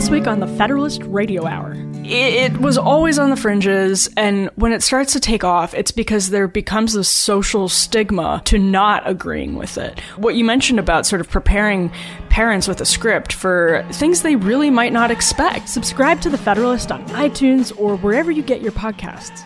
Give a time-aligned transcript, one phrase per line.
[0.00, 1.74] This week on the Federalist Radio Hour.
[2.04, 6.30] It, was always on the fringes, and when it starts to take off, it's because
[6.30, 10.00] there becomes this social stigma to not agreeing with it.
[10.16, 11.92] What you mentioned about sort of preparing
[12.30, 15.68] parents with a script for things they really might not expect.
[15.68, 19.44] Subscribe to the Federalist on iTunes or wherever you get your podcasts.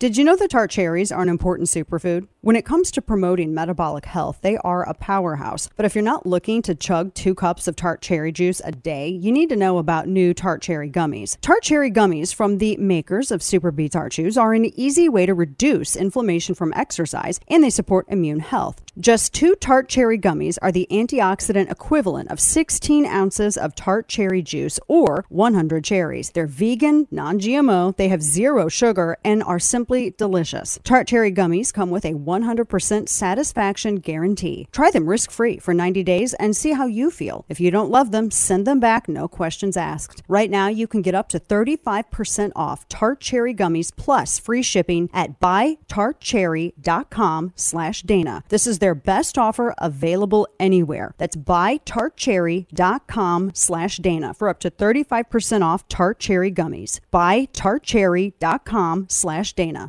[0.00, 2.26] Did you know that tart cherries are an important superfood?
[2.40, 5.68] When it comes to promoting metabolic health, they are a powerhouse.
[5.76, 9.08] But if you're not looking to chug two cups of tart cherry juice a day,
[9.08, 11.36] you need to know about new tart cherry gummies.
[11.42, 15.34] Tart cherry gummies from the makers of Super Tart Chews are an easy way to
[15.34, 18.80] reduce inflammation from exercise and they support immune health.
[18.98, 24.40] Just two tart cherry gummies are the antioxidant equivalent of 16 ounces of tart cherry
[24.40, 26.30] juice or 100 cherries.
[26.30, 29.58] They're vegan, non GMO, they have zero sugar, and are
[29.90, 30.78] simply delicious.
[30.84, 34.68] Tart cherry gummies come with a 100% satisfaction guarantee.
[34.70, 37.44] Try them risk free for 90 days and see how you feel.
[37.48, 40.22] If you don't love them, send them back, no questions asked.
[40.28, 45.10] Right now, you can get up to 35% off tart cherry gummies plus free shipping
[45.12, 48.44] at buytartcherry.com slash Dana.
[48.48, 51.16] This is their best offer available anywhere.
[51.18, 57.00] That's buytartcherry.com slash Dana for up to 35% off tart cherry gummies.
[57.12, 59.79] Buytartcherry.com slash Dana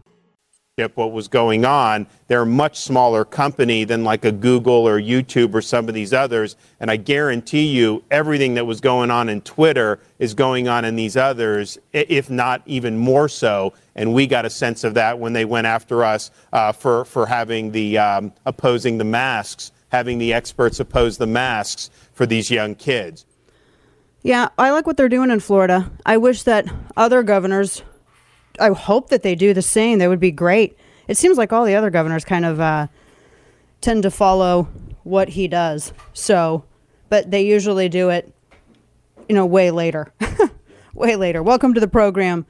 [0.89, 2.07] what was going on.
[2.27, 6.13] They're a much smaller company than like a Google or YouTube or some of these
[6.13, 6.55] others.
[6.79, 10.95] And I guarantee you, everything that was going on in Twitter is going on in
[10.95, 13.73] these others, if not even more so.
[13.95, 17.25] And we got a sense of that when they went after us uh, for, for
[17.25, 22.75] having the um, opposing the masks, having the experts oppose the masks for these young
[22.75, 23.25] kids.
[24.23, 25.91] Yeah, I like what they're doing in Florida.
[26.05, 27.81] I wish that other governors
[28.59, 29.99] I hope that they do the same.
[29.99, 30.77] That would be great.
[31.07, 32.87] It seems like all the other governors kind of uh,
[33.81, 34.67] tend to follow
[35.03, 35.93] what he does.
[36.13, 36.63] So,
[37.09, 38.33] but they usually do it,
[39.27, 40.13] you know, way later.
[40.93, 41.41] way later.
[41.41, 42.45] Welcome to the program.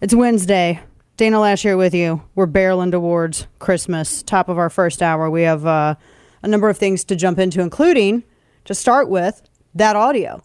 [0.00, 0.80] It's Wednesday.
[1.16, 2.22] Dana Loesch here with you.
[2.34, 4.22] We're barreling towards Christmas.
[4.22, 5.30] Top of our first hour.
[5.30, 5.94] We have uh,
[6.42, 8.24] a number of things to jump into, including
[8.64, 9.42] to start with
[9.74, 10.42] that audio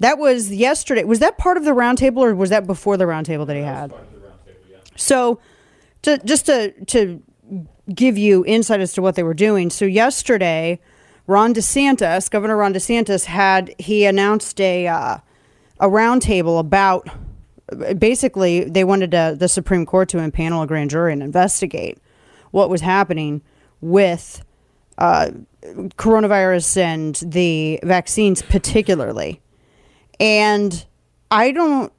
[0.00, 1.04] that was yesterday.
[1.04, 3.92] Was that part of the roundtable, or was that before the roundtable that he had?
[4.70, 4.78] Yeah.
[4.96, 5.40] So,
[6.02, 7.22] to just to to
[7.94, 9.70] give you insight as to what they were doing.
[9.70, 10.78] So yesterday,
[11.26, 15.18] Ron DeSantis, Governor Ron DeSantis, had he announced a uh,
[15.80, 17.08] a roundtable about
[17.98, 21.98] basically they wanted to, the Supreme Court to impanel a grand jury and investigate
[22.50, 23.42] what was happening
[23.80, 24.42] with
[24.96, 25.30] uh,
[25.96, 29.40] coronavirus and the vaccines, particularly.
[30.20, 30.84] And
[31.30, 31.92] I don't,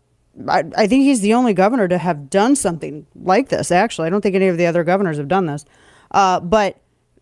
[0.47, 4.07] I, I think he's the only governor to have done something like this, actually.
[4.07, 5.65] I don't think any of the other governors have done this.
[6.11, 6.77] Uh, but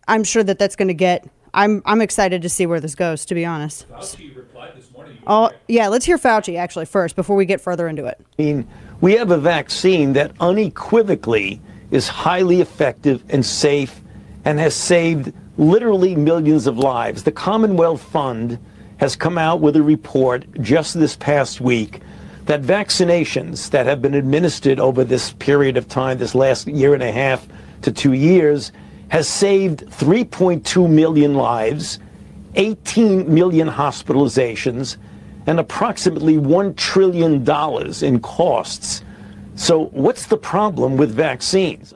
[0.06, 3.24] I'm sure that that's going to get, I'm, I'm excited to see where this goes,
[3.26, 3.88] to be honest.
[3.90, 5.18] Fauci replied this morning.
[5.26, 8.18] Oh, yeah, let's hear Fauci actually first before we get further into it.
[8.38, 8.68] I mean,
[9.00, 11.60] we have a vaccine that unequivocally
[11.90, 14.00] is highly effective and safe
[14.44, 17.24] and has saved literally millions of lives.
[17.24, 18.58] The Commonwealth Fund
[18.98, 22.00] has come out with a report just this past week
[22.44, 27.02] that vaccinations that have been administered over this period of time, this last year and
[27.02, 27.46] a half
[27.82, 28.72] to two years,
[29.08, 31.98] has saved 3.2 million lives,
[32.54, 34.96] 18 million hospitalizations,
[35.46, 37.44] and approximately $1 trillion
[38.04, 39.02] in costs.
[39.54, 41.92] So, what's the problem with vaccines?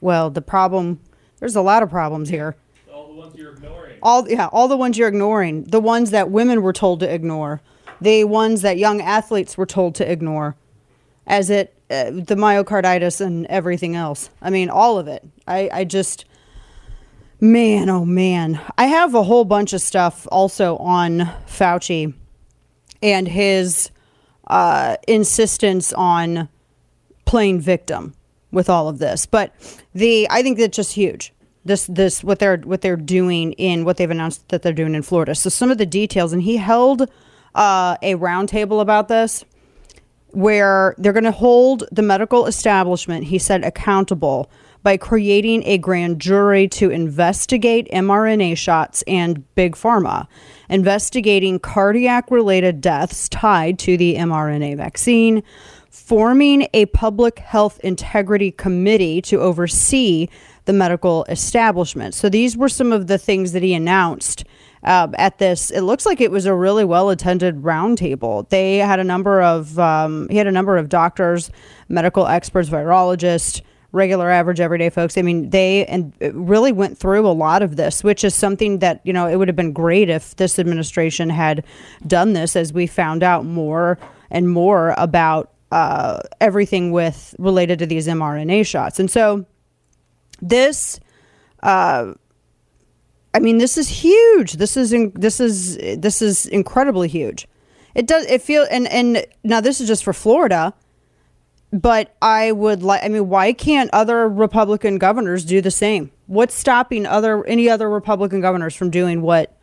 [0.00, 1.00] Well, the problem,
[1.38, 2.56] there's a lot of problems here.
[2.92, 6.30] All the ones you're ignoring all yeah, all the ones you're ignoring, the ones that
[6.30, 7.60] women were told to ignore,
[8.00, 10.56] the ones that young athletes were told to ignore,
[11.26, 14.30] as it uh, the myocarditis and everything else.
[14.40, 15.24] I mean, all of it.
[15.46, 16.24] I I just
[17.40, 18.60] man, oh man.
[18.76, 22.14] I have a whole bunch of stuff also on Fauci
[23.02, 23.90] and his
[24.46, 26.48] uh, insistence on
[27.24, 28.14] playing victim
[28.50, 29.26] with all of this.
[29.26, 29.54] But
[29.94, 31.32] the I think that's just huge
[31.64, 35.02] this this what they're what they're doing in what they've announced that they're doing in
[35.02, 35.34] Florida.
[35.34, 37.02] So some of the details, and he held
[37.54, 39.44] uh, a roundtable about this,
[40.30, 43.24] where they're going to hold the medical establishment.
[43.24, 44.50] He said accountable
[44.82, 50.26] by creating a grand jury to investigate mRNA shots and big pharma,
[50.68, 55.42] investigating cardiac related deaths tied to the mRNA vaccine,
[55.90, 60.28] forming a public health integrity committee to oversee
[60.64, 62.14] the medical establishment.
[62.14, 64.44] So these were some of the things that he announced
[64.84, 65.70] uh, at this.
[65.70, 68.48] It looks like it was a really well attended roundtable.
[68.48, 71.50] They had a number of um, he had a number of doctors,
[71.88, 73.60] medical experts, virologists,
[73.92, 75.16] regular, average, everyday folks.
[75.16, 79.00] I mean, they and really went through a lot of this, which is something that
[79.04, 81.64] you know it would have been great if this administration had
[82.06, 83.98] done this, as we found out more
[84.30, 89.46] and more about uh, everything with related to these mRNA shots, and so
[90.42, 91.00] this.
[91.62, 92.14] Uh,
[93.34, 94.54] I mean, this is huge.
[94.54, 97.48] This is in, this is this is incredibly huge.
[97.94, 98.26] It does.
[98.26, 100.74] It feel and and now this is just for Florida,
[101.72, 103.02] but I would like.
[103.02, 106.10] I mean, why can't other Republican governors do the same?
[106.26, 109.56] What's stopping other any other Republican governors from doing what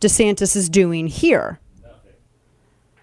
[0.00, 1.60] DeSantis is doing here?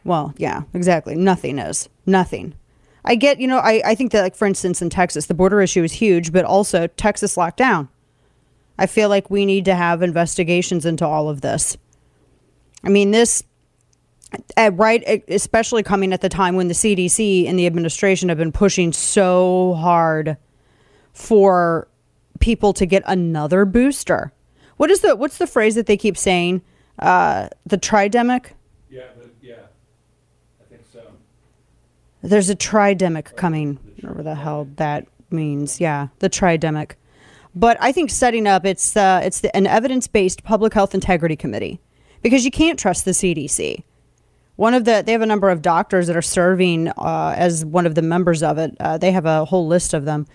[0.03, 1.15] Well, yeah, exactly.
[1.15, 2.55] Nothing is nothing.
[3.03, 5.61] I get, you know, I, I think that, like, for instance, in Texas, the border
[5.61, 7.89] issue is huge, but also Texas locked down.
[8.77, 11.77] I feel like we need to have investigations into all of this.
[12.83, 13.43] I mean, this,
[14.57, 18.51] uh, right, especially coming at the time when the CDC and the administration have been
[18.51, 20.37] pushing so hard
[21.13, 21.87] for
[22.39, 24.31] people to get another booster.
[24.77, 26.61] What is the what's the phrase that they keep saying?
[26.97, 28.53] Uh, the tridemic.
[28.89, 29.53] Yeah, but, yeah.
[30.59, 31.01] I think so.
[32.21, 33.79] There's a tridemic coming.
[34.01, 35.79] Whatever the hell that means.
[35.79, 36.93] Yeah, the tridemic.
[37.53, 41.35] But I think setting up it's uh, it's the, an evidence based public health integrity
[41.35, 41.79] committee
[42.21, 43.83] because you can't trust the CDC.
[44.55, 47.85] One of the they have a number of doctors that are serving uh, as one
[47.85, 48.75] of the members of it.
[48.79, 50.27] Uh, they have a whole list of them.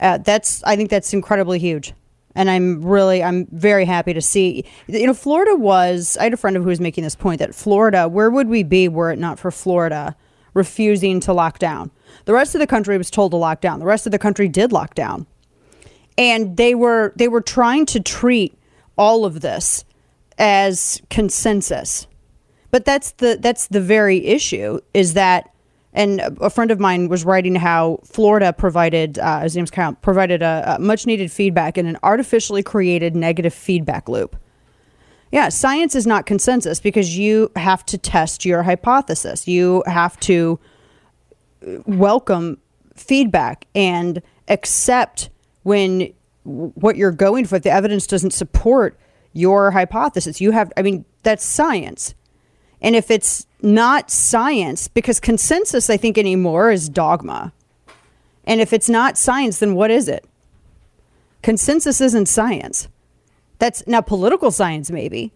[0.00, 1.92] Uh, that's I think that's incredibly huge,
[2.34, 4.64] and I'm really I'm very happy to see.
[4.88, 6.16] You know, Florida was.
[6.18, 8.62] I had a friend of who was making this point that Florida, where would we
[8.62, 10.16] be were it not for Florida
[10.56, 11.92] refusing to lock down?
[12.24, 13.78] The rest of the country was told to lock down.
[13.78, 15.26] The rest of the country did lock down
[16.18, 18.56] and they were they were trying to treat
[18.96, 19.84] all of this
[20.38, 22.06] as consensus
[22.70, 25.50] but that's the that's the very issue is that
[25.92, 30.42] and a friend of mine was writing how Florida provided uh, his name's Kyle provided
[30.42, 34.36] a, a much needed feedback in an artificially created negative feedback loop.
[35.32, 39.48] Yeah, science is not consensus because you have to test your hypothesis.
[39.48, 40.58] You have to
[41.66, 42.58] uh, welcome
[42.94, 45.30] feedback and accept
[45.64, 46.12] when
[46.44, 48.98] what you're going for, the evidence doesn't support
[49.32, 52.14] your hypothesis, you have, I mean, that's science.
[52.80, 57.52] And if it's not science, because consensus, I think anymore is dogma.
[58.44, 60.24] And if it's not science, then what is it?
[61.42, 62.88] Consensus isn't science.
[63.58, 65.32] That's now political science, maybe,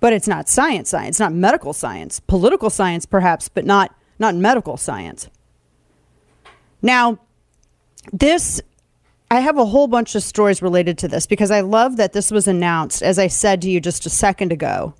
[0.00, 2.20] but it's not science science, not medical science.
[2.20, 5.28] Political science, perhaps, but not, not medical science.
[6.82, 7.18] Now,
[8.12, 8.60] this
[9.30, 12.30] I have a whole bunch of stories related to this because I love that this
[12.30, 14.94] was announced, as I said to you just a second ago,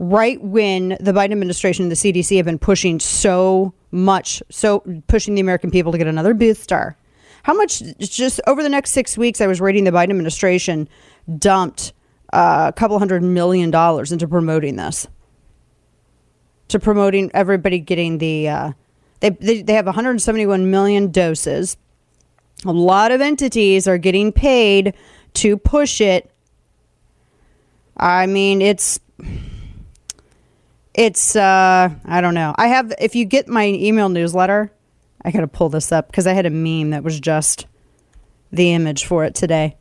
[0.00, 5.34] right when the Biden administration and the CDC have been pushing so much, so pushing
[5.34, 6.96] the American people to get another booster.
[7.42, 10.88] How much, just over the next six weeks, I was reading the Biden administration
[11.38, 11.92] dumped
[12.32, 15.06] uh, a couple hundred million dollars into promoting this,
[16.68, 18.72] to promoting everybody getting the, uh,
[19.20, 21.76] they, they, they have 171 million doses
[22.64, 24.94] a lot of entities are getting paid
[25.34, 26.30] to push it.
[27.96, 29.00] I mean, it's
[30.94, 32.54] it's uh I don't know.
[32.56, 34.72] I have if you get my email newsletter,
[35.24, 37.66] I got to pull this up because I had a meme that was just
[38.52, 39.76] the image for it today.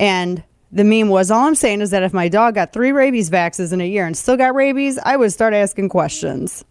[0.00, 0.42] And
[0.72, 3.72] the meme was all I'm saying is that if my dog got three rabies vaccines
[3.72, 6.64] in a year and still got rabies, I would start asking questions.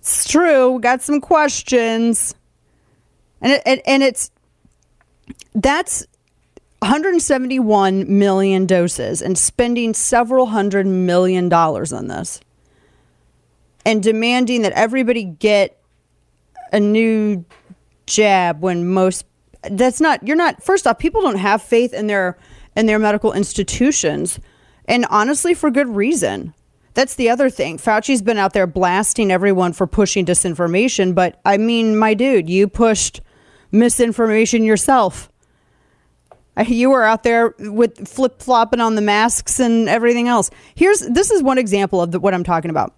[0.00, 0.80] It's true.
[0.80, 2.34] Got some questions
[3.40, 4.30] and it, it, and it's
[5.54, 6.06] that's
[6.80, 12.40] 171 million doses and spending several hundred million dollars on this
[13.84, 15.80] and demanding that everybody get
[16.72, 17.44] a new
[18.06, 19.24] jab when most
[19.70, 22.38] that's not you're not first off people don't have faith in their
[22.76, 24.38] in their medical institutions
[24.86, 26.54] and honestly for good reason
[26.94, 31.56] that's the other thing fauci's been out there blasting everyone for pushing disinformation but i
[31.56, 33.20] mean my dude you pushed
[33.76, 35.30] misinformation yourself.
[36.66, 40.48] You were out there with flip flopping on the masks and everything else.
[40.74, 42.94] Here's this is one example of the, what I'm talking about.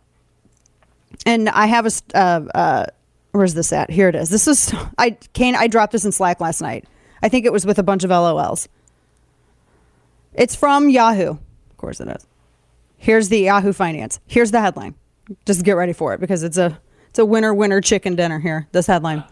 [1.27, 2.87] And I have a uh, uh,
[3.33, 3.91] where's this at?
[3.91, 4.31] Here it is.
[4.31, 5.55] This is I Kane.
[5.55, 6.85] I dropped this in Slack last night.
[7.23, 8.69] I think it was with a bunch of LOLs.
[10.35, 11.31] It's from Yahoo.
[11.31, 12.27] Of course it is.
[12.97, 14.21] Here's the Yahoo Finance.
[14.27, 14.95] Here's the headline.
[15.47, 18.69] Just get ready for it because it's a it's a winner winner chicken dinner here.
[18.73, 19.25] This headline.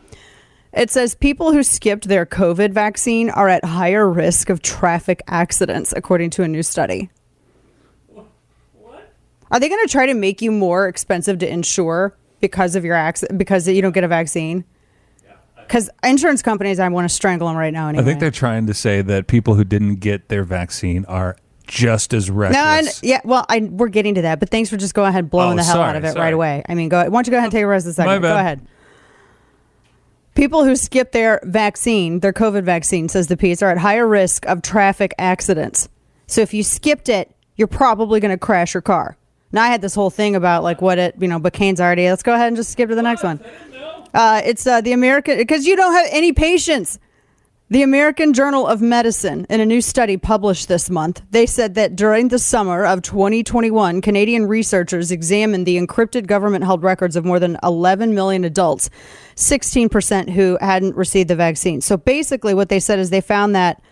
[0.73, 5.95] It says people who skipped their COVID vaccine are at higher risk of traffic accidents,
[5.97, 7.09] according to a new study.
[8.09, 9.15] What?
[9.51, 12.95] Are they going to try to make you more expensive to insure because of your
[12.95, 14.65] accident because you don't get a vaccine?
[15.57, 17.89] Because insurance companies, I want to strangle them right now.
[17.89, 18.03] Anyway.
[18.03, 22.15] I think they're trying to say that people who didn't get their vaccine are just
[22.15, 22.57] as reckless.
[22.57, 25.25] No, I, yeah, well, I, we're getting to that, but thanks for just going ahead
[25.25, 26.21] and blowing Oh, the hell out of it sorry.
[26.21, 26.63] right away.
[26.69, 26.99] I mean, go.
[26.99, 28.33] Why don't you go ahead and take a rest of the My segment?
[28.33, 28.67] Go ahead.
[30.37, 34.47] People who skip their vaccine, their COVID vaccine, says the piece, are at higher risk
[34.47, 35.89] of traffic accidents.
[36.27, 39.17] So if you skipped it, you're probably going to crash your car.
[39.57, 42.07] Now I had this whole thing about like what it, you know, McCain's already.
[42.11, 43.41] Let's go ahead and just skip to the next one.
[44.13, 46.99] Uh, it's uh, the American because you don't have any patience.
[47.71, 51.97] The American Journal of Medicine, in a new study published this month, they said that
[51.97, 57.41] during the summer of 2021, Canadian researchers examined the encrypted government held records of more
[57.41, 58.91] than 11 million adults,
[59.37, 61.81] 16% who hadn't received the vaccine.
[61.81, 63.83] So basically, what they said is they found that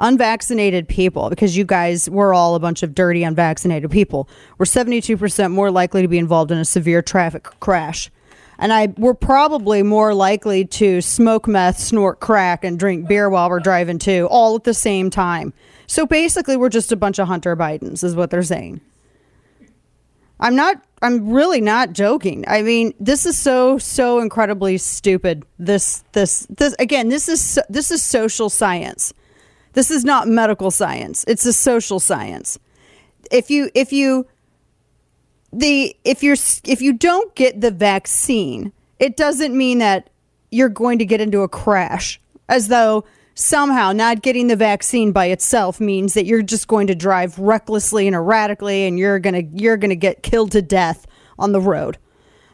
[0.00, 4.28] unvaccinated people, because you guys were all a bunch of dirty, unvaccinated people,
[4.58, 8.10] were 72% more likely to be involved in a severe traffic crash
[8.58, 13.48] and I we're probably more likely to smoke meth, snort crack, and drink beer while
[13.48, 15.52] we're driving too, all at the same time.
[15.86, 18.80] So basically, we're just a bunch of Hunter Bidens, is what they're saying.
[20.40, 20.82] I'm not.
[21.00, 22.44] I'm really not joking.
[22.48, 25.44] I mean, this is so so incredibly stupid.
[25.58, 27.08] This this this again.
[27.08, 29.14] This is this is social science.
[29.72, 31.24] This is not medical science.
[31.28, 32.58] It's a social science.
[33.30, 34.26] If you if you
[35.52, 40.10] the if you're if you don't get the vaccine, it doesn't mean that
[40.50, 45.26] you're going to get into a crash as though somehow not getting the vaccine by
[45.26, 49.62] itself means that you're just going to drive recklessly and erratically and you're going to
[49.62, 51.06] you're going to get killed to death
[51.38, 51.98] on the road.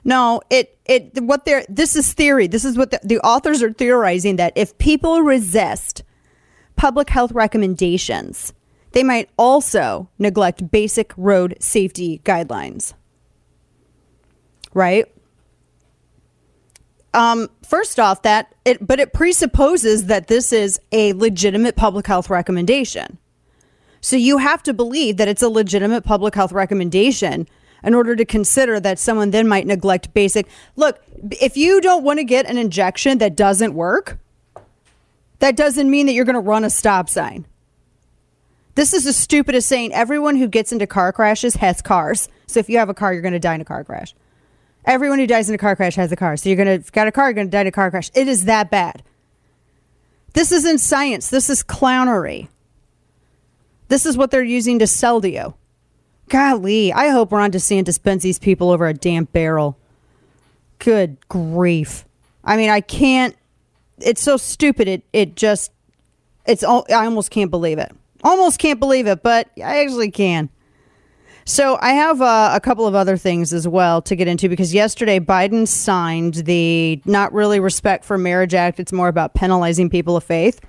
[0.04, 2.47] No, it it what they're this is theory.
[2.47, 6.02] This is what the, the authors are theorizing that if people resist
[6.76, 8.52] public health recommendations,
[8.93, 12.95] they might also neglect basic road safety guidelines.
[14.73, 15.07] Right?
[17.12, 22.28] Um, first off, that it, but it presupposes that this is a legitimate public health
[22.28, 23.19] recommendation.
[24.00, 27.49] So you have to believe that it's a legitimate public health recommendation
[27.85, 30.47] in order to consider that someone then might neglect basic.
[30.75, 31.00] Look,
[31.40, 34.19] if you don't want to get an injection that doesn't work,
[35.38, 37.47] that doesn't mean that you're going to run a stop sign.
[38.75, 39.93] This is the stupidest saying.
[39.93, 42.29] Everyone who gets into car crashes has cars.
[42.47, 44.14] So if you have a car, you're going to die in a car crash.
[44.85, 46.37] Everyone who dies in a car crash has a car.
[46.37, 48.11] So you're going to, got a car, you're going to die in a car crash.
[48.14, 49.03] It is that bad.
[50.35, 51.31] This isn't science.
[51.31, 52.49] This is clownery.
[53.88, 55.55] This is what they're using to sell to you.
[56.29, 59.79] Golly, I hope Ron DeSantis bends these people over a damn barrel.
[60.79, 62.05] Good grief.
[62.43, 63.37] I mean, I can't.
[63.98, 64.88] It's so stupid.
[64.88, 65.72] It it just.
[66.46, 66.62] It's.
[66.62, 67.92] all I almost can't believe it.
[68.22, 70.48] Almost can't believe it, but I actually can.
[71.46, 74.72] So I have uh, a couple of other things as well to get into because
[74.72, 78.80] yesterday Biden signed the not really respect for marriage act.
[78.80, 80.60] It's more about penalizing people of faith.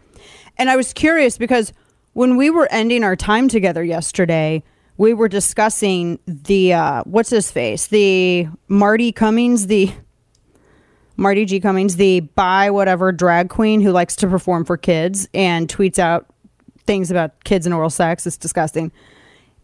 [0.57, 1.71] And I was curious because
[2.11, 4.63] when we were ending our time together yesterday,
[4.97, 9.93] we were discussing the uh, what's his face, the Marti Cummings, the
[11.17, 11.59] Marti G.
[11.59, 16.27] Cummings, the bi whatever drag queen who likes to perform for kids and tweets out
[16.85, 18.27] things about kids and oral sex.
[18.27, 18.91] It's disgusting.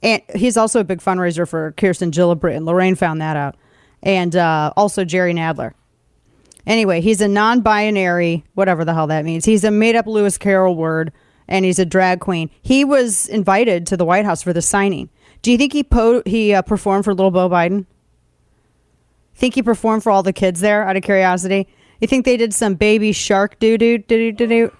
[0.03, 2.58] And he's also a big fundraiser for Kirsten Gillibrand.
[2.58, 3.55] and Lorraine found that out.
[4.01, 5.74] And uh, also Jerry Nadler.
[6.65, 9.46] Anyway, he's a non binary, whatever the hell that means.
[9.46, 11.12] He's a made up Lewis Carroll word,
[11.48, 12.50] and he's a drag queen.
[12.62, 15.10] He was invited to the White House for the signing.
[15.41, 17.86] Do you think he po- he uh, performed for little Beau Biden?
[19.35, 21.67] Think he performed for all the kids there out of curiosity?
[22.00, 24.71] You think they did some baby shark doo doo doo doo doo?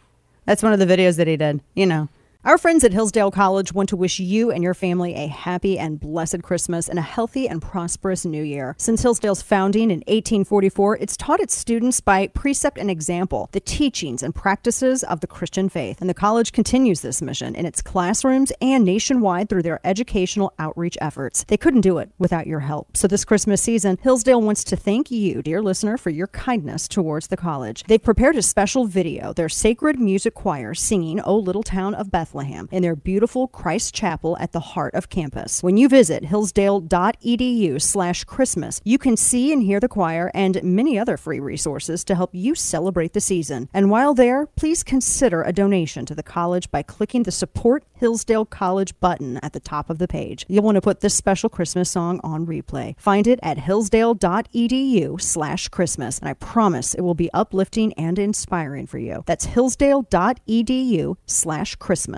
[0.46, 1.62] That's one of the videos that he did.
[1.76, 2.10] You know.
[2.44, 6.00] Our friends at Hillsdale College want to wish you and your family a happy and
[6.00, 8.74] blessed Christmas and a healthy and prosperous new year.
[8.80, 14.24] Since Hillsdale's founding in 1844, it's taught its students by precept and example the teachings
[14.24, 16.02] and practices of the Christian faith.
[16.02, 20.98] And the college continues this mission in its classrooms and nationwide through their educational outreach
[21.00, 21.44] efforts.
[21.44, 22.98] They couldn't do it without your help.
[22.98, 27.28] So this Christmas season, Hillsdale wants to thank you, dear listener, for your kindness towards
[27.28, 27.84] the college.
[27.84, 32.31] They've prepared a special video, their sacred music choir singing O Little Town of Bethlehem
[32.72, 35.62] in their beautiful Christ Chapel at the heart of campus.
[35.62, 40.98] When you visit hillsdale.edu slash Christmas, you can see and hear the choir and many
[40.98, 43.70] other free resources to help you celebrate the season.
[43.74, 48.46] And while there, please consider a donation to the college by clicking the Support Hillsdale
[48.46, 50.46] College button at the top of the page.
[50.48, 53.00] You'll want to put this special Christmas song on replay.
[53.00, 58.88] Find it at hillsdale.edu slash Christmas, and I promise it will be uplifting and inspiring
[58.88, 59.24] for you.
[59.26, 61.16] That's hillsdale.edu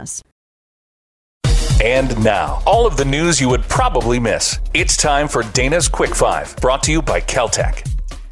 [0.05, 1.83] slash Christmas.
[1.83, 4.59] And now, all of the news you would probably miss.
[4.73, 7.89] It's time for Dana's Quick Five, brought to you by Keltec.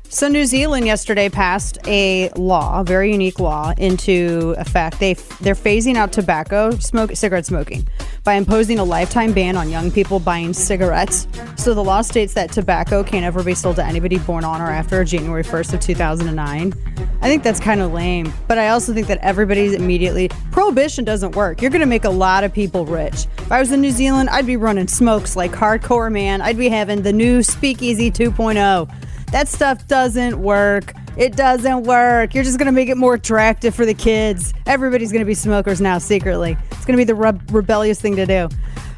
[0.07, 4.99] So New Zealand yesterday passed a law, a very unique law, into effect.
[4.99, 7.87] They they're phasing out tobacco smoke cigarette smoking
[8.23, 11.27] by imposing a lifetime ban on young people buying cigarettes.
[11.57, 14.69] So the law states that tobacco can't ever be sold to anybody born on or
[14.69, 16.73] after January 1st of 2009.
[17.21, 21.35] I think that's kind of lame, but I also think that everybody's immediately prohibition doesn't
[21.35, 21.61] work.
[21.61, 23.27] You're going to make a lot of people rich.
[23.37, 26.41] If I was in New Zealand, I'd be running smokes like hardcore man.
[26.41, 28.91] I'd be having the new Speakeasy 2.0.
[29.31, 30.93] That stuff doesn't work.
[31.17, 32.33] It doesn't work.
[32.33, 34.53] You're just going to make it more attractive for the kids.
[34.65, 36.57] Everybody's going to be smokers now secretly.
[36.71, 38.49] It's going to be the re- rebellious thing to do.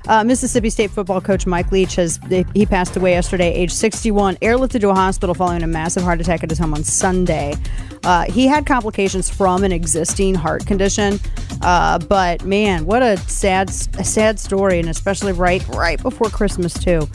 [0.08, 2.20] Uh, Mississippi State football coach Mike Leach has
[2.54, 6.44] he passed away yesterday, age 61, airlifted to a hospital following a massive heart attack
[6.44, 7.56] at his home on Sunday.
[8.04, 11.20] Uh, he had complications from an existing heart condition,
[11.62, 16.74] uh, but man, what a sad, a sad story, and especially right right before Christmas
[16.74, 17.08] too.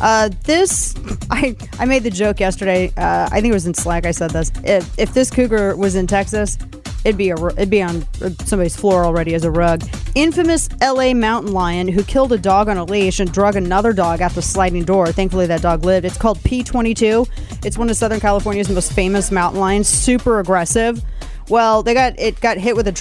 [0.00, 0.94] Uh, this,
[1.30, 2.92] I I made the joke yesterday.
[2.96, 4.06] Uh, I think it was in Slack.
[4.06, 4.52] I said this.
[4.64, 6.58] If, if this cougar was in Texas,
[7.04, 8.04] it'd be a it'd be on
[8.40, 9.82] somebody's floor already as a rug.
[10.14, 14.20] Infamous LA mountain lion who killed a dog on a leash and drug another dog
[14.20, 15.12] out the sliding door.
[15.12, 16.06] Thankfully, that dog lived.
[16.06, 17.28] It's called P22.
[17.64, 19.88] It's one of Southern California's most famous mountain lions.
[19.88, 21.02] Super aggressive.
[21.48, 22.92] Well, they got it got hit with a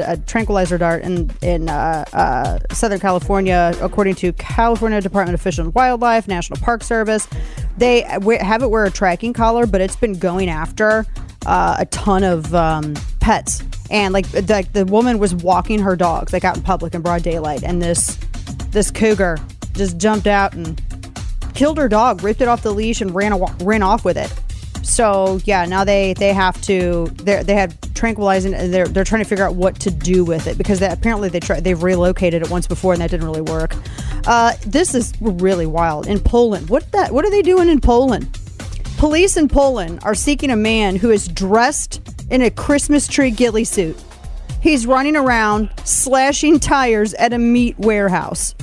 [0.00, 5.58] a tranquilizer dart in in uh, uh, Southern California, according to California Department of Fish
[5.58, 7.26] and Wildlife, National Park Service.
[7.78, 11.06] They have it wear a tracking collar, but it's been going after
[11.46, 16.34] uh, a ton of um, pets, and like the, the woman was walking her dogs
[16.34, 18.18] like out in public in broad daylight, and this
[18.72, 19.38] this cougar
[19.72, 20.80] just jumped out and
[21.54, 24.32] killed her dog, ripped it off the leash, and ran ran off with it.
[24.82, 28.52] So yeah, now they they have to they they had tranquilizing.
[28.52, 31.40] They're they're trying to figure out what to do with it because they, apparently they
[31.40, 33.74] try they've relocated it once before and that didn't really work.
[34.26, 36.68] Uh, this is really wild in Poland.
[36.68, 38.38] What that what are they doing in Poland?
[38.96, 43.64] Police in Poland are seeking a man who is dressed in a Christmas tree ghillie
[43.64, 43.96] suit.
[44.60, 48.54] He's running around slashing tires at a meat warehouse.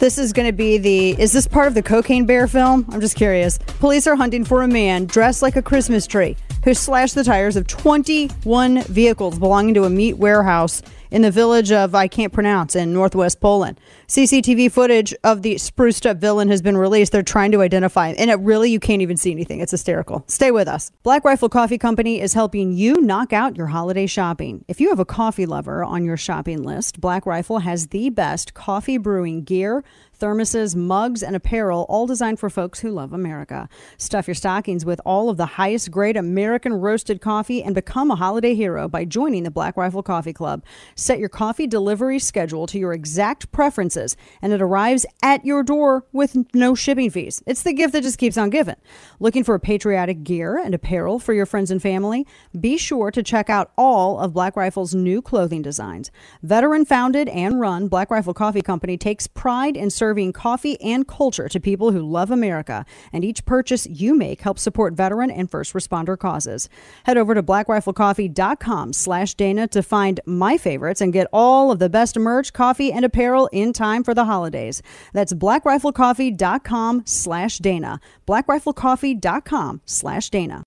[0.00, 1.10] This is going to be the.
[1.20, 2.86] Is this part of the Cocaine Bear film?
[2.88, 3.58] I'm just curious.
[3.58, 7.54] Police are hunting for a man dressed like a Christmas tree who slashed the tires
[7.54, 12.74] of 21 vehicles belonging to a meat warehouse in the village of I can't pronounce
[12.74, 13.78] in northwest Poland.
[14.10, 17.12] CCTV footage of the spruced up villain has been released.
[17.12, 18.16] They're trying to identify him.
[18.18, 19.60] And it really, you can't even see anything.
[19.60, 20.24] It's hysterical.
[20.26, 20.90] Stay with us.
[21.04, 24.64] Black Rifle Coffee Company is helping you knock out your holiday shopping.
[24.66, 28.52] If you have a coffee lover on your shopping list, Black Rifle has the best
[28.52, 29.84] coffee brewing gear
[30.20, 33.68] thermoses, mugs, and apparel, all designed for folks who love America.
[33.96, 38.16] Stuff your stockings with all of the highest grade American roasted coffee and become a
[38.16, 40.62] holiday hero by joining the Black Rifle Coffee Club.
[40.94, 43.99] Set your coffee delivery schedule to your exact preferences,
[44.42, 47.42] and it arrives at your door with no shipping fees.
[47.46, 48.76] It's the gift that just keeps on giving.
[49.18, 52.26] Looking for patriotic gear and apparel for your friends and family?
[52.58, 56.10] Be sure to check out all of Black Rifle's new clothing designs.
[56.42, 61.06] Veteran founded and run, Black Rifle Coffee Company takes pride in serving serving coffee and
[61.06, 65.50] culture to people who love America, and each purchase you make helps support veteran and
[65.50, 66.68] first responder causes.
[67.04, 71.88] Head over to blackriflecoffee.com slash Dana to find my favorites and get all of the
[71.88, 74.82] best merch, coffee, and apparel in time for the holidays.
[75.12, 78.00] That's blackriflecoffee.com slash Dana.
[78.26, 80.62] blackriflecoffee.com slash Dana.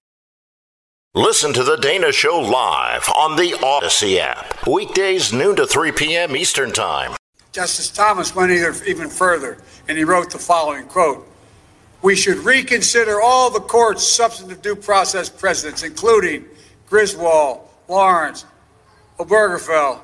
[1.15, 4.65] Listen to The Dana Show live on the Odyssey app.
[4.65, 6.35] Weekdays, noon to 3 p.m.
[6.35, 7.15] Eastern Time.
[7.51, 11.27] Justice Thomas went even further, and he wrote the following quote
[12.01, 16.45] We should reconsider all the court's substantive due process precedents, including
[16.89, 18.45] Griswold, Lawrence,
[19.19, 19.99] Obergefell.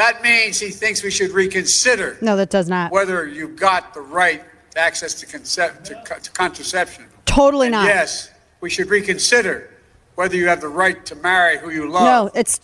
[0.00, 2.16] That means he thinks we should reconsider.
[2.22, 2.90] No, that does not.
[2.90, 4.42] Whether you got the right
[4.74, 7.04] access to, concept, to, to contraception.
[7.26, 7.84] Totally and not.
[7.86, 8.30] Yes,
[8.62, 9.68] we should reconsider
[10.14, 12.32] whether you have the right to marry who you love.
[12.34, 12.60] No, it's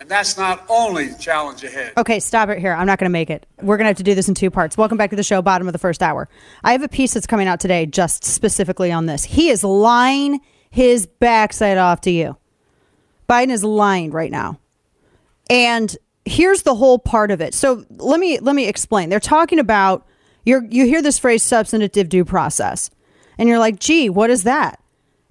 [0.00, 1.92] and that's not only the challenge ahead.
[1.96, 2.72] Okay, stop it here.
[2.72, 3.46] I'm not going to make it.
[3.62, 4.76] We're going to have to do this in two parts.
[4.76, 6.28] Welcome back to the show, bottom of the first hour.
[6.64, 9.22] I have a piece that's coming out today just specifically on this.
[9.22, 12.36] He is lying his backside off to you.
[13.28, 14.58] Biden is lying right now.
[15.48, 15.96] And
[16.30, 17.54] here's the whole part of it.
[17.54, 19.08] So let me let me explain.
[19.08, 20.06] They're talking about
[20.44, 22.90] you you hear this phrase substantive due process.
[23.38, 24.80] And you're like, "Gee, what is that?"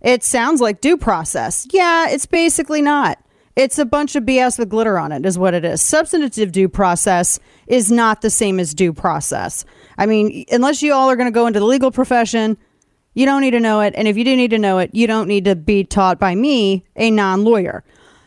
[0.01, 1.67] It sounds like due process.
[1.71, 3.19] Yeah, it's basically not.
[3.55, 5.81] It's a bunch of BS with glitter on it, is what it is.
[5.81, 9.65] Substantive due process is not the same as due process.
[9.97, 12.57] I mean, unless you all are going to go into the legal profession,
[13.13, 13.93] you don't need to know it.
[13.97, 16.35] And if you do need to know it, you don't need to be taught by
[16.35, 17.83] me, a non lawyer.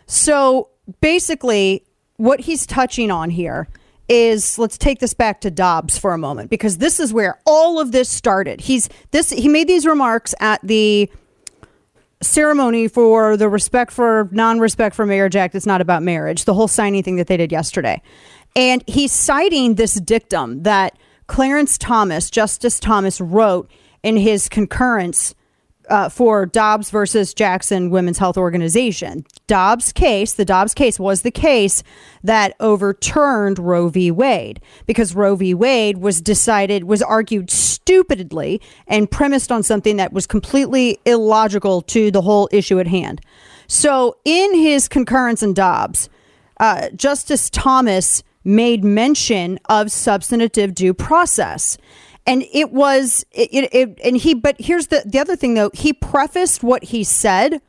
[0.06, 0.68] So
[1.00, 1.86] basically,
[2.22, 3.66] what he's touching on here
[4.08, 7.80] is let's take this back to Dobbs for a moment because this is where all
[7.80, 8.60] of this started.
[8.60, 11.10] He's this he made these remarks at the
[12.20, 16.68] ceremony for the respect for non-respect for marriage act it's not about marriage the whole
[16.68, 18.00] signing thing that they did yesterday
[18.54, 23.68] and he's citing this dictum that clarence thomas justice thomas wrote
[24.04, 25.34] in his concurrence
[25.88, 29.24] uh, for Dobbs versus Jackson Women's Health Organization.
[29.46, 31.82] Dobbs case, the Dobbs case was the case
[32.22, 34.10] that overturned Roe v.
[34.10, 35.54] Wade because Roe v.
[35.54, 42.10] Wade was decided, was argued stupidly and premised on something that was completely illogical to
[42.10, 43.20] the whole issue at hand.
[43.66, 46.08] So, in his concurrence in Dobbs,
[46.58, 51.78] uh, Justice Thomas made mention of substantive due process
[52.26, 55.70] and it was it, it, it, and he but here's the the other thing though.
[55.74, 57.60] He prefaced what he said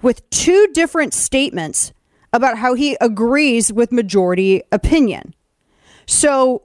[0.00, 1.92] with two different statements
[2.32, 5.34] about how he agrees with majority opinion.
[6.06, 6.62] So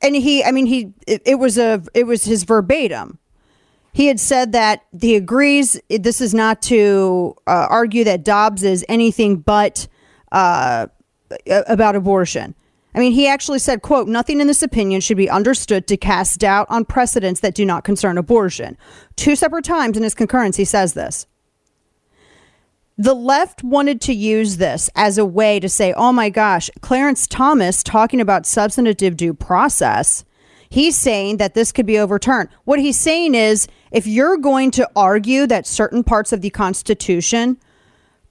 [0.00, 3.18] and he i mean he it, it was a it was his verbatim.
[3.94, 8.86] He had said that he agrees this is not to uh, argue that dobbs is
[8.88, 9.86] anything but
[10.32, 10.86] uh,
[11.46, 12.54] about abortion
[12.94, 16.40] I mean, he actually said, quote, nothing in this opinion should be understood to cast
[16.40, 18.76] doubt on precedents that do not concern abortion.
[19.16, 21.26] Two separate times in his concurrence, he says this.
[22.98, 27.26] The left wanted to use this as a way to say, oh my gosh, Clarence
[27.26, 30.24] Thomas talking about substantive due process.
[30.68, 32.50] He's saying that this could be overturned.
[32.64, 37.58] What he's saying is if you're going to argue that certain parts of the Constitution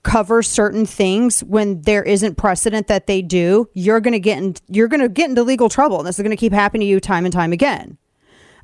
[0.04, 4.56] cover certain things when there isn't precedent that they do, you're going to get in,
[4.68, 6.00] you're going to get into legal trouble.
[6.00, 7.98] And this is going to keep happening to you time and time again.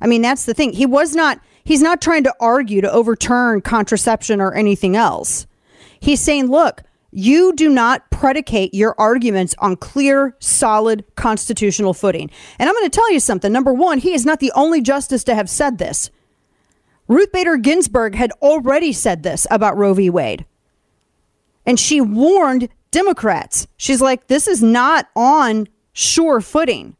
[0.00, 0.72] I mean, that's the thing.
[0.72, 5.46] He was not he's not trying to argue to overturn contraception or anything else.
[6.00, 12.30] He's saying, look, you do not predicate your arguments on clear, solid constitutional footing.
[12.58, 13.52] And I'm going to tell you something.
[13.52, 16.10] Number one, he is not the only justice to have said this.
[17.06, 20.10] Ruth Bader Ginsburg had already said this about Roe v.
[20.10, 20.44] Wade.
[21.68, 23.66] And she warned Democrats.
[23.76, 26.96] She's like, this is not on sure footing.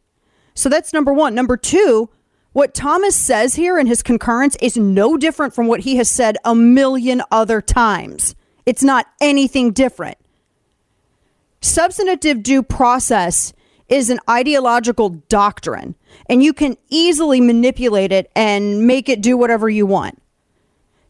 [0.52, 1.34] So that's number one.
[1.34, 2.10] Number two,
[2.52, 6.36] what Thomas says here in his concurrence is no different from what he has said
[6.44, 8.34] a million other times.
[8.66, 10.18] It's not anything different.
[11.62, 13.54] Substantive due process
[13.88, 15.94] is an ideological doctrine,
[16.28, 20.20] and you can easily manipulate it and make it do whatever you want.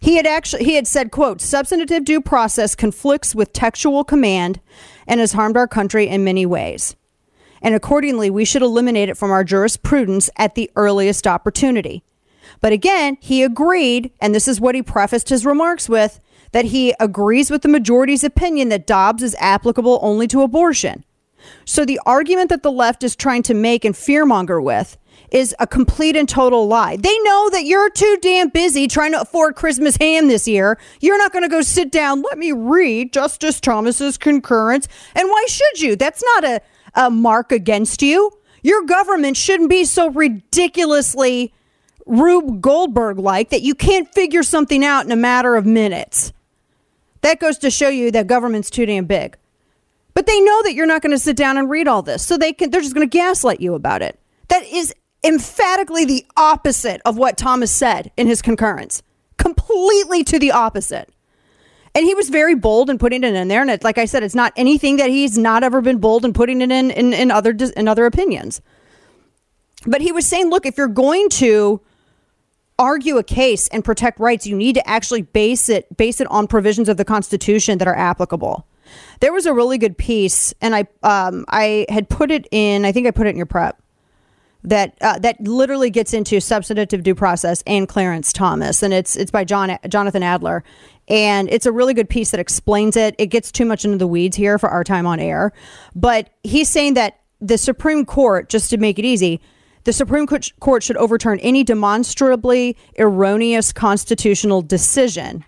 [0.01, 4.61] He had actually he had said, quote, substantive due process conflicts with textual command
[5.07, 6.95] and has harmed our country in many ways.
[7.61, 12.05] And accordingly, we should eliminate it from our jurisprudence at the earliest opportunity.
[12.61, 16.21] But again, he agreed, and this is what he prefaced his remarks with,
[16.53, 21.05] that he agrees with the majority's opinion that Dobbs is applicable only to abortion.
[21.65, 24.97] So the argument that the left is trying to make and fearmonger with
[25.31, 26.97] is a complete and total lie.
[26.97, 30.79] They know that you're too damn busy trying to afford Christmas ham this year.
[31.01, 32.23] You're not going to go sit down.
[32.23, 34.89] Let me read Justice Thomas's concurrence.
[35.15, 35.97] And why should you?
[35.97, 36.61] That's not a,
[36.95, 38.33] a mark against you.
[38.63, 41.53] Your government shouldn't be so ridiculously
[42.07, 46.33] Rube Goldberg like that you can't figure something out in a matter of minutes.
[47.21, 49.37] That goes to show you that government's too damn big.
[50.15, 52.25] But they know that you're not going to sit down and read all this.
[52.25, 54.19] So they can they're just going to gaslight you about it.
[54.49, 59.03] That is emphatically the opposite of what Thomas said in his concurrence.
[59.37, 61.11] Completely to the opposite.
[61.95, 63.61] And he was very bold in putting it in there.
[63.63, 66.33] And it, like I said, it's not anything that he's not ever been bold in
[66.33, 68.61] putting it in, in, in other in other opinions.
[69.87, 71.81] But he was saying, look, if you're going to
[72.79, 76.47] argue a case and protect rights, you need to actually base it base it on
[76.47, 78.67] provisions of the Constitution that are applicable.
[79.21, 82.85] There was a really good piece, and I um, I had put it in.
[82.85, 83.81] I think I put it in your prep
[84.65, 89.31] that uh, that literally gets into substantive due process and Clarence Thomas, and it's it's
[89.31, 90.65] by John Jonathan Adler,
[91.09, 93.15] and it's a really good piece that explains it.
[93.19, 95.53] It gets too much into the weeds here for our time on air,
[95.95, 99.41] but he's saying that the Supreme Court, just to make it easy,
[99.85, 105.45] the Supreme Court should overturn any demonstrably erroneous constitutional decision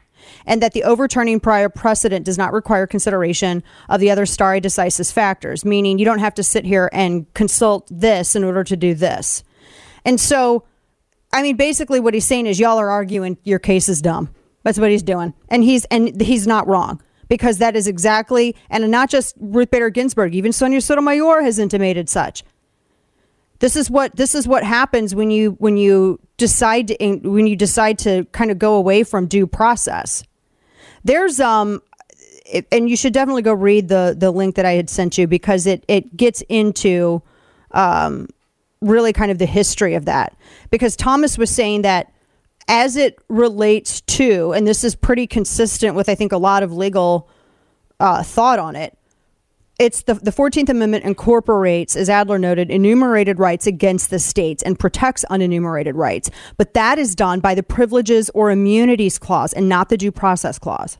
[0.50, 5.12] and that the overturning prior precedent does not require consideration of the other stare decisis
[5.12, 8.92] factors, meaning you don't have to sit here and consult this in order to do
[8.92, 9.44] this.
[10.04, 10.64] And so,
[11.32, 14.34] I mean, basically what he's saying is y'all are arguing your case is dumb.
[14.64, 15.34] That's what he's doing.
[15.48, 19.88] And he's and he's not wrong because that is exactly and not just Ruth Bader
[19.88, 22.42] Ginsburg, even Sonia Sotomayor has intimated such.
[23.60, 27.54] This is what this is what happens when you when you decide to when you
[27.54, 30.24] decide to kind of go away from due process.
[31.04, 31.82] There's um
[32.72, 35.66] and you should definitely go read the the link that I had sent you because
[35.66, 37.22] it it gets into
[37.72, 38.28] um
[38.80, 40.34] really kind of the history of that
[40.70, 42.12] because Thomas was saying that
[42.70, 46.72] as it relates to, and this is pretty consistent with, I think, a lot of
[46.72, 47.28] legal
[47.98, 48.96] uh, thought on it.
[49.80, 54.78] It's the, the 14th Amendment incorporates, as Adler noted, enumerated rights against the states and
[54.78, 56.30] protects unenumerated rights.
[56.58, 60.58] But that is done by the privileges or immunities clause and not the due process
[60.58, 60.98] clause.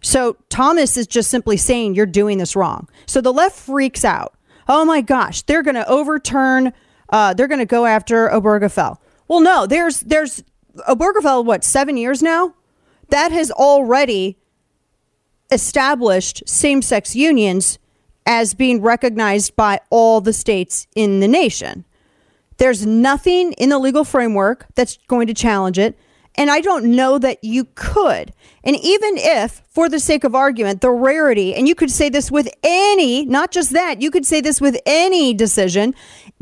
[0.00, 2.88] So Thomas is just simply saying you're doing this wrong.
[3.04, 4.32] So the left freaks out.
[4.66, 6.72] Oh my gosh, they're going to overturn.
[7.10, 8.96] Uh, they're going to go after Obergefell.
[9.28, 10.42] Well, no, there's there's
[10.88, 11.44] Obergefell.
[11.44, 12.54] What seven years now?
[13.10, 14.38] That has already
[15.52, 17.78] established same-sex unions
[18.26, 21.84] as being recognized by all the states in the nation.
[22.58, 25.98] There's nothing in the legal framework that's going to challenge it.
[26.36, 28.32] And I don't know that you could.
[28.62, 32.30] And even if, for the sake of argument, the rarity, and you could say this
[32.30, 35.94] with any, not just that, you could say this with any decision,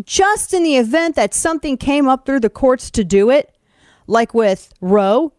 [0.04, 3.56] just in the event that something came up through the courts to do it,
[4.06, 5.32] like with Roe,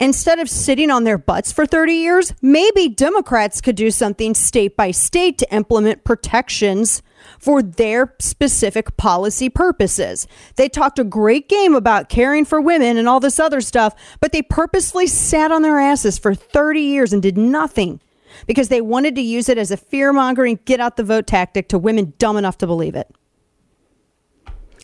[0.00, 4.76] instead of sitting on their butts for 30 years, maybe Democrats could do something state
[4.76, 7.02] by state to implement protections
[7.38, 10.26] for their specific policy purposes.
[10.56, 14.32] They talked a great game about caring for women and all this other stuff, but
[14.32, 18.00] they purposely sat on their asses for 30 years and did nothing
[18.46, 21.68] because they wanted to use it as a fear mongering, get out the vote tactic
[21.68, 23.08] to women dumb enough to believe it.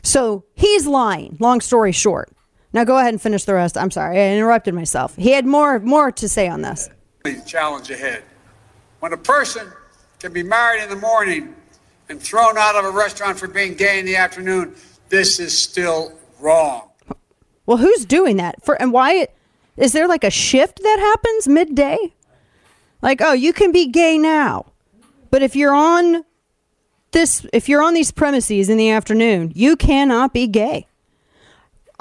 [0.03, 2.34] So he's lying, long story short.
[2.75, 3.79] Now go ahead and finish the rest.
[3.79, 5.15] I'm sorry, I interrupted myself.
[5.15, 6.91] He had more more to say on this.
[7.47, 8.25] Challenge ahead.
[8.99, 9.69] When a person
[10.19, 11.55] can be married in the morning
[12.09, 14.75] and thrown out of a restaurant for being gay in the afternoon,
[15.09, 16.91] this is still wrong.
[17.65, 18.63] Well, who's doing that?
[18.65, 19.29] For and why
[19.77, 22.13] is there like a shift that happens midday?
[23.03, 24.67] Like, oh, you can be gay now.
[25.31, 26.25] But if you're on
[27.13, 30.89] this if you're on these premises in the afternoon, you cannot be gay.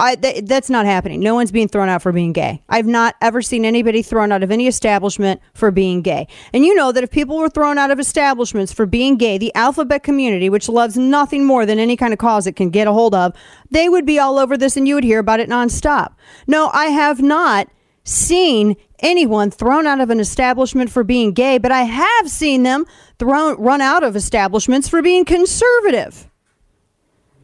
[0.00, 1.20] I, th- that's not happening.
[1.20, 2.62] No one's being thrown out for being gay.
[2.68, 6.26] I've not ever seen anybody thrown out of any establishment for being gay.
[6.52, 9.54] And you know that if people were thrown out of establishments for being gay, the
[9.54, 12.92] alphabet community, which loves nothing more than any kind of cause it can get a
[12.92, 13.34] hold of,
[13.70, 16.14] they would be all over this and you would hear about it nonstop.
[16.48, 17.68] No, I have not
[18.02, 22.84] seen anyone thrown out of an establishment for being gay, but I have seen them
[23.18, 26.28] thrown run out of establishments for being conservative.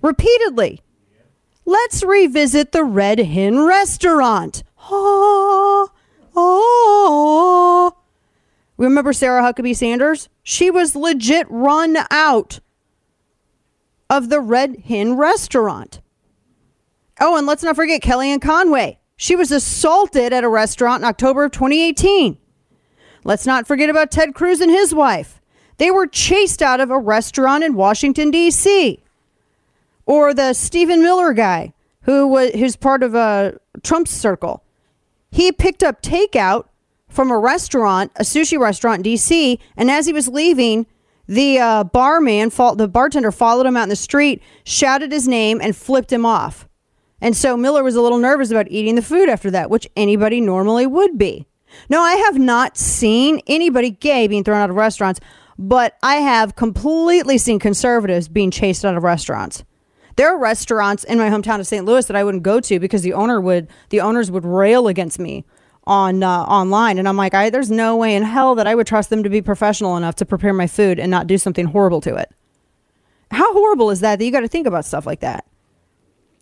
[0.02, 0.82] Repeatedly.
[1.70, 4.64] Let's revisit the Red Hen restaurant.
[4.90, 5.88] Oh,
[6.34, 7.96] oh.
[8.76, 10.28] Remember Sarah Huckabee Sanders?
[10.42, 12.58] She was legit run out
[14.08, 16.00] of the Red Hen restaurant.
[17.20, 18.98] Oh, and let's not forget Kellyanne Conway.
[19.16, 22.36] She was assaulted at a restaurant in October of 2018.
[23.22, 25.40] Let's not forget about Ted Cruz and his wife.
[25.76, 29.04] They were chased out of a restaurant in Washington, D.C
[30.10, 34.64] or the Stephen Miller guy who was who's part of a Trump's circle.
[35.30, 36.64] He picked up takeout
[37.08, 40.86] from a restaurant, a sushi restaurant in D.C., and as he was leaving,
[41.28, 45.76] the uh, barman, the bartender, followed him out in the street, shouted his name, and
[45.76, 46.66] flipped him off.
[47.20, 50.40] And so Miller was a little nervous about eating the food after that, which anybody
[50.40, 51.46] normally would be.
[51.88, 55.20] No, I have not seen anybody gay being thrown out of restaurants,
[55.56, 59.62] but I have completely seen conservatives being chased out of restaurants.
[60.20, 61.86] There are restaurants in my hometown of St.
[61.86, 65.18] Louis that I wouldn't go to because the owner would the owners would rail against
[65.18, 65.46] me
[65.84, 68.86] on uh, online, and I'm like, I, there's no way in hell that I would
[68.86, 72.02] trust them to be professional enough to prepare my food and not do something horrible
[72.02, 72.30] to it.
[73.30, 74.18] How horrible is that?
[74.18, 75.46] That you got to think about stuff like that,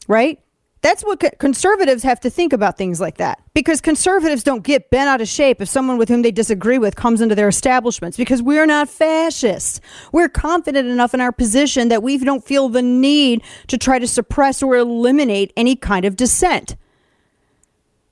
[0.08, 0.40] right?
[0.80, 4.90] That's what co- conservatives have to think about things like that because conservatives don't get
[4.90, 8.16] bent out of shape if someone with whom they disagree with comes into their establishments
[8.16, 9.80] because we're not fascists.
[10.12, 14.06] We're confident enough in our position that we don't feel the need to try to
[14.06, 16.76] suppress or eliminate any kind of dissent.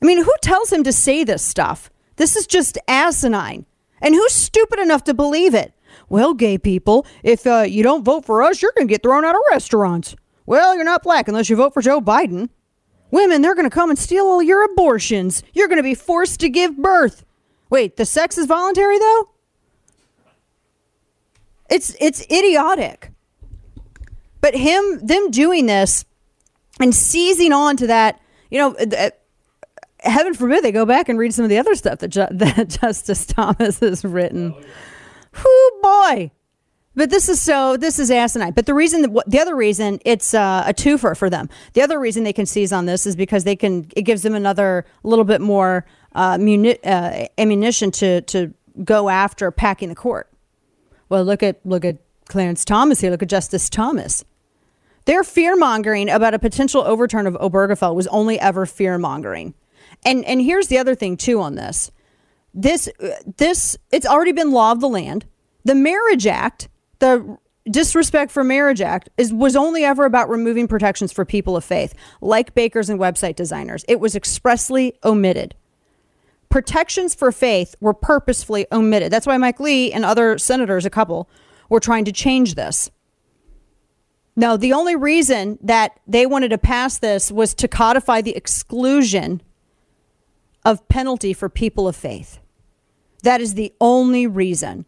[0.03, 1.91] I mean, who tells him to say this stuff?
[2.17, 3.65] This is just asinine.
[4.01, 5.73] And who's stupid enough to believe it?
[6.09, 9.25] Well, gay people, if uh, you don't vote for us, you're going to get thrown
[9.25, 10.15] out of restaurants.
[10.45, 12.51] Well, you're not black unless you vote for Joe Biden.
[13.17, 15.43] Women, they're going to come and steal all your abortions.
[15.55, 17.25] You're going to be forced to give birth.
[17.71, 19.31] Wait, the sex is voluntary though?
[21.71, 23.13] It's it's idiotic.
[24.43, 26.05] But him them doing this
[26.79, 29.11] and seizing on to that, you know, uh,
[30.01, 32.69] heaven forbid they go back and read some of the other stuff that, Ju- that
[32.69, 34.55] Justice Thomas has written.
[35.43, 36.31] Oh, boy.
[36.97, 38.53] But this is so, this is asinine.
[38.53, 42.25] But the reason, the other reason it's uh, a twofer for them, the other reason
[42.25, 45.43] they can seize on this is because they can, it gives them another little bit
[45.43, 50.33] more uh, muni- uh, ammunition to, to go after packing the court.
[51.11, 53.11] Well, look at, look at Clarence Thomas here.
[53.11, 54.25] Look at Justice Thomas.
[55.05, 59.55] Their fear mongering about a potential overturn of Obergefell was only ever fear mongering.
[60.05, 61.93] And and here's the other thing too on this.
[62.53, 62.89] This
[63.37, 65.25] this it's already been law of the land.
[65.65, 67.39] The Marriage Act, the
[67.71, 71.95] disrespect for marriage act is was only ever about removing protections for people of faith
[72.21, 73.85] like bakers and website designers.
[73.89, 75.55] It was expressly omitted.
[76.49, 79.13] Protections for faith were purposefully omitted.
[79.13, 81.29] That's why mike lee and other senators a couple
[81.69, 82.91] were trying to change this.
[84.37, 89.43] Now, the only reason that they wanted to pass this was to codify the exclusion
[90.65, 92.39] of penalty for people of faith.
[93.23, 94.85] That is the only reason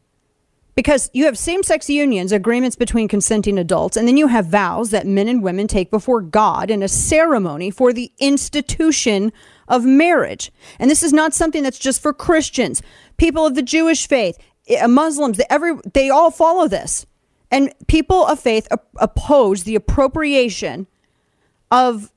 [0.78, 4.90] because you have same sex unions, agreements between consenting adults, and then you have vows
[4.90, 9.32] that men and women take before God in a ceremony for the institution
[9.66, 10.52] of marriage.
[10.78, 12.80] And this is not something that's just for Christians,
[13.16, 14.38] people of the Jewish faith,
[14.68, 17.06] eh, Muslims, every, they all follow this.
[17.50, 18.68] And people of faith
[19.00, 20.86] oppose the appropriation
[21.72, 22.12] of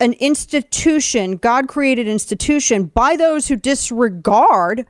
[0.00, 4.86] an institution, God created institution, by those who disregard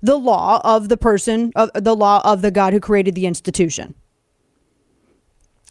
[0.00, 3.94] the law of the person, of the law of the God who created the institution.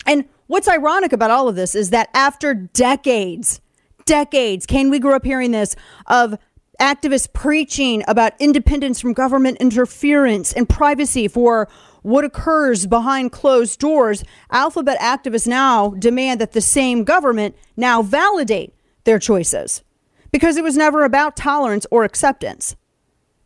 [0.05, 3.61] And what's ironic about all of this is that after decades,
[4.05, 5.75] decades, Kane, we grew up hearing this
[6.07, 6.37] of
[6.79, 11.67] activists preaching about independence from government interference and privacy for
[12.03, 14.23] what occurs behind closed doors.
[14.51, 19.83] Alphabet activists now demand that the same government now validate their choices
[20.31, 22.75] because it was never about tolerance or acceptance.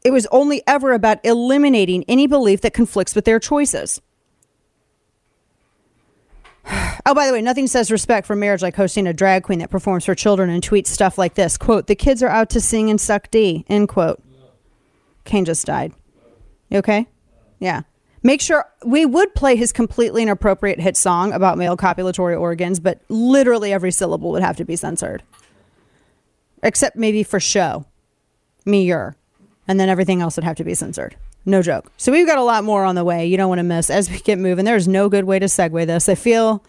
[0.04, 4.02] It was only ever about eliminating any belief that conflicts with their choices.
[7.04, 9.72] Oh, by the way, nothing says respect for marriage like hosting a drag queen that
[9.72, 11.58] performs for children and tweets stuff like this.
[11.58, 14.22] Quote, the kids are out to sing and suck D, end quote.
[15.26, 15.94] Kane just died.
[16.70, 17.08] You okay?
[17.60, 17.82] Yeah.
[18.22, 23.02] Make sure we would play his completely inappropriate hit song about male copulatory organs, but
[23.10, 25.24] literally every syllable would have to be censored.
[26.62, 27.86] Except maybe for show.
[28.64, 29.16] Me, your
[29.72, 31.16] and then everything else would have to be censored.
[31.46, 31.90] No joke.
[31.96, 33.26] So we've got a lot more on the way.
[33.26, 34.66] You don't want to miss as we get moving.
[34.66, 36.10] There's no good way to segue this.
[36.10, 36.62] I feel,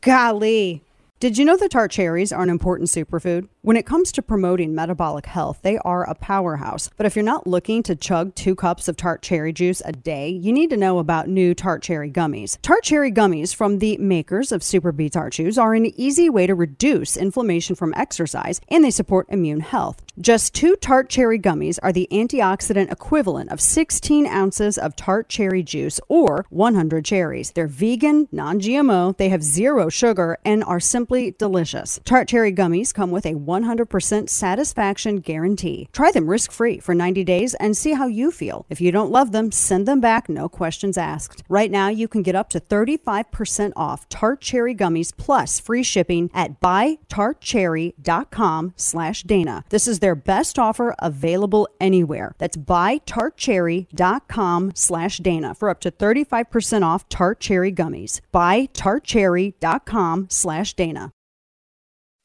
[0.00, 0.82] golly,
[1.20, 3.48] did you know that tart cherries are an important superfood?
[3.66, 6.88] When it comes to promoting metabolic health, they are a powerhouse.
[6.96, 10.28] But if you're not looking to chug two cups of tart cherry juice a day,
[10.28, 12.58] you need to know about new tart cherry gummies.
[12.62, 16.46] Tart cherry gummies from the makers of Super B Tart Chews are an easy way
[16.46, 20.00] to reduce inflammation from exercise and they support immune health.
[20.20, 25.64] Just two tart cherry gummies are the antioxidant equivalent of 16 ounces of tart cherry
[25.64, 27.50] juice or 100 cherries.
[27.50, 31.98] They're vegan, non GMO, they have zero sugar, and are simply delicious.
[32.04, 35.88] Tart cherry gummies come with a 100% satisfaction guarantee.
[35.92, 38.64] Try them risk free for 90 days and see how you feel.
[38.68, 41.42] If you don't love them, send them back, no questions asked.
[41.48, 46.30] Right now, you can get up to 35% off tart cherry gummies plus free shipping
[46.34, 49.64] at buytartcherry.com slash Dana.
[49.70, 52.34] This is their best offer available anywhere.
[52.38, 58.20] That's buytartcherry.com slash Dana for up to 35% off tart cherry gummies.
[58.32, 61.12] Buytartcherry.com slash Dana.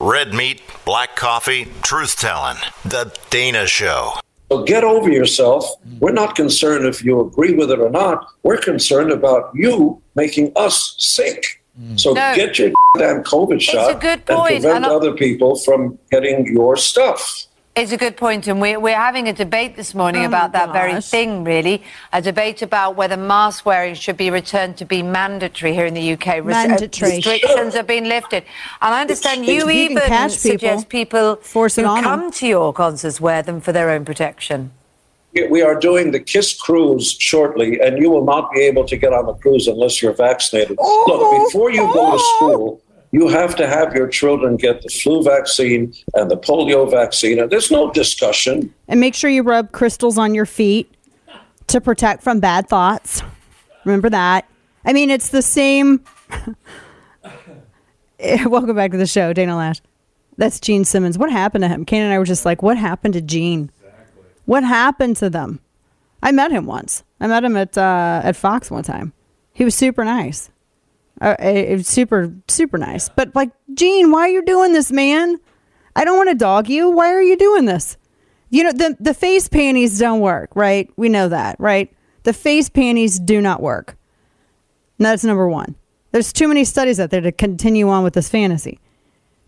[0.04, 2.58] Red meat, black coffee, truth telling.
[2.84, 4.14] The Dana Show.
[4.52, 5.64] So get over yourself.
[6.00, 8.26] We're not concerned if you agree with it or not.
[8.42, 11.62] We're concerned about you making us sick.
[11.80, 12.00] Mm.
[12.00, 12.34] So No.
[12.36, 16.00] get your damn COVID shot a good and point, prevent and I- other people from
[16.10, 17.46] getting your stuff.
[17.74, 20.60] It's a good point, and we're, we're having a debate this morning Oh about my
[20.60, 21.82] that very thing, really.
[22.12, 26.14] A debate about whether mask wearing should be returned to be mandatory here in the
[26.14, 26.44] UK.
[26.44, 27.12] Res- uh, Mandatory.
[27.16, 28.44] Restrictions have been lifted.
[28.82, 32.04] And I understand you You even catch people, suggest people force it who on 'em.
[32.04, 34.72] come to your concerts wear them for their own protection.
[35.50, 39.14] We are doing the KISS cruise shortly, and you will not be able to get
[39.14, 40.78] on the cruise unless you're vaccinated.
[41.08, 42.82] Look, before you go to school,
[43.12, 47.40] you have to have your children get the flu vaccine and the polio vaccine.
[47.40, 48.74] And there's no discussion.
[48.88, 50.94] And make sure you rub crystals on your feet
[51.68, 53.22] to protect from bad thoughts.
[53.86, 54.48] Remember that.
[54.86, 56.04] I mean, it's the same.
[58.46, 59.82] Welcome back to the show, Dana Loesch.
[60.38, 61.18] That's Gene Simmons.
[61.18, 61.86] What happened to him?
[61.86, 63.72] Kane and I were just like, what happened to Gene?
[64.46, 65.60] What happened to them?
[66.24, 67.04] I met him once.
[67.20, 69.14] I met him at uh, at Fox one time.
[69.54, 70.50] He was super nice.
[71.22, 73.08] Uh, eh, eh, super super nice.
[73.08, 75.38] But like, Gene, why are you doing this, man?
[75.96, 76.90] I don't want to dog you.
[76.90, 77.98] Why are you doing this?
[78.50, 80.90] You know, the, the face panties don't work, right?
[80.98, 81.94] We know that, right?
[82.24, 83.98] The face panties do not work.
[84.98, 85.76] And that's number one.
[86.12, 88.80] There's too many studies out there to continue on with this fantasy.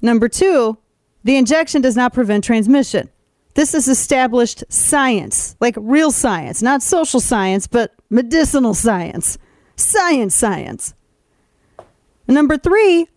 [0.02, 0.78] Number two,
[1.24, 3.10] the injection does not prevent transmission.
[3.56, 9.38] This is established science, like real science, not social science, but medicinal science.
[9.76, 10.94] Science, science.
[12.28, 13.08] Number three,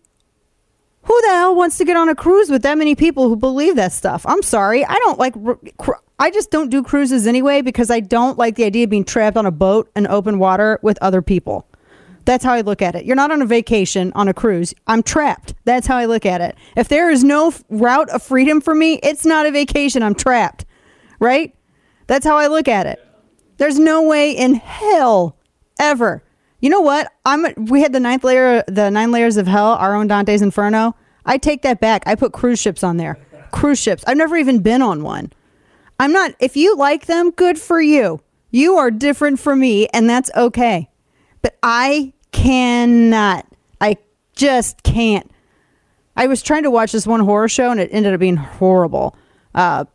[1.03, 3.77] Who the hell wants to get on a cruise with that many people who believe
[3.77, 4.25] that stuff?
[4.27, 4.83] I'm sorry.
[4.85, 5.35] I don't like.
[6.19, 9.37] I just don't do cruises anyway because I don't like the idea of being trapped
[9.37, 11.65] on a boat in open water with other people.
[12.25, 13.05] That's how I look at it.
[13.05, 14.73] You're not on a vacation on a cruise.
[14.85, 15.53] I'm trapped.
[15.63, 16.57] That's how I look at it.
[16.75, 20.03] If there is no route of freedom for me, it's not a vacation.
[20.03, 20.65] I'm trapped.
[21.21, 21.55] Right?
[22.07, 22.99] That's how I look at it.
[23.57, 25.37] There's no way in hell
[25.79, 26.21] ever.
[26.59, 27.11] You know what?
[27.25, 30.95] I'm we had the ninth layer the nine layers of hell, our own Dante's Inferno.
[31.25, 32.03] I take that back.
[32.05, 33.17] I put cruise ships on there.
[33.51, 34.03] Cruise ships.
[34.07, 35.31] I've never even been on one.
[35.99, 38.21] I'm not if you like them, good for you.
[38.49, 40.89] You are different from me and that's okay.
[41.41, 43.45] But I cannot.
[43.79, 43.97] I
[44.35, 45.29] just can't.
[46.15, 49.15] I was trying to watch this one horror show and it ended up being horrible.
[49.53, 49.85] Uh,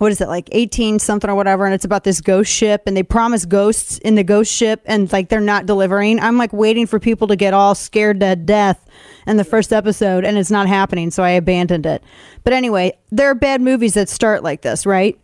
[0.00, 2.96] what is it like 18 something or whatever and it's about this ghost ship and
[2.96, 6.18] they promise ghosts in the ghost ship and like they're not delivering.
[6.20, 8.82] I'm like waiting for people to get all scared to death
[9.26, 12.02] in the first episode and it's not happening so i abandoned it.
[12.44, 15.20] But anyway there are bad movies that start like this right?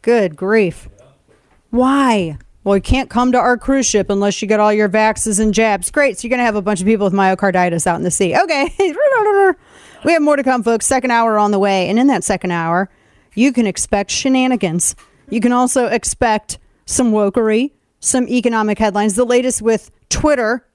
[0.00, 0.88] Good grief.
[1.68, 2.38] Why?
[2.64, 5.52] Well you can't come to our cruise ship unless you get all your vaxes and
[5.52, 5.90] jabs.
[5.90, 8.34] Great so you're gonna have a bunch of people with myocarditis out in the sea.
[8.34, 8.74] Okay.
[10.04, 10.86] We have more to come folks.
[10.86, 12.88] Second hour on the way and in that second hour
[13.38, 14.96] you can expect shenanigans.
[15.30, 17.70] You can also expect some wokery,
[18.00, 20.66] some economic headlines, the latest with Twitter.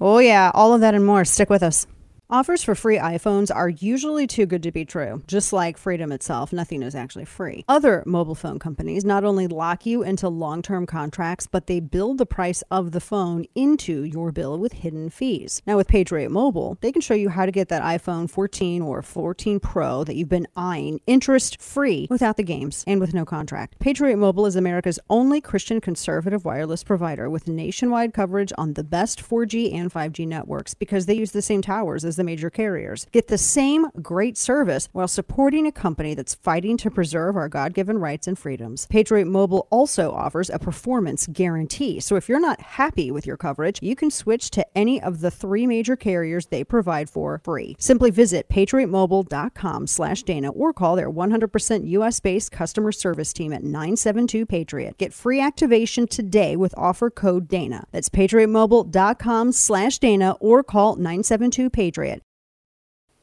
[0.00, 1.24] Oh, yeah, all of that and more.
[1.24, 1.86] Stick with us.
[2.32, 5.20] Offers for free iPhones are usually too good to be true.
[5.26, 7.64] Just like freedom itself, nothing is actually free.
[7.66, 12.18] Other mobile phone companies not only lock you into long term contracts, but they build
[12.18, 15.60] the price of the phone into your bill with hidden fees.
[15.66, 19.02] Now, with Patriot Mobile, they can show you how to get that iPhone 14 or
[19.02, 23.80] 14 Pro that you've been eyeing interest free without the games and with no contract.
[23.80, 29.20] Patriot Mobile is America's only Christian conservative wireless provider with nationwide coverage on the best
[29.20, 33.06] 4G and 5G networks because they use the same towers as the major carriers.
[33.12, 37.72] Get the same great service while supporting a company that's fighting to preserve our God
[37.72, 38.86] given rights and freedoms.
[38.90, 41.98] Patriot Mobile also offers a performance guarantee.
[41.98, 45.30] So if you're not happy with your coverage, you can switch to any of the
[45.30, 47.74] three major carriers they provide for free.
[47.78, 53.64] Simply visit patriotmobile.com slash Dana or call their 100% US based customer service team at
[53.64, 54.98] 972 Patriot.
[54.98, 57.86] Get free activation today with offer code Dana.
[57.92, 62.09] That's patriotmobile.com slash Dana or call 972 Patriot.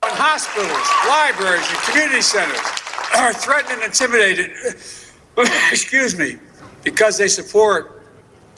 [0.08, 2.62] When hospitals, libraries, and community centers
[3.18, 4.51] are threatened and intimidated,
[5.70, 6.38] excuse me,
[6.82, 8.03] because they support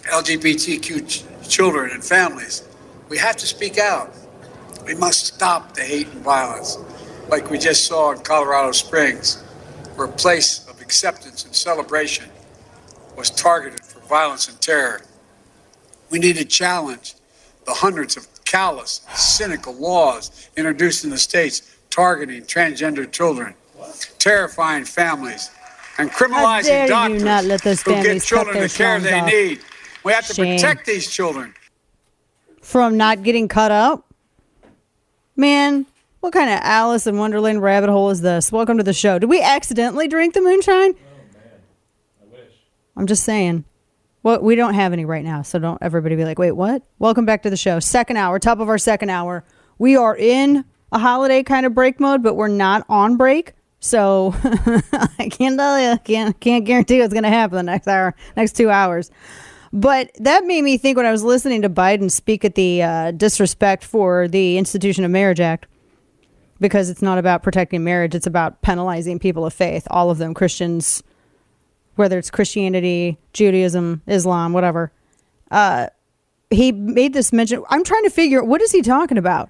[0.04, 2.70] LGBTQ ch- children and families,
[3.10, 4.14] we have to speak out.
[4.86, 6.78] We must stop the hate and violence,
[7.30, 9.42] like we just saw in Colorado Springs,
[9.96, 12.30] where a place of acceptance and celebration
[13.18, 15.02] was targeted for violence and terror.
[16.12, 17.16] We need to challenge
[17.66, 23.54] the hundreds of callous, cynical laws introduced in the states targeting transgender children,
[24.18, 25.52] terrifying families,
[26.00, 29.28] and criminalizing dare doctors not let those who get children the care they off.
[29.28, 29.60] need.
[30.04, 30.56] We have to Shame.
[30.58, 31.54] protect these children.
[32.62, 34.06] from not getting cut up?
[35.36, 35.86] Man,
[36.20, 38.52] what kind of Alice in Wonderland rabbit hole is this?
[38.52, 39.20] Welcome to the show.
[39.20, 40.94] Did we accidentally drink the moonshine?
[40.94, 41.52] Oh, man.
[42.22, 42.52] I wish.
[42.98, 43.64] I'm just saying.
[44.22, 46.84] Well, we don't have any right now, so don't everybody be like, wait, what?
[47.00, 47.80] Welcome back to the show.
[47.80, 49.46] Second hour, top of our second hour.
[49.78, 53.54] We are in a holiday kind of break mode, but we're not on break.
[53.80, 58.58] So I can't tell you, can't can't guarantee what's gonna happen the next hour, next
[58.58, 59.10] two hours.
[59.72, 63.12] But that made me think when I was listening to Biden speak at the uh,
[63.12, 65.68] disrespect for the Institution of Marriage Act,
[66.60, 70.34] because it's not about protecting marriage, it's about penalizing people of faith, all of them,
[70.34, 71.04] Christians,
[72.00, 74.92] whether it's Christianity, Judaism, Islam, whatever.
[75.52, 75.88] Uh,
[76.50, 77.62] he made this mention.
[77.70, 79.50] I'm trying to figure what is he talking about?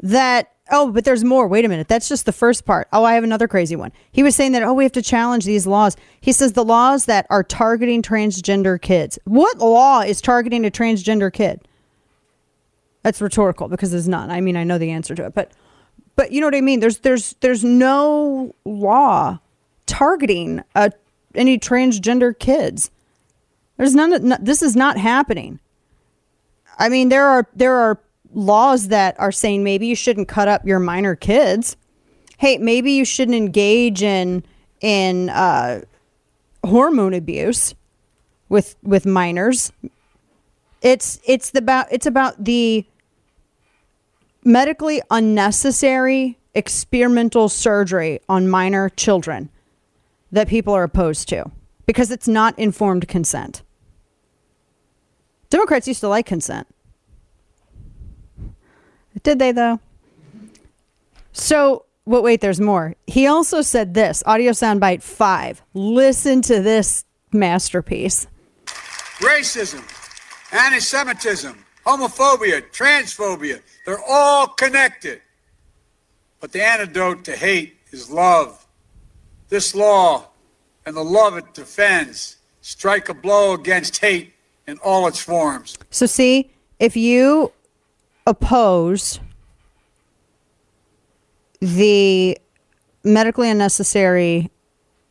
[0.00, 1.48] That oh, but there's more.
[1.48, 1.88] Wait a minute.
[1.88, 2.86] That's just the first part.
[2.92, 3.90] Oh, I have another crazy one.
[4.12, 5.96] He was saying that oh, we have to challenge these laws.
[6.20, 9.18] He says the laws that are targeting transgender kids.
[9.24, 11.66] What law is targeting a transgender kid?
[13.02, 14.30] That's rhetorical because there's none.
[14.30, 15.50] I mean, I know the answer to it, but
[16.14, 16.78] but you know what I mean.
[16.78, 19.40] There's there's there's no law
[19.90, 20.92] targeting a,
[21.34, 22.90] any transgender kids.
[23.76, 25.60] There's none, no- This is not happening.
[26.78, 28.00] I mean, there are there are
[28.32, 31.76] laws that are saying maybe you shouldn't cut up your minor kids.
[32.38, 34.44] Hey, maybe you shouldn't engage in
[34.80, 35.82] in uh,
[36.64, 37.74] hormone abuse
[38.48, 39.72] with with minors.
[40.80, 42.86] It's it's about it's about the
[44.44, 49.50] medically unnecessary experimental surgery on minor children
[50.32, 51.50] that people are opposed to
[51.86, 53.62] because it's not informed consent.
[55.48, 56.66] Democrats used to like consent.
[59.22, 59.80] Did they though?
[61.32, 62.94] So, but wait, there's more.
[63.06, 65.62] He also said this audio soundbite five.
[65.74, 68.26] Listen to this masterpiece.
[69.18, 69.82] Racism,
[70.52, 75.20] anti Semitism, homophobia, transphobia, they're all connected.
[76.40, 78.59] But the antidote to hate is love.
[79.50, 80.28] This law
[80.86, 84.32] and the love it defends strike a blow against hate
[84.66, 85.76] in all its forms.
[85.90, 87.52] So, see, if you
[88.26, 89.18] oppose
[91.60, 92.38] the
[93.02, 94.50] medically unnecessary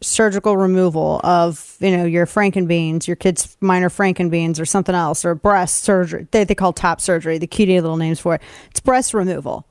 [0.02, 5.36] surgical removal of, you know, your frankenbeans, your kid's minor frankenbeans or something else, or
[5.36, 8.42] breast surgery, they, they call top surgery, the cutie little names for it.
[8.72, 9.66] It's breast removal.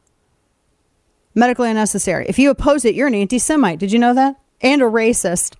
[1.34, 2.26] Medically unnecessary.
[2.28, 3.78] If you oppose it, you're an anti Semite.
[3.78, 4.36] Did you know that?
[4.60, 5.54] And a racist.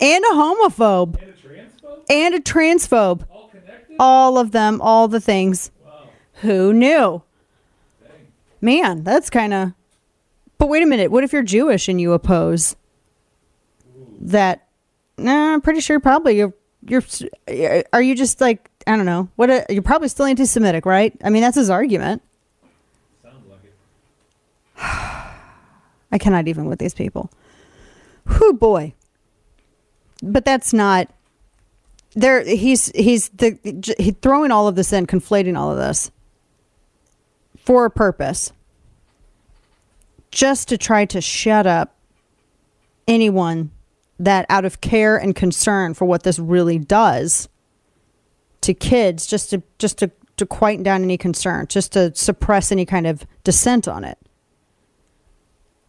[0.00, 1.20] And a homophobe.
[1.20, 2.04] And a transphobe.
[2.10, 3.50] and a transphobe All
[3.98, 5.70] all of them, all the things.
[6.42, 7.22] Who knew?
[8.60, 9.72] Man, that's kind of.
[10.58, 11.10] But wait a minute.
[11.10, 12.76] What if you're Jewish and you oppose
[14.20, 14.66] that?
[15.16, 16.54] Nah, I'm pretty sure probably you're.
[16.86, 17.02] You're.
[17.92, 19.28] Are you just like I don't know?
[19.36, 19.50] What?
[19.50, 21.14] A, you're probably still anti-Semitic, right?
[21.22, 22.22] I mean, that's his argument.
[23.22, 23.74] sounds like it
[26.12, 27.30] I cannot even with these people.
[28.28, 28.94] Whew, boy.
[30.22, 31.10] But that's not.
[32.14, 33.58] There, he's he's the
[33.98, 36.10] he throwing all of this in, conflating all of this
[37.56, 38.52] for a purpose,
[40.30, 41.96] just to try to shut up
[43.06, 43.70] anyone
[44.18, 47.48] that, out of care and concern for what this really does
[48.62, 52.86] to kids, just to just to to quieten down any concern, just to suppress any
[52.86, 54.18] kind of dissent on it.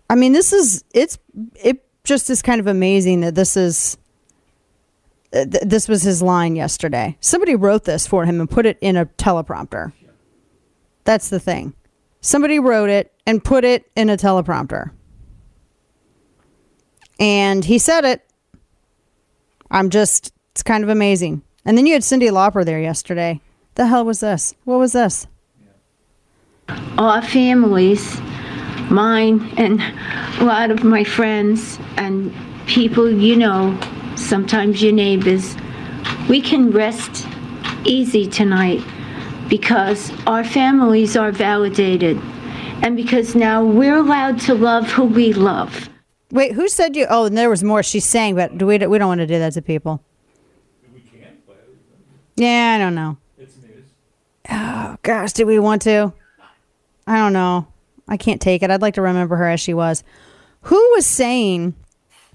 [0.10, 1.18] I mean, this is it's
[1.56, 3.98] it just is kind of amazing that this is
[5.32, 7.16] uh, th- this was his line yesterday.
[7.22, 9.94] Somebody wrote this for him and put it in a teleprompter.
[11.04, 11.74] That's the thing.
[12.20, 14.90] Somebody wrote it and put it in a teleprompter.
[17.20, 18.28] And he said it.
[19.70, 21.44] I'm just it's kind of amazing.
[21.64, 23.40] And then you had Cyndi Lauper there yesterday.
[23.76, 24.56] The hell was this?
[24.64, 25.28] What was this?
[26.98, 28.20] our families,
[28.90, 29.82] mine and
[30.40, 32.34] a lot of my friends and
[32.66, 33.80] people you know,
[34.16, 35.56] sometimes your neighbors,
[36.28, 37.28] we can rest
[37.86, 38.84] easy tonight
[39.48, 42.18] because our families are validated
[42.82, 45.90] and because now we're allowed to love who we love.
[46.32, 47.08] Wait, who said you?
[47.10, 47.82] Oh, and there was more.
[47.82, 50.04] She's saying, but do we we don't want to do that to people.
[50.94, 51.36] We can't.
[52.36, 53.18] Yeah, I don't know.
[53.38, 53.86] It's news.
[54.50, 56.14] Oh gosh, do we want to?
[57.08, 57.68] I don't know.
[58.10, 58.72] I can't take it.
[58.72, 60.04] I'd like to remember her as she was.
[60.64, 61.76] Who was saying?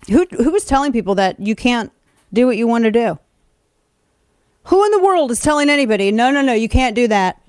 [0.08, 1.92] Who who was telling people that you can't
[2.32, 3.18] do what you want to do?
[4.64, 6.10] Who in the world is telling anybody?
[6.10, 6.54] No, no, no.
[6.54, 7.40] You can't do that.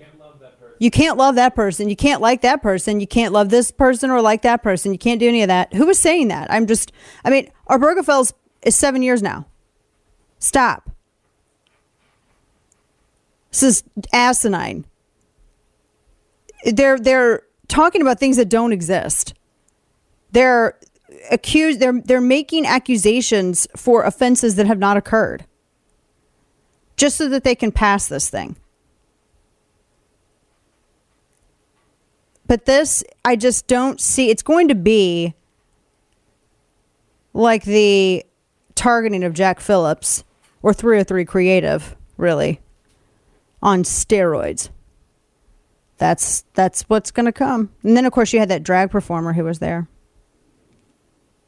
[0.78, 1.88] You can't love that person.
[1.88, 3.00] You can't like that person.
[3.00, 4.92] You can't love this person or like that person.
[4.92, 5.74] You can't do any of that.
[5.74, 6.52] Who was saying that?
[6.52, 6.92] I'm just.
[7.24, 9.46] I mean, Obergefell's is seven years now.
[10.40, 10.90] Stop.
[13.52, 14.86] This is asinine.
[16.66, 19.34] They're they're talking about things that don't exist.
[20.32, 20.78] They're
[21.32, 25.46] accused they're they're making accusations for offenses that have not occurred.
[26.98, 28.56] Just so that they can pass this thing.
[32.48, 35.34] But this I just don't see it's going to be
[37.34, 38.26] like the
[38.76, 40.24] targeting of Jack Phillips
[40.62, 42.60] or 303 Creative, really,
[43.62, 44.70] on steroids.
[45.98, 47.72] That's that's what's going to come.
[47.84, 49.88] And then of course you had that drag performer who was there.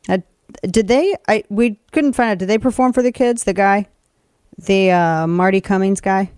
[0.08, 0.20] Uh,
[0.64, 3.88] did they I we couldn't find out did they perform for the kids, the guy?
[4.58, 6.32] The uh, Marti Cummings guy?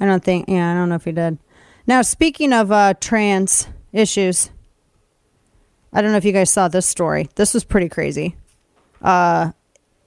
[0.00, 1.38] I don't think yeah, I don't know if he did.
[1.86, 4.50] Now speaking of uh, trans issues,
[5.92, 7.28] I don't know if you guys saw this story.
[7.34, 8.36] This was pretty crazy.
[9.02, 9.52] Uh,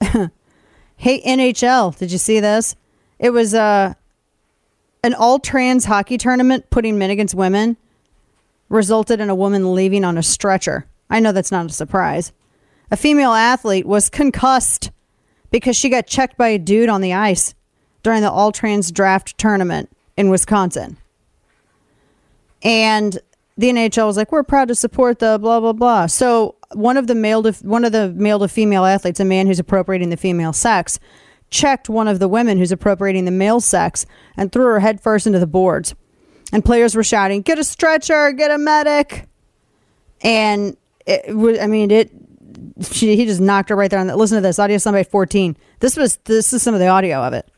[0.00, 2.74] hey NHL, did you see this?
[3.20, 3.94] It was uh,
[5.02, 7.76] an all trans hockey tournament putting men against women
[8.68, 10.86] resulted in a woman leaving on a stretcher.
[11.08, 12.32] I know that's not a surprise.
[12.90, 14.90] A female athlete was concussed
[15.50, 17.54] because she got checked by a dude on the ice
[18.02, 20.96] during the all trans draft tournament in Wisconsin.
[22.62, 23.18] And
[23.56, 27.06] the NHL was like, "We're proud to support the blah blah blah." So one of
[27.06, 30.16] the male to one of the male to female athletes, a man who's appropriating the
[30.16, 30.98] female sex,
[31.50, 35.26] checked one of the women who's appropriating the male sex and threw her head first
[35.26, 35.94] into the boards.
[36.52, 38.32] And players were shouting, "Get a stretcher!
[38.32, 39.28] Get a medic!"
[40.22, 40.76] And
[41.06, 42.10] it was, I mean, it.
[42.82, 44.16] She, he just knocked her right there on that.
[44.16, 44.78] Listen to this audio.
[44.78, 45.56] Somebody fourteen.
[45.80, 47.49] This was this is some of the audio of it.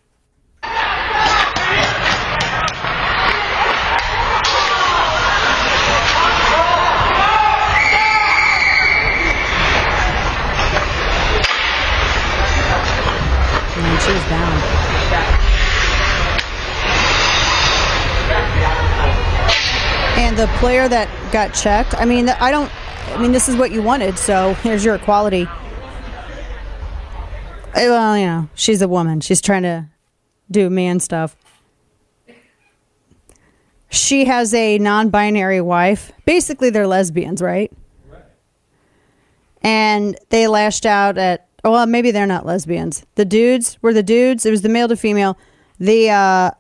[20.33, 22.73] And the player that got checked, I mean, I don't,
[23.15, 25.47] I mean, this is what you wanted, so here's your equality.
[27.75, 29.21] Eh, Well, you know, she's a woman.
[29.21, 29.91] She's trying to
[30.51, 31.37] do man stuff.
[33.91, 36.13] She has a non binary wife.
[36.25, 37.71] Basically, they're lesbians, right?
[39.61, 43.05] And they lashed out at, well, maybe they're not lesbians.
[43.17, 44.47] The dudes were the dudes.
[44.47, 45.37] It was the male to female.
[45.79, 46.51] The uh,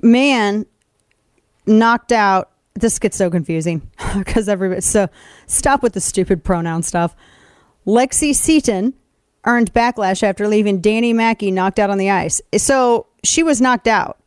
[0.00, 0.66] man
[1.66, 2.50] knocked out.
[2.74, 3.88] This gets so confusing
[4.18, 4.80] because everybody.
[4.80, 5.08] So
[5.46, 7.14] stop with the stupid pronoun stuff.
[7.86, 8.94] Lexi Seaton
[9.44, 12.40] earned backlash after leaving Danny Mackey knocked out on the ice.
[12.56, 14.18] So she was knocked out.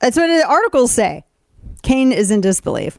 [0.00, 1.24] That's what the articles say.
[1.82, 2.98] Kane is in disbelief.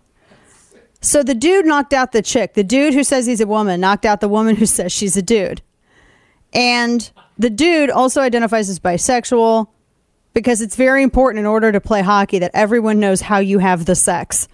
[1.01, 2.53] So the dude knocked out the chick.
[2.53, 5.21] The dude who says he's a woman knocked out the woman who says she's a
[5.21, 5.61] dude.
[6.53, 9.67] And the dude also identifies as bisexual
[10.33, 13.85] because it's very important in order to play hockey that everyone knows how you have
[13.85, 14.47] the sex.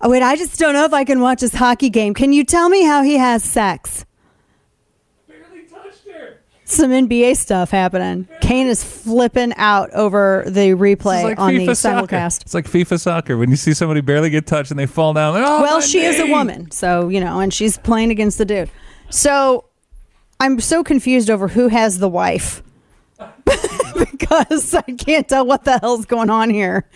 [0.00, 2.12] Oh, wait, I just don't know if I can watch this hockey game.
[2.14, 4.04] Can you tell me how he has sex?
[5.26, 6.40] Barely touched her.
[6.64, 8.28] Some NBA stuff happening.
[8.42, 12.06] Kane is flipping out over the replay It's like on the FIFA soccer.
[12.16, 12.40] simulcast.
[12.42, 15.32] It's like FIFA soccer when you see somebody barely get touched and they fall down.
[15.32, 18.36] Like, oh, well, my she is a woman, so you know, and she's playing against
[18.36, 18.70] the dude.
[19.08, 19.64] So
[20.40, 22.62] I'm so confused over who has the wife
[23.94, 26.88] because I can't tell what the hell's going on here.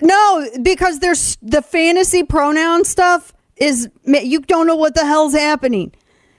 [0.00, 5.92] No, because there's the fantasy pronoun stuff is you don't know what the hell's happening.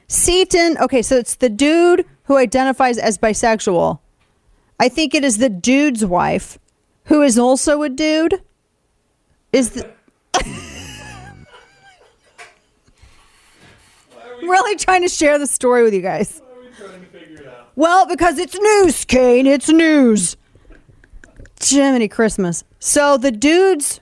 [0.08, 4.00] Seaton, okay, so it's the dude who identifies as bisexual.
[4.80, 6.60] I think it is the dude's wife
[7.06, 8.42] who is also a dude.
[9.54, 9.90] Is the
[14.42, 16.42] really trying to share the story with you guys.
[17.76, 19.48] Well, because it's news, Kane.
[19.48, 20.38] It's news.
[21.62, 22.64] Jiminy Christmas.
[22.80, 24.02] So the dude's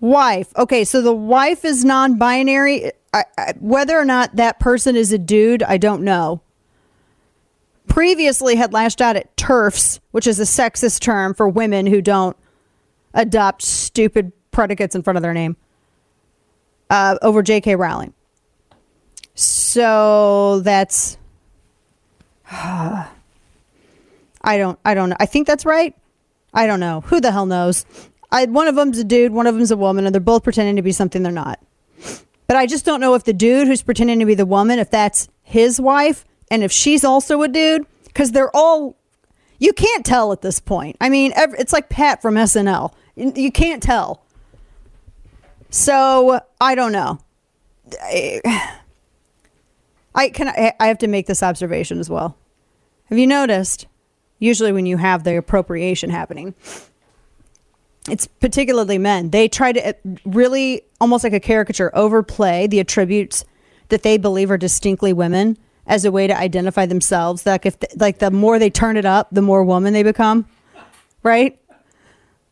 [0.00, 0.52] wife.
[0.56, 2.92] Okay, so the wife is non-binary.
[3.12, 6.40] I, I, whether or not that person is a dude, I don't know.
[7.86, 12.36] Previously, had lashed out at TERFs, which is a sexist term for women who don't
[13.14, 15.56] adopt stupid predicates in front of their name,
[16.90, 17.76] uh, over J.K.
[17.76, 18.12] Rowling.
[19.34, 21.16] So that's.
[22.50, 23.08] I
[24.44, 24.78] don't.
[24.84, 25.12] I don't.
[25.20, 25.94] I think that's right.
[26.54, 27.02] I don't know.
[27.02, 27.84] Who the hell knows?
[28.30, 30.76] I, one of them's a dude, one of them's a woman, and they're both pretending
[30.76, 31.60] to be something they're not.
[32.46, 34.90] But I just don't know if the dude who's pretending to be the woman, if
[34.90, 38.96] that's his wife, and if she's also a dude, because they're all.
[39.60, 40.96] You can't tell at this point.
[41.00, 42.92] I mean, ev it's like Pat from SNL.
[43.16, 44.22] You you can't tell.
[45.70, 47.18] So I don't know.
[48.02, 48.78] I,
[50.18, 50.48] I can.
[50.48, 52.36] I, have to make this observation as well.
[53.04, 53.86] Have you noticed?
[54.40, 56.56] Usually, when you have the appropriation happening,
[58.10, 59.30] it's particularly men.
[59.30, 59.92] They try to uh,
[60.24, 63.44] really, almost like a caricature, overplay the attributes
[63.90, 65.56] that they believe are distinctly women
[65.86, 67.46] as a way to identify themselves.
[67.46, 70.46] Like if, like the more they turn it up, the more woman they become,
[71.22, 71.60] right?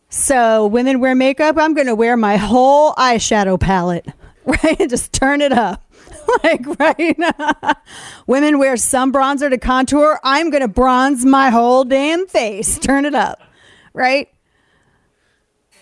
[0.09, 1.57] So women wear makeup.
[1.59, 4.07] I'm going to wear my whole eyeshadow palette,
[4.45, 4.89] right?
[4.89, 5.83] Just turn it up.
[6.45, 7.19] like right?
[7.19, 7.75] Now.
[8.27, 10.21] women wear some bronzer to contour.
[10.25, 12.79] I'm gonna bronze my whole damn face.
[12.79, 13.41] Turn it up
[13.97, 14.29] right?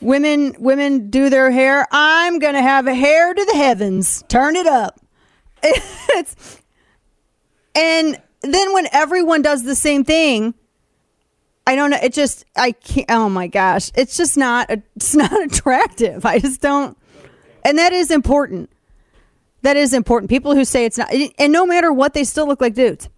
[0.00, 1.86] Women women do their hair.
[1.90, 4.24] I'm gonna have a hair to the heavens.
[4.28, 5.00] Turn it up.
[6.16, 6.60] It's
[7.74, 10.54] and then when everyone does the same thing
[11.66, 13.90] i don't know it just i can't oh my gosh.
[13.96, 16.24] It's just not it's not attractive.
[16.24, 16.96] I just don't.
[17.64, 18.70] And that is important
[19.64, 20.28] that is important.
[20.28, 23.08] People who say it's not, and no matter what, they still look like dudes.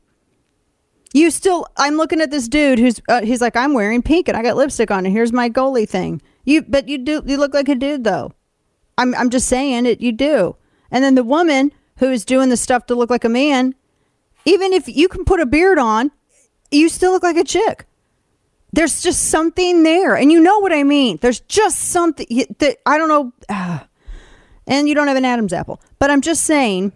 [1.13, 4.37] You still, I'm looking at this dude who's, uh, he's like, I'm wearing pink and
[4.37, 6.23] I got lipstick on, and here's my goalie thing.
[6.45, 8.33] You, but you do, you look like a dude though.
[8.97, 10.01] I'm, I'm just saying it.
[10.01, 10.57] You do.
[10.91, 13.75] And then the woman who is doing the stuff to look like a man,
[14.45, 16.13] even if you can put a beard on,
[16.71, 17.87] you still look like a chick.
[18.73, 21.19] There's just something there, and you know what I mean.
[21.21, 22.27] There's just something
[22.59, 23.81] that I don't know.
[24.67, 25.81] and you don't have an Adam's apple.
[25.99, 26.93] But I'm just saying,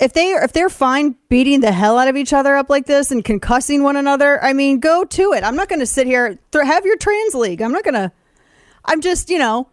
[0.00, 3.10] if they if they're fine beating the hell out of each other up like this
[3.10, 5.42] and concussing one another, I mean, go to it.
[5.42, 7.60] I'm not going to sit here th- have your trans league.
[7.60, 8.12] I'm not going to.
[8.84, 9.68] I'm just you know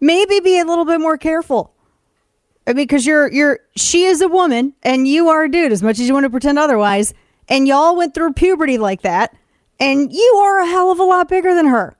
[0.00, 1.72] maybe be a little bit more careful.
[2.66, 5.72] I mean, because you're you're she is a woman and you are a dude.
[5.72, 7.14] As much as you want to pretend otherwise,
[7.48, 9.34] and y'all went through puberty like that,
[9.80, 11.96] and you are a hell of a lot bigger than her.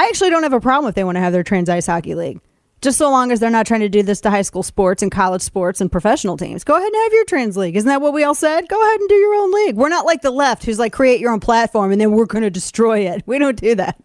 [0.00, 2.14] I actually don't have a problem if they want to have their trans ice hockey
[2.14, 2.40] league.
[2.80, 5.12] Just so long as they're not trying to do this to high school sports and
[5.12, 6.64] college sports and professional teams.
[6.64, 7.76] Go ahead and have your trans league.
[7.76, 8.66] Isn't that what we all said?
[8.66, 9.76] Go ahead and do your own league.
[9.76, 12.44] We're not like the left who's like create your own platform and then we're going
[12.44, 13.22] to destroy it.
[13.26, 14.02] We don't do that.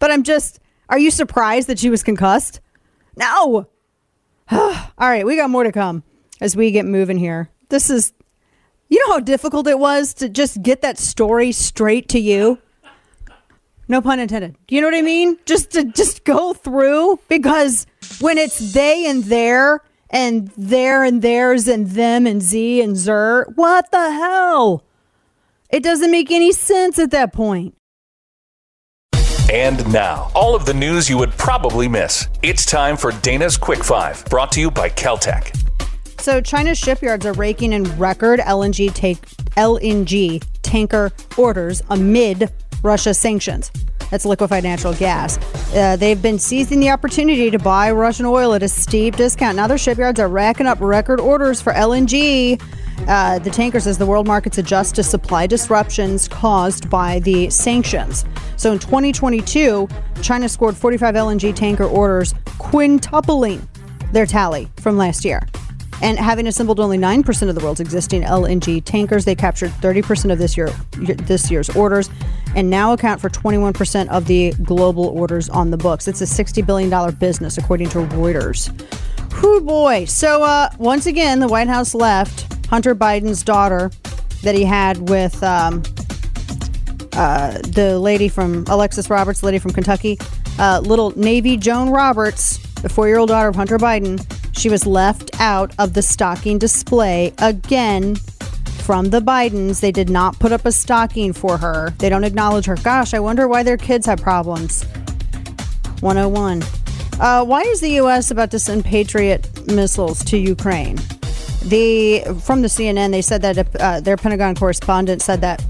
[0.00, 0.58] But I'm just,
[0.88, 2.58] are you surprised that she was concussed?
[3.14, 3.68] No.
[4.50, 6.02] all right, we got more to come
[6.40, 7.48] as we get moving here.
[7.68, 8.12] This is,
[8.88, 12.58] you know how difficult it was to just get that story straight to you?
[13.88, 14.56] No pun intended.
[14.66, 15.38] Do you know what I mean?
[15.44, 17.86] Just to just go through because
[18.20, 19.80] when it's they and their
[20.10, 24.84] and there and theirs and them and z and zer, what the hell?
[25.70, 27.74] It doesn't make any sense at that point.
[29.50, 32.28] And now, all of the news you would probably miss.
[32.42, 35.54] It's time for Dana's Quick Five, brought to you by Caltech.
[36.20, 39.20] So China's shipyards are raking in record LNG take
[39.56, 42.50] LNG tanker orders amid
[42.82, 43.70] Russia sanctions.
[44.10, 45.38] That's liquefied natural gas.
[45.74, 49.56] Uh, they've been seizing the opportunity to buy Russian oil at a steep discount.
[49.56, 52.60] Now their shipyards are racking up record orders for LNG.
[53.08, 58.24] Uh, the tanker says the world markets adjust to supply disruptions caused by the sanctions.
[58.56, 59.88] So in 2022,
[60.20, 63.66] China scored 45 LNG tanker orders, quintupling
[64.12, 65.40] their tally from last year.
[66.02, 70.38] And having assembled only 9% of the world's existing LNG tankers, they captured 30% of
[70.38, 72.10] this year this year's orders
[72.56, 76.08] and now account for 21% of the global orders on the books.
[76.08, 78.68] It's a $60 billion business, according to Reuters.
[79.40, 80.04] Whew, boy.
[80.06, 83.90] So, uh, once again, the White House left Hunter Biden's daughter
[84.42, 85.82] that he had with um,
[87.12, 90.18] uh, the lady from Alexis Roberts, lady from Kentucky,
[90.58, 94.20] uh, little Navy Joan Roberts, the four year old daughter of Hunter Biden.
[94.52, 98.16] She was left out of the stocking display again
[98.82, 99.80] from the Bidens.
[99.80, 101.90] They did not put up a stocking for her.
[101.98, 102.76] They don't acknowledge her.
[102.76, 104.84] Gosh, I wonder why their kids have problems.
[106.00, 106.62] 101.
[107.20, 108.30] Uh, why is the U.S.
[108.30, 110.96] about to send Patriot missiles to Ukraine?
[111.64, 115.64] The from the CNN, they said that uh, their Pentagon correspondent said that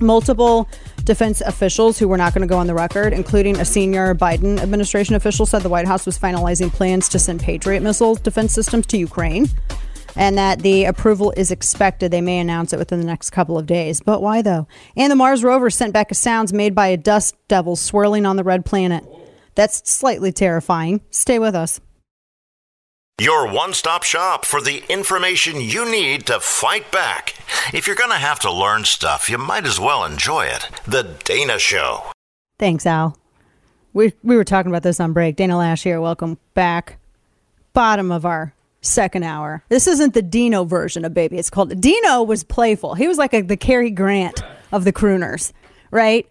[0.00, 0.68] multiple
[1.04, 4.58] defense officials who were not going to go on the record, including a senior Biden
[4.58, 8.86] administration official, said the White House was finalizing plans to send Patriot missile defense systems
[8.86, 9.48] to Ukraine
[10.16, 12.10] and that the approval is expected.
[12.10, 14.00] They may announce it within the next couple of days.
[14.00, 14.66] But why though?
[14.96, 18.36] And the Mars rover sent back a sounds made by a dust devil swirling on
[18.36, 19.04] the red planet.
[19.54, 21.02] That's slightly terrifying.
[21.10, 21.80] Stay with us.
[23.20, 27.36] Your one stop shop for the information you need to fight back.
[27.74, 30.70] If you're going to have to learn stuff, you might as well enjoy it.
[30.86, 32.10] The Dana Show.
[32.58, 33.18] Thanks, Al.
[33.92, 35.36] We, we were talking about this on break.
[35.36, 36.00] Dana Loesch here.
[36.00, 36.98] Welcome back.
[37.74, 39.62] Bottom of our second hour.
[39.68, 41.36] This isn't the Dino version of Baby.
[41.36, 42.94] It's called Dino was playful.
[42.94, 44.42] He was like a, the Cary Grant
[44.72, 45.52] of the crooners,
[45.90, 46.26] right?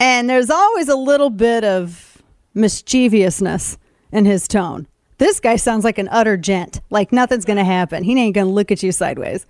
[0.00, 2.22] And there's always a little bit of
[2.54, 3.76] mischievousness
[4.12, 4.86] in his tone.
[5.20, 6.80] This guy sounds like an utter gent.
[6.88, 8.04] Like nothing's going to happen.
[8.04, 9.44] He ain't going to look at you sideways.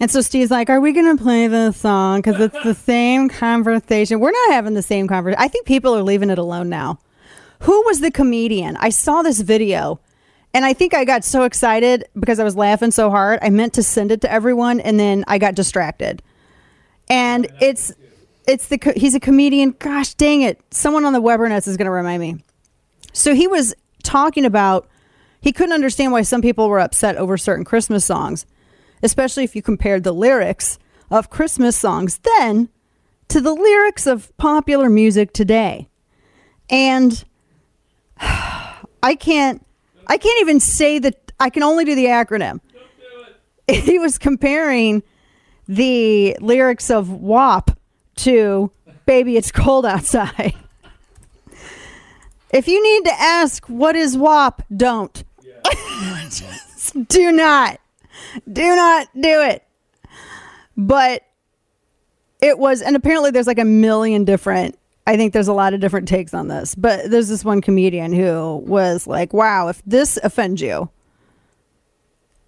[0.00, 2.18] And so Steve's like, Are we going to play this song?
[2.18, 4.18] Because it's the same conversation.
[4.18, 5.40] We're not having the same conversation.
[5.40, 6.98] I think people are leaving it alone now.
[7.60, 8.76] Who was the comedian?
[8.78, 10.00] I saw this video
[10.52, 13.38] and I think I got so excited because I was laughing so hard.
[13.42, 16.20] I meant to send it to everyone and then I got distracted.
[17.08, 17.92] And it's
[18.48, 19.76] it's the he's a comedian.
[19.78, 20.60] Gosh dang it.
[20.72, 22.44] Someone on the Webernets is going to remind me.
[23.12, 23.72] So he was
[24.04, 24.88] talking about
[25.40, 28.46] he couldn't understand why some people were upset over certain Christmas songs,
[29.02, 30.78] especially if you compared the lyrics
[31.10, 32.68] of Christmas songs then
[33.28, 35.88] to the lyrics of popular music today.
[36.70, 37.24] And
[38.18, 39.64] I can't
[40.06, 41.32] I can't even say that.
[41.40, 42.60] I can only do the acronym.
[43.66, 45.02] He was comparing
[45.66, 47.70] the lyrics of WAP
[48.16, 48.70] to
[49.06, 50.54] Baby It's Cold Outside.
[52.50, 55.24] If you need to ask what is WAP, don't.
[56.30, 57.80] Just do not.
[58.50, 59.64] Do not do it.
[60.76, 61.22] But
[62.40, 65.80] it was, and apparently there's like a million different I think there's a lot of
[65.80, 70.18] different takes on this, but there's this one comedian who was like, "Wow, if this
[70.22, 70.88] offends you,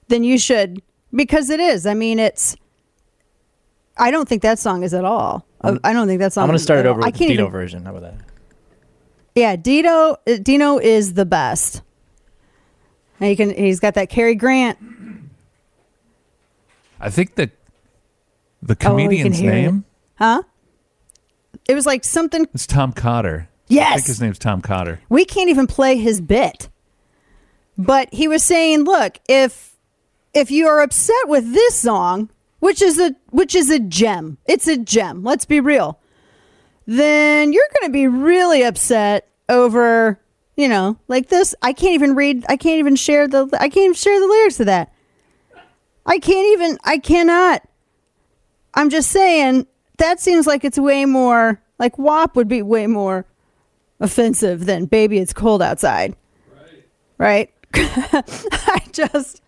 [0.09, 0.81] then you should
[1.15, 1.87] because it is.
[1.87, 2.57] I mean, it's
[3.99, 5.47] I don't think that song is at all.
[5.63, 7.43] I don't think that song I'm going to start it over I with the Dino
[7.43, 7.85] even- version.
[7.85, 8.15] How about that?
[9.37, 11.83] Yeah, Dino uh, Dino is the best.
[13.21, 14.79] And he can he's got that Cary Grant.
[16.99, 17.51] I think the
[18.63, 19.45] the Oh, comedian's it.
[19.47, 19.85] name
[20.19, 20.43] Huh?
[21.69, 23.49] It was like something It's Tom Cotter.
[23.69, 23.93] Yes.
[23.93, 25.01] I think his name's Tom Cotter.
[25.09, 26.69] we can't even play his bit.
[27.79, 29.77] But he was saying, look, if
[30.33, 32.31] if you are upset with this song,
[32.61, 35.23] which is a which is a gem, it's a gem.
[35.23, 35.99] Let's be real.
[36.87, 40.21] Then you're going to be really upset over
[40.57, 41.55] You know, like this.
[41.61, 42.45] I can't even read.
[42.49, 43.49] I can't even share the.
[43.61, 44.93] I can't even share the lyrics of that.
[46.07, 46.79] I can't even.
[46.85, 47.63] I cannot.
[48.75, 49.67] I'm just saying
[49.99, 51.61] that seems like it's way more.
[51.79, 53.27] Like WAP would be way more
[54.01, 56.17] offensive than "Baby, It's Cold Outside."
[57.19, 57.53] Right.
[57.75, 59.43] I just.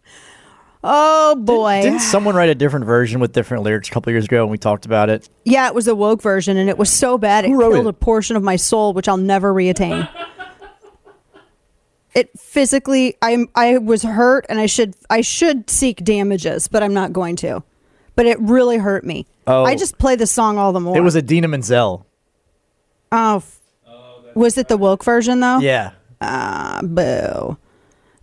[0.85, 1.83] Oh boy.
[1.83, 4.59] Didn't someone write a different version with different lyrics a couple years ago and we
[4.59, 5.29] talked about it?
[5.45, 7.87] Yeah, it was a woke version, and it was so bad it killed it?
[7.87, 10.09] a portion of my soul, which I'll never reattain.
[12.14, 16.95] it physically, I I was hurt, and I should I should seek damages, but I'm
[16.95, 17.62] not going to.
[18.14, 19.26] But it really hurt me.
[19.47, 19.64] Oh.
[19.64, 20.97] I just play the song all the more.
[20.97, 22.07] It was Idina Menzel.
[23.12, 23.61] oh, f-
[24.35, 25.59] was it the woke version though?
[25.59, 25.93] Yeah.
[26.20, 27.57] Ah, boo.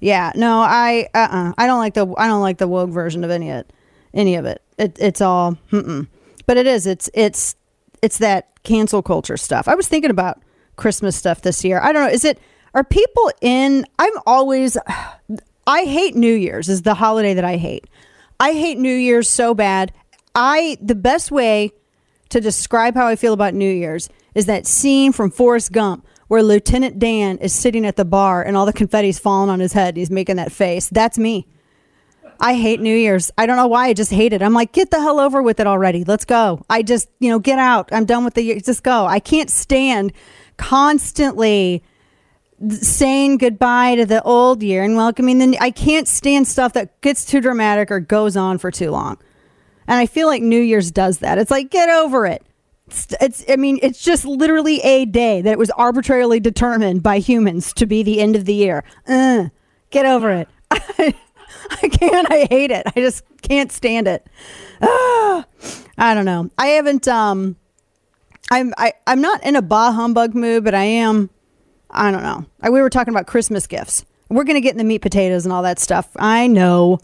[0.06, 3.24] Yeah, no, I uh uh I don't like the I don't like the woke version
[3.24, 3.74] of any of it.
[4.14, 4.62] Any of it.
[4.78, 6.08] It it's all mm-mm.
[6.46, 6.86] But it is.
[6.86, 7.56] It's it's
[8.04, 9.68] it's that cancel culture stuff.
[9.68, 10.40] I was thinking about
[10.76, 11.82] Christmas stuff this year.
[11.82, 12.14] I don't know.
[12.14, 12.38] Is it
[12.76, 14.78] are people in I'm always
[15.66, 17.88] I hate New Year's is the holiday that I hate.
[18.40, 19.92] I hate New Year's so bad.
[20.36, 21.72] I the best way
[22.30, 26.44] to describe how I feel about New Year's is that scene from Forrest Gump where
[26.44, 29.90] Lieutenant Dan is sitting at the bar and all the confetti's falling on his head
[29.90, 30.90] and he's making that face.
[30.90, 31.48] That's me.
[32.40, 33.32] I hate New Year's.
[33.38, 33.88] I don't know why.
[33.88, 34.42] I just hate it.
[34.42, 36.04] I'm like, get the hell over with it already.
[36.04, 36.66] Let's go.
[36.70, 37.90] I just, you know, get out.
[37.92, 38.60] I'm done with the year.
[38.60, 39.06] Just go.
[39.06, 40.12] I can't stand
[40.58, 41.84] constantly
[42.70, 45.58] saying goodbye to the old year and welcoming the.
[45.62, 49.18] I can't stand stuff that gets too dramatic or goes on for too long.
[49.88, 51.38] And I feel like New Year's does that.
[51.38, 52.46] It's like, get over it.
[52.88, 57.74] It's, I mean, it's just literally a day that it was arbitrarily determined by humans
[57.74, 58.84] to be the end of the year.
[59.08, 59.46] Uh,
[59.90, 60.48] get over it.
[61.82, 62.32] I can't.
[62.32, 62.84] I hate it.
[62.88, 64.26] I just can't stand it.
[64.82, 65.46] Ah,
[65.98, 66.50] I don't know.
[66.58, 67.08] I haven't.
[67.08, 67.56] Um,
[68.52, 68.74] I'm.
[68.78, 71.30] I, I'm not in a bah humbug mood, but I am.
[71.90, 72.46] I don't know.
[72.62, 74.06] I, we were talking about Christmas gifts.
[74.30, 76.10] We're gonna get in the meat potatoes and all that stuff.
[76.18, 77.00] I know,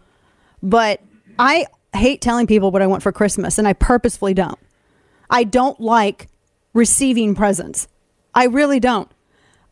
[0.61, 1.01] but
[1.39, 4.59] I hate telling people what I want for Christmas, and I purposefully don't.
[5.31, 6.27] I don't like
[6.73, 7.87] receiving presents.
[8.35, 9.09] I really don't.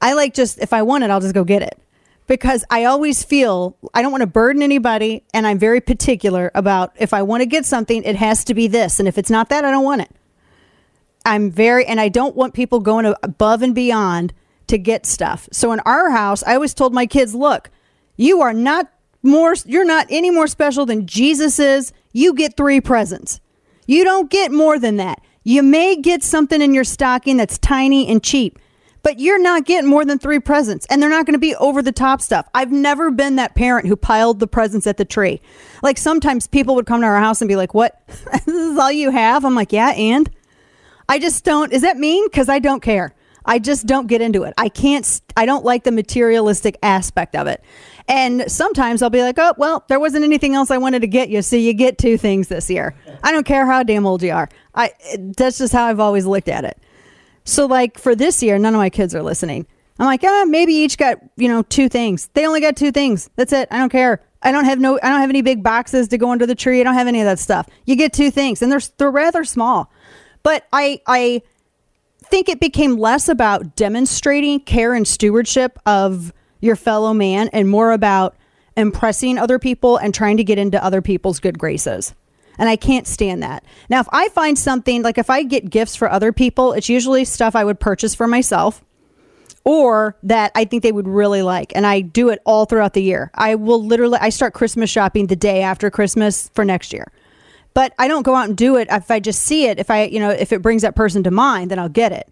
[0.02, 1.80] I like just if I want it, I'll just go get it
[2.28, 6.94] because I always feel I don't want to burden anybody and I'm very particular about
[6.98, 9.00] if I want to get something, it has to be this.
[9.00, 10.12] And if it's not that, I don't want it.
[11.26, 14.34] I'm very, and I don't want people going above and beyond
[14.68, 15.50] to get stuff.
[15.52, 17.70] So in our house, I always told my kids, look,
[18.16, 18.92] you are not
[19.22, 21.92] more, you're not any more special than Jesus is.
[22.14, 23.42] You get three presents.
[23.86, 25.22] You don't get more than that.
[25.50, 28.60] You may get something in your stocking that's tiny and cheap,
[29.02, 31.82] but you're not getting more than three presents and they're not going to be over
[31.82, 32.48] the top stuff.
[32.54, 35.42] I've never been that parent who piled the presents at the tree.
[35.82, 38.00] Like sometimes people would come to our house and be like, What?
[38.46, 39.44] this is all you have?
[39.44, 40.30] I'm like, Yeah, and
[41.10, 41.74] I just don't.
[41.74, 42.28] Is that mean?
[42.28, 43.16] Because I don't care.
[43.44, 44.54] I just don't get into it.
[44.56, 47.64] I can't, I don't like the materialistic aspect of it.
[48.10, 51.30] And sometimes I'll be like, oh, well, there wasn't anything else I wanted to get
[51.30, 51.44] you.
[51.44, 52.96] So you get two things this year.
[53.24, 54.50] I don't care how damn old you are.
[54.74, 54.92] I,
[55.38, 56.82] that's just how I've always looked at it.
[57.44, 59.68] So like for this year, none of my kids are listening.
[60.00, 62.30] I'm like, ah, maybe each got, you know, two things.
[62.34, 63.30] They only got two things.
[63.36, 63.68] That's it.
[63.70, 64.24] I don't care.
[64.42, 66.80] I don't have no I don't have any big boxes to go under the tree.
[66.80, 67.68] I don't have any of that stuff.
[67.86, 69.92] You get two things and they're they're rather small.
[70.42, 71.42] But I I
[72.24, 77.92] think it became less about demonstrating care and stewardship of your fellow man and more
[77.92, 78.36] about
[78.76, 82.14] impressing other people and trying to get into other people's good graces.
[82.58, 83.64] And I can't stand that.
[83.90, 87.24] Now, if I find something like if I get gifts for other people, it's usually
[87.26, 88.84] stuff I would purchase for myself
[89.64, 91.72] or that I think they would really like.
[91.76, 93.32] And I do it all throughout the year.
[93.34, 97.12] I will literally, I start Christmas shopping the day after Christmas for next year.
[97.74, 99.80] But I don't go out and do it if I just see it.
[99.80, 102.28] If I, you know, if it brings that person to mind, then I'll get it.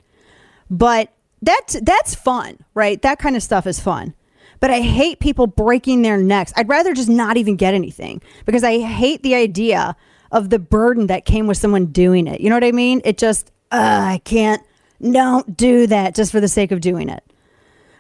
[0.70, 3.02] But that's that's fun, right?
[3.02, 4.14] That kind of stuff is fun.
[4.60, 6.52] But I hate people breaking their necks.
[6.56, 9.96] I'd rather just not even get anything because I hate the idea
[10.32, 12.42] of the burden that came with someone doing it.
[12.42, 13.02] You know what I mean?
[13.06, 13.78] It just uh,
[14.16, 14.62] I can't.
[15.02, 17.24] Don't do that just for the sake of doing it.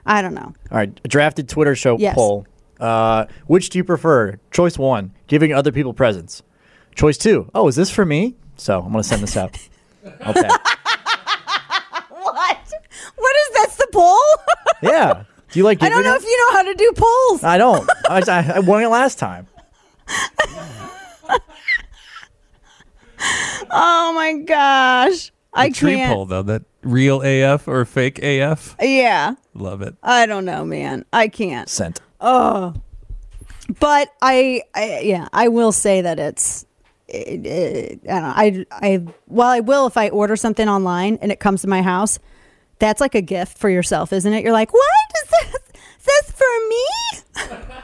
[0.05, 0.53] I don't know.
[0.72, 2.16] All right, a drafted Twitter show Yes.
[2.16, 2.47] poll.
[2.80, 4.39] Uh, which do you prefer?
[4.51, 6.41] Choice one, giving other people presents.
[6.95, 8.36] Choice two, oh, is this for me?
[8.55, 9.58] So I'm gonna send this out.
[10.26, 10.47] Okay.
[12.10, 12.58] What?
[13.16, 14.20] What is that's the poll?
[14.82, 15.24] Yeah.
[15.58, 15.82] Do you like?
[15.82, 16.18] I don't know it?
[16.18, 17.43] if you know how to do polls.
[17.43, 17.89] I don't.
[18.08, 19.47] I, I, I won it last time.
[23.72, 25.32] Oh my gosh.
[25.51, 26.14] I The tree can't.
[26.14, 28.76] poll though, that real AF or fake AF.
[28.80, 29.34] Yeah.
[29.55, 29.95] Love it.
[30.03, 31.03] I don't know, man.
[31.12, 31.68] I can't.
[31.68, 32.01] Sent.
[32.22, 32.76] Oh.
[33.80, 36.68] But I, I yeah, I will say that it's
[37.08, 38.34] it, it, I don't know.
[38.36, 41.82] I I well, I will if I order something online and it comes to my
[41.82, 42.20] house.
[42.80, 44.44] That's like a gift for yourself, isn't it?
[44.44, 44.86] You're like, what
[45.24, 45.56] is this?
[46.06, 47.68] This for me?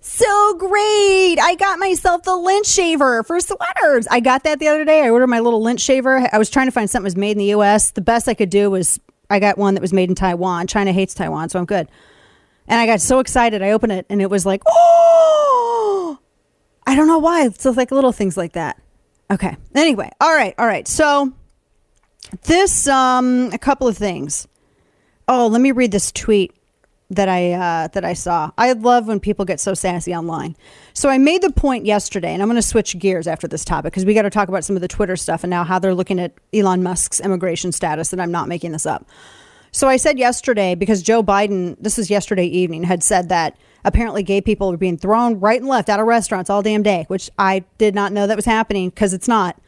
[0.00, 1.38] so great.
[1.40, 4.06] I got myself the lint shaver for sweaters.
[4.10, 5.02] I got that the other day.
[5.02, 6.28] I ordered my little lint shaver.
[6.32, 7.92] I was trying to find something that was made in the US.
[7.92, 9.00] The best I could do was
[9.30, 10.66] I got one that was made in Taiwan.
[10.66, 11.88] China hates Taiwan, so I'm good.
[12.66, 13.62] And I got so excited.
[13.62, 16.18] I opened it and it was like, oh,
[16.86, 17.46] I don't know why.
[17.46, 18.80] It's like little things like that.
[19.30, 19.56] Okay.
[19.74, 20.86] Anyway, all right, all right.
[20.86, 21.32] So
[22.42, 24.46] this, um, a couple of things.
[25.28, 26.54] Oh, let me read this tweet
[27.10, 28.52] that I uh, that I saw.
[28.56, 30.56] I love when people get so sassy online.
[30.94, 33.92] So I made the point yesterday, and I'm going to switch gears after this topic
[33.92, 35.94] because we got to talk about some of the Twitter stuff and now how they're
[35.94, 38.12] looking at Elon Musk's immigration status.
[38.12, 39.06] And I'm not making this up.
[39.72, 44.22] So I said yesterday because Joe Biden, this is yesterday evening, had said that apparently
[44.22, 47.30] gay people were being thrown right and left out of restaurants all damn day, which
[47.38, 49.60] I did not know that was happening because it's not.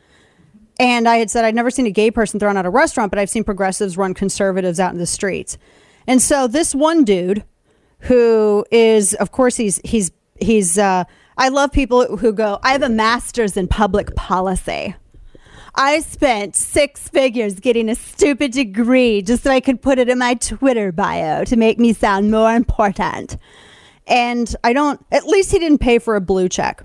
[0.78, 3.10] And I had said I'd never seen a gay person thrown out of a restaurant,
[3.10, 5.58] but I've seen progressives run conservatives out in the streets.
[6.06, 7.44] And so this one dude,
[8.00, 10.10] who is, of course, he's he's
[10.40, 10.78] he's.
[10.78, 11.04] Uh,
[11.38, 12.58] I love people who go.
[12.62, 14.94] I have a master's in public policy.
[15.74, 20.18] I spent six figures getting a stupid degree just so I could put it in
[20.18, 23.38] my Twitter bio to make me sound more important.
[24.06, 25.04] And I don't.
[25.10, 26.84] At least he didn't pay for a blue check.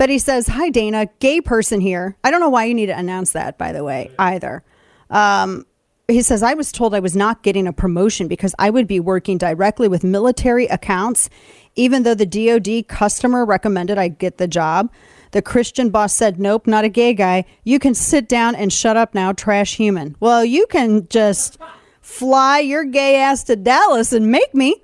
[0.00, 2.96] But he says, "Hi, Dana, gay person here." I don't know why you need to
[2.96, 4.62] announce that, by the way, either.
[5.10, 5.66] Um,
[6.08, 8.98] he says, I was told I was not getting a promotion because I would be
[8.98, 11.28] working directly with military accounts,
[11.76, 14.90] even though the DoD customer recommended I get the job.
[15.32, 17.44] The Christian boss said, Nope, not a gay guy.
[17.64, 20.16] You can sit down and shut up now, trash human.
[20.18, 21.58] Well, you can just
[22.00, 24.80] fly your gay ass to Dallas and make me.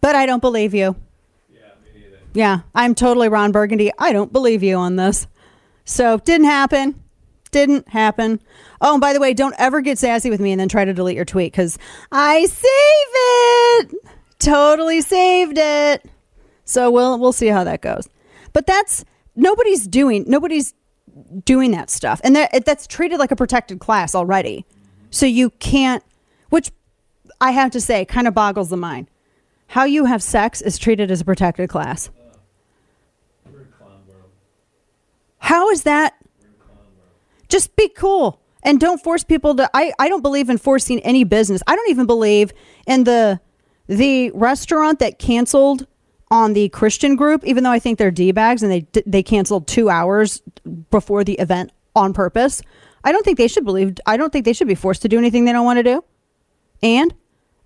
[0.00, 0.96] But I don't believe you.
[2.34, 3.90] Yeah, I'm totally Ron Burgundy.
[3.98, 5.26] I don't believe you on this.
[5.84, 7.04] So, didn't happen
[7.54, 8.40] didn't happen.
[8.80, 10.92] Oh, and by the way, don't ever get sassy with me and then try to
[10.92, 11.78] delete your tweet because
[12.10, 14.10] I save it.
[14.40, 16.04] Totally saved it.
[16.64, 18.08] So we'll we'll see how that goes.
[18.52, 19.04] But that's
[19.36, 20.74] nobody's doing nobody's
[21.44, 24.66] doing that stuff, and that that's treated like a protected class already.
[25.10, 26.02] So you can't.
[26.50, 26.72] Which
[27.40, 29.06] I have to say, kind of boggles the mind.
[29.68, 32.10] How you have sex is treated as a protected class.
[35.44, 36.14] How is that
[37.48, 41.24] just be cool and don't force people to I, I don't believe in forcing any
[41.24, 41.62] business.
[41.66, 42.50] I don't even believe
[42.86, 43.40] in the
[43.86, 45.86] the restaurant that canceled
[46.30, 49.66] on the Christian group, even though I think they're D bags and they they canceled
[49.66, 50.40] two hours
[50.90, 52.62] before the event on purpose.
[53.04, 53.98] I don't think they should believe.
[54.06, 56.02] I don't think they should be forced to do anything they don't want to do.
[56.82, 57.14] And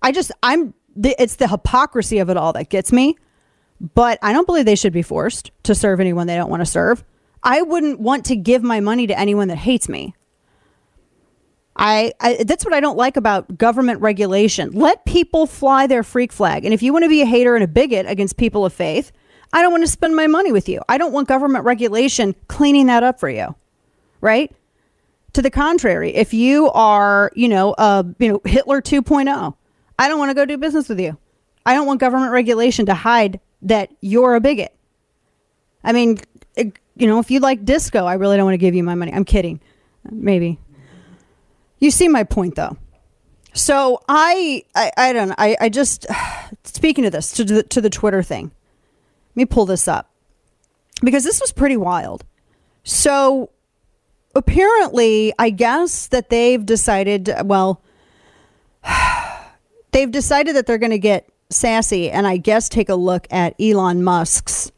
[0.01, 3.15] I just I'm it's the hypocrisy of it all that gets me.
[3.95, 6.65] But I don't believe they should be forced to serve anyone they don't want to
[6.65, 7.05] serve.
[7.43, 10.15] I wouldn't want to give my money to anyone that hates me.
[11.75, 14.71] I, I, that's what I don't like about government regulation.
[14.71, 16.65] Let people fly their freak flag.
[16.65, 19.13] And if you want to be a hater and a bigot against people of faith,
[19.53, 20.81] I don't want to spend my money with you.
[20.89, 23.55] I don't want government regulation cleaning that up for you.
[24.19, 24.53] Right?
[25.33, 29.55] To the contrary, if you are, you know, uh, you know, Hitler 2.0,
[29.97, 31.17] I don't want to go do business with you.
[31.65, 34.75] I don't want government regulation to hide that you're a bigot.
[35.83, 36.19] I mean,
[36.95, 39.13] you know, if you like disco, I really don't want to give you my money.
[39.13, 39.59] I'm kidding.
[40.09, 40.59] Maybe.
[41.79, 42.77] You see my point though.
[43.53, 45.35] So I, I, I don't know.
[45.37, 46.05] I, I just,
[46.63, 48.51] speaking of this, to the, to the Twitter thing,
[49.31, 50.11] let me pull this up
[51.01, 52.25] because this was pretty wild.
[52.83, 53.49] So
[54.35, 57.81] apparently, I guess that they've decided, well,
[59.91, 63.55] they've decided that they're going to get sassy and I guess take a look at
[63.59, 64.71] Elon Musk's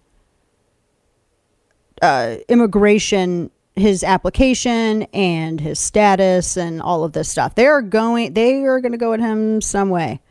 [2.02, 7.56] uh, immigration his application and his status and all of this stuff.
[7.56, 10.22] They are going they are going to go at him some way.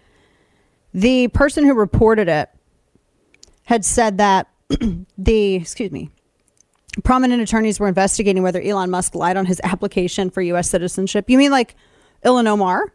[0.93, 2.51] The person who reported it
[3.65, 4.49] had said that
[5.19, 6.11] the excuse me
[7.05, 11.31] prominent attorneys were investigating whether Elon Musk lied on his application for US citizenship.
[11.31, 11.77] You mean like
[12.25, 12.93] Ilhan Omar?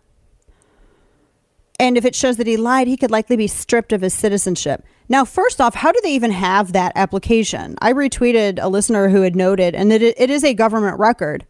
[1.79, 4.85] And if it shows that he lied, he could likely be stripped of his citizenship.
[5.07, 7.75] Now, first off, how do they even have that application?
[7.81, 11.45] I retweeted a listener who had noted, and it, it is a government record,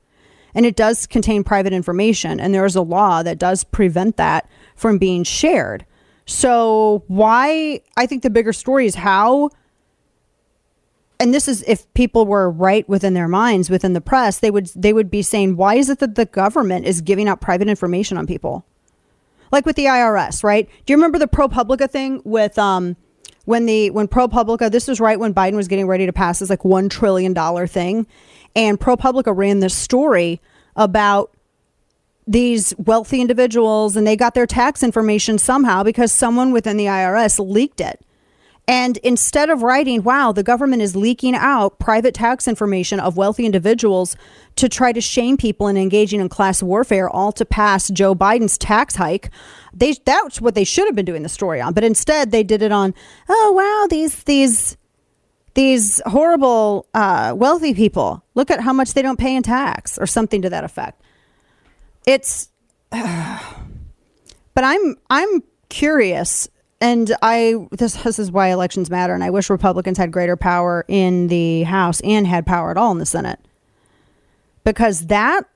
[0.54, 4.50] and it does contain private information, and there is a law that does prevent that
[4.76, 5.86] from being shared.
[6.26, 7.82] So, why?
[7.96, 9.52] I think the bigger story is how.
[11.18, 14.68] And this is if people were right within their minds, within the press, they would
[14.76, 18.18] they would be saying, why is it that the government is giving out private information
[18.18, 18.66] on people?
[19.52, 20.70] like with the IRS, right?
[20.86, 22.96] Do you remember the ProPublica thing with um
[23.46, 26.50] when the when ProPublica this was right when Biden was getting ready to pass this
[26.50, 28.06] like 1 trillion dollar thing
[28.56, 30.42] and ProPublica ran this story
[30.76, 31.32] about
[32.28, 37.40] these wealthy individuals and they got their tax information somehow because someone within the IRS
[37.40, 38.02] leaked it.
[38.68, 43.46] And instead of writing, wow, the government is leaking out private tax information of wealthy
[43.46, 44.16] individuals
[44.56, 48.58] to try to shame people and engaging in class warfare, all to pass Joe Biden's
[48.58, 49.30] tax hike,
[49.74, 51.74] they that's what they should have been doing the story on.
[51.74, 52.96] But instead, they did it on,
[53.30, 54.78] oh wow, these these
[55.54, 58.24] these horrible uh, wealthy people.
[58.34, 61.02] Look at how much they don't pay in tax, or something to that effect.
[62.08, 62.50] It's,
[62.92, 63.04] but
[64.56, 66.48] I'm I'm curious
[66.86, 70.86] and I this this is why elections matter, and I wish Republicans had greater power
[70.88, 73.40] in the House and had power at all in the Senate,
[74.64, 75.50] because that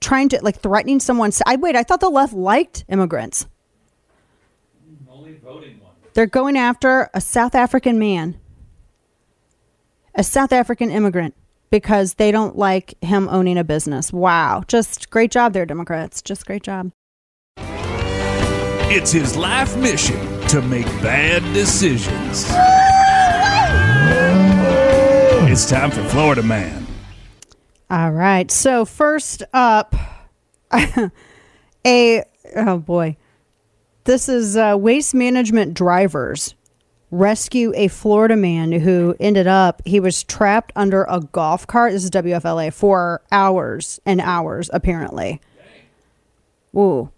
[0.00, 1.32] trying to like threatening someone.
[1.46, 1.76] I wait.
[1.76, 3.46] I thought the left liked immigrants.
[5.06, 5.92] Only voting one.
[6.14, 8.40] They're going after a South African man,
[10.14, 11.34] a South African immigrant,
[11.70, 14.14] because they don't like him owning a business.
[14.14, 16.22] Wow, just great job there, Democrats.
[16.22, 16.90] Just great job.
[18.92, 22.44] It's his life mission to make bad decisions.
[25.48, 26.88] It's time for Florida Man.
[27.88, 28.50] All right.
[28.50, 29.94] So first up,
[31.86, 32.24] a
[32.56, 33.16] oh boy,
[34.02, 36.56] this is uh, waste management drivers
[37.12, 41.92] rescue a Florida man who ended up he was trapped under a golf cart.
[41.92, 45.40] This is WFLA for hours and hours apparently.
[46.72, 47.12] Whoa.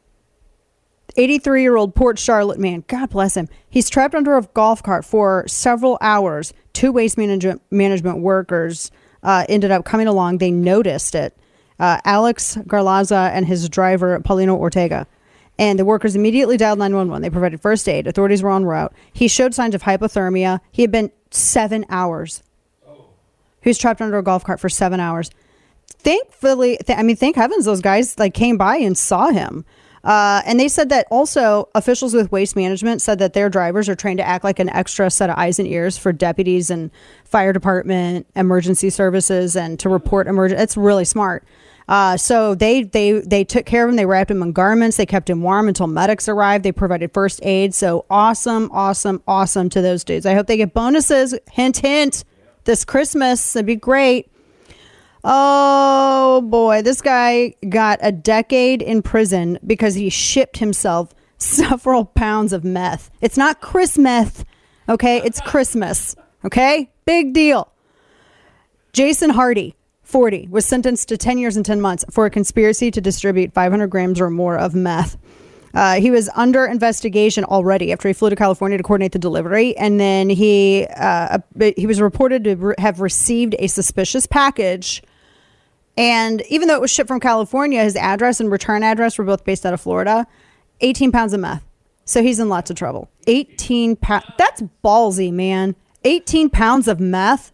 [1.17, 3.49] 83 year old Port Charlotte man, God bless him.
[3.69, 6.53] He's trapped under a golf cart for several hours.
[6.73, 8.91] Two waste management, management workers
[9.23, 10.39] uh, ended up coming along.
[10.39, 11.37] They noticed it.
[11.79, 15.07] Uh, Alex Garlaza and his driver, Paulino Ortega.
[15.59, 17.23] And the workers immediately dialed 911.
[17.23, 18.07] They provided first aid.
[18.07, 18.93] Authorities were en route.
[19.13, 20.61] He showed signs of hypothermia.
[20.71, 22.43] He had been seven hours.
[23.61, 25.31] He was trapped under a golf cart for seven hours.
[25.87, 29.65] Thankfully, th- I mean, thank heavens those guys like came by and saw him.
[30.05, 33.95] Uh, and they said that also officials with waste management said that their drivers are
[33.95, 36.91] trained to act like an extra set of eyes and ears for deputies and
[37.25, 40.61] fire department, emergency services, and to report emergency.
[40.63, 41.45] It's really smart.
[41.89, 43.97] Uh, so they they they took care of him.
[43.97, 44.97] They wrapped him in garments.
[44.97, 46.65] They kept him warm until medics arrived.
[46.65, 47.75] They provided first aid.
[47.75, 50.27] So awesome, awesome, awesome to those dudes.
[50.27, 51.35] I hope they get bonuses.
[51.51, 52.25] Hint, hint.
[52.65, 54.32] This Christmas, it'd be great.
[55.25, 62.53] Oh boy, this guy got a decade in prison because he shipped himself several pounds
[62.53, 63.11] of meth.
[63.21, 64.45] It's not Chris meth,
[64.89, 65.23] okay?
[65.25, 66.91] It's Christmas, okay?
[67.05, 67.73] Big deal.
[68.93, 73.01] Jason Hardy, 40, was sentenced to 10 years and 10 months for a conspiracy to
[73.01, 75.17] distribute 500 grams or more of meth.
[75.73, 79.75] Uh, he was under investigation already after he flew to California to coordinate the delivery,
[79.79, 81.39] and then he uh,
[81.77, 85.03] he was reported to have received a suspicious package
[85.97, 89.45] and even though it was shipped from California, his address and return address were both
[89.45, 90.27] based out of Florida.
[90.81, 91.65] 18 pounds of meth.
[92.05, 93.11] So he's in lots of trouble.
[93.27, 94.25] 18 pounds.
[94.39, 95.77] That's ballsy, man.
[96.05, 97.53] 18 pounds of meth.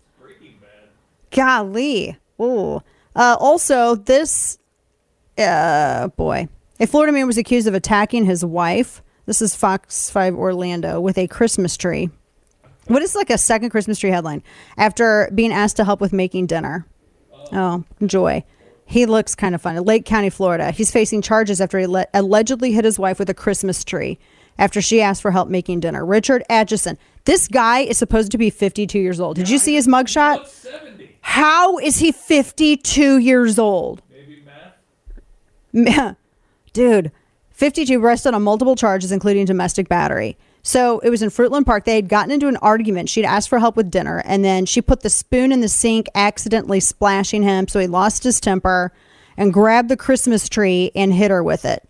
[1.30, 2.16] Golly.
[2.40, 2.82] Ooh.
[3.14, 4.58] Uh, also, this,
[5.36, 6.48] uh, boy,
[6.80, 9.02] a Florida man was accused of attacking his wife.
[9.26, 12.08] This is Fox 5 Orlando with a Christmas tree.
[12.86, 14.42] What is like a second Christmas tree headline?
[14.78, 16.86] After being asked to help with making dinner.
[17.52, 18.44] Oh, joy.
[18.84, 19.80] He looks kind of funny.
[19.80, 20.70] Lake County, Florida.
[20.70, 24.18] He's facing charges after he le- allegedly hit his wife with a Christmas tree
[24.58, 26.04] after she asked for help making dinner.
[26.04, 26.98] Richard Atchison.
[27.24, 29.36] This guy is supposed to be 52 years old.
[29.36, 30.48] Did you see his mugshot?
[31.20, 34.00] How is he 52 years old?
[34.10, 34.42] Maybe
[35.74, 36.16] math.
[36.72, 37.12] Dude,
[37.50, 40.38] 52 arrested on multiple charges, including domestic battery.
[40.68, 41.86] So it was in Fruitland Park.
[41.86, 43.08] They had gotten into an argument.
[43.08, 46.08] She'd asked for help with dinner, and then she put the spoon in the sink,
[46.14, 47.66] accidentally splashing him.
[47.68, 48.92] So he lost his temper
[49.38, 51.88] and grabbed the Christmas tree and hit her with it.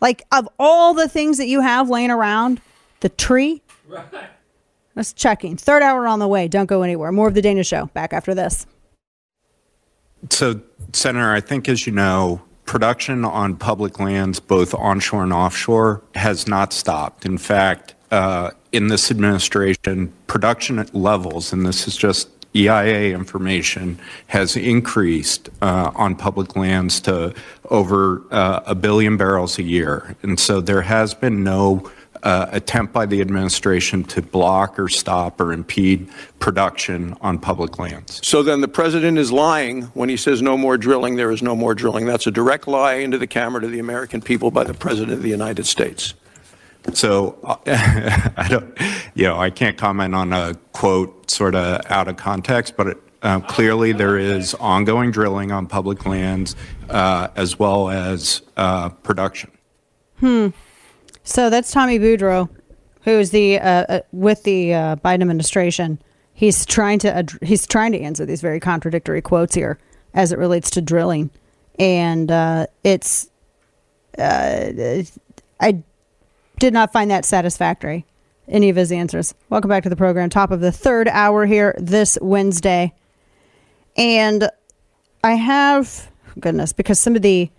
[0.00, 2.62] Like, of all the things that you have laying around,
[3.00, 3.60] the tree?
[3.86, 4.02] Right.
[4.94, 5.58] That's checking.
[5.58, 6.48] Third hour on the way.
[6.48, 7.12] Don't go anywhere.
[7.12, 7.90] More of the Dana Show.
[7.92, 8.66] Back after this.
[10.30, 10.62] So,
[10.94, 16.46] Senator, I think as you know, production on public lands, both onshore and offshore, has
[16.46, 17.24] not stopped.
[17.24, 24.54] In fact, uh, in this administration, production levels, and this is just EIA information, has
[24.54, 27.34] increased uh, on public lands to
[27.70, 30.14] over uh, a billion barrels a year.
[30.22, 31.90] And so there has been no
[32.22, 36.08] attempt by the administration to block or stop or impede
[36.38, 38.20] production on public lands.
[38.26, 41.54] So then the president is lying when he says no more drilling, there is no
[41.56, 42.06] more drilling.
[42.06, 45.22] That's a direct lie into the camera to the American people by the president of
[45.22, 46.14] the United States.
[46.94, 47.56] So uh,
[48.36, 48.78] I don't,
[49.14, 52.98] you know, I can't comment on a quote sort of out of context, but it,
[53.20, 56.54] Uh, clearly, there is ongoing drilling on public lands
[56.88, 59.50] uh, as well as uh, production.
[60.20, 60.48] Hmm.
[61.28, 62.48] So that's Tommy Beaudreau,
[63.02, 66.00] who is the uh, uh, with the uh, Biden administration.
[66.32, 69.78] He's trying to ad- he's trying to answer these very contradictory quotes here
[70.14, 71.28] as it relates to drilling,
[71.78, 73.28] and uh, it's
[74.18, 75.02] uh,
[75.60, 75.82] I
[76.58, 78.06] did not find that satisfactory.
[78.48, 79.34] Any of his answers.
[79.50, 80.30] Welcome back to the program.
[80.30, 82.94] Top of the third hour here this Wednesday,
[83.98, 84.48] and
[85.22, 86.10] I have
[86.40, 87.50] goodness because some of the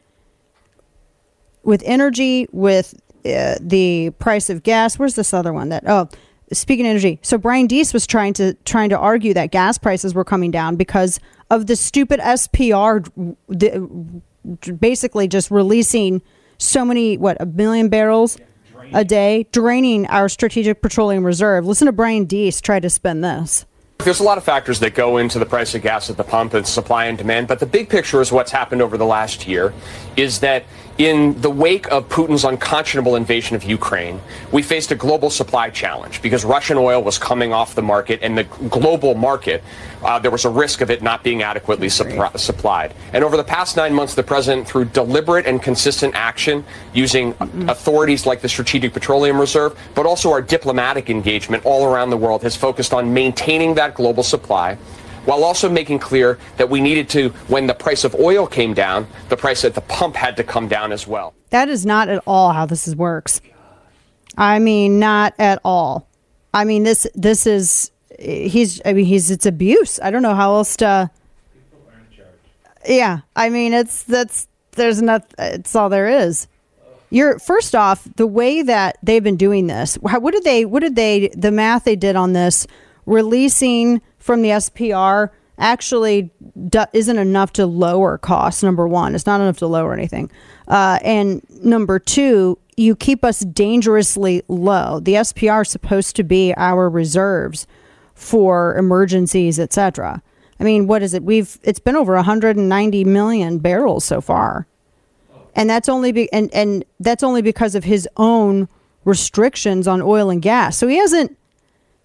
[1.62, 4.98] with energy with uh, the price of gas.
[4.98, 5.84] Where's this other one that?
[5.88, 6.10] Oh,
[6.52, 7.20] speaking of energy.
[7.22, 10.76] So Brian Deese was trying to trying to argue that gas prices were coming down
[10.76, 11.20] because
[11.50, 16.22] of the stupid SPR, the, basically just releasing
[16.58, 18.38] so many what a million barrels
[18.94, 21.66] a day, draining our strategic petroleum reserve.
[21.66, 23.66] Listen to Brian Deese try to spin this.
[24.00, 26.54] There's a lot of factors that go into the price of gas at the pump
[26.54, 29.74] and supply and demand, but the big picture is what's happened over the last year
[30.16, 30.64] is that
[31.00, 34.20] in the wake of Putin's unconscionable invasion of Ukraine,
[34.52, 38.38] we faced a global supply challenge because Russian oil was coming off the market and
[38.38, 39.64] the global market,
[40.04, 42.94] uh, there was a risk of it not being adequately supplied.
[43.14, 47.34] And over the past nine months, the president, through deliberate and consistent action, using
[47.70, 52.44] authorities like the Strategic Petroleum Reserve, but also our diplomatic engagement all around the world,
[52.44, 54.78] has focused on maintaining that global supply
[55.30, 59.06] while also making clear that we needed to, when the price of oil came down,
[59.30, 61.35] the price at the pump had to come down as well.
[61.51, 63.39] That is not at all how this is works.
[64.39, 66.07] I mean, not at all.
[66.51, 68.81] I mean, this this is he's.
[68.84, 69.99] I mean, he's it's abuse.
[70.01, 71.11] I don't know how else to.
[72.88, 75.31] Yeah, I mean, it's that's there's not.
[75.38, 76.47] It's all there is.
[77.11, 79.93] You're first off the way that they've been doing this.
[79.95, 80.65] What did they?
[80.65, 81.27] What did they?
[81.27, 82.65] The math they did on this,
[83.06, 86.32] releasing from the SPR actually
[86.70, 88.64] do, isn't enough to lower costs.
[88.64, 90.32] Number one, it's not enough to lower anything.
[90.68, 95.00] Uh, and number two, you keep us dangerously low.
[95.02, 97.68] The SPR is supposed to be our reserves
[98.16, 100.22] for emergencies, etc.
[100.60, 101.24] I mean, what is it?
[101.24, 104.68] We've it's been over 190 million barrels so far,
[105.56, 108.68] and that's only be, and and that's only because of his own
[109.06, 110.78] restrictions on oil and gas.
[110.78, 111.38] So he hasn't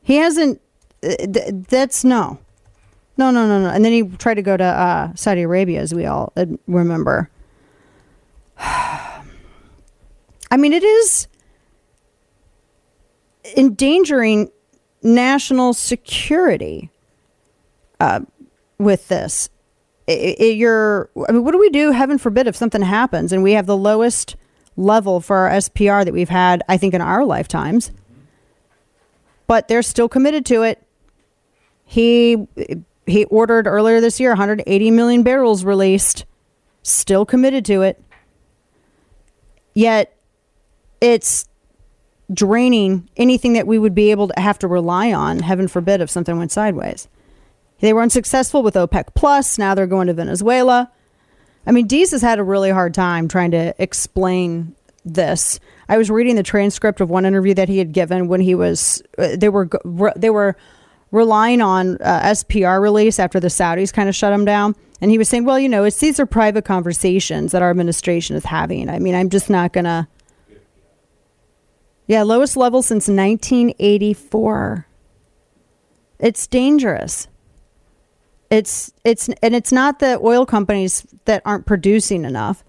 [0.02, 0.60] he hasn't.
[1.04, 2.38] Uh, th- That's no,
[3.16, 3.68] no, no, no, no.
[3.68, 7.30] And then he tried to go to uh, Saudi Arabia, as we all uh, remember.
[8.58, 9.22] I
[10.56, 11.26] mean, it is
[13.56, 14.50] endangering
[15.02, 16.90] national security
[18.00, 18.20] uh,
[18.78, 19.48] with this.
[20.08, 21.90] I- I- you're, I mean, what do we do?
[21.92, 24.36] Heaven forbid if something happens and we have the lowest
[24.76, 27.90] level for our SPR that we've had, I think, in our lifetimes.
[29.46, 30.83] But they're still committed to it.
[31.94, 32.48] He
[33.06, 36.24] he ordered earlier this year 180 million barrels released.
[36.82, 38.02] Still committed to it.
[39.74, 40.12] Yet
[41.00, 41.48] it's
[42.32, 46.10] draining anything that we would be able to have to rely on, heaven forbid, if
[46.10, 47.06] something went sideways.
[47.78, 49.56] They were unsuccessful with OPEC Plus.
[49.56, 50.90] Now they're going to Venezuela.
[51.64, 55.60] I mean, Deese has had a really hard time trying to explain this.
[55.88, 59.00] I was reading the transcript of one interview that he had given when he was
[59.16, 59.68] uh, they were
[60.16, 60.56] they were
[61.14, 65.18] relying on uh, SPR release after the Saudis kind of shut him down, and he
[65.18, 68.90] was saying, "Well, you know, it's these are private conversations that our administration is having.
[68.90, 70.08] I mean, I'm just not gonna."
[72.06, 74.86] Yeah, lowest level since 1984.
[76.18, 77.28] It's dangerous.
[78.50, 82.64] It's it's and it's not the oil companies that aren't producing enough.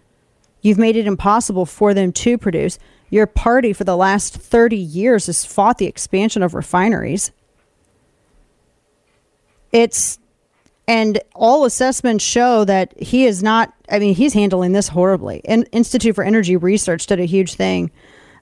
[0.61, 2.77] You've made it impossible for them to produce.
[3.09, 7.31] Your party for the last 30 years has fought the expansion of refineries.
[9.75, 10.19] It's
[10.87, 15.41] and all assessments show that he is not I mean, he's handling this horribly.
[15.45, 17.91] And Institute for Energy Research did a huge thing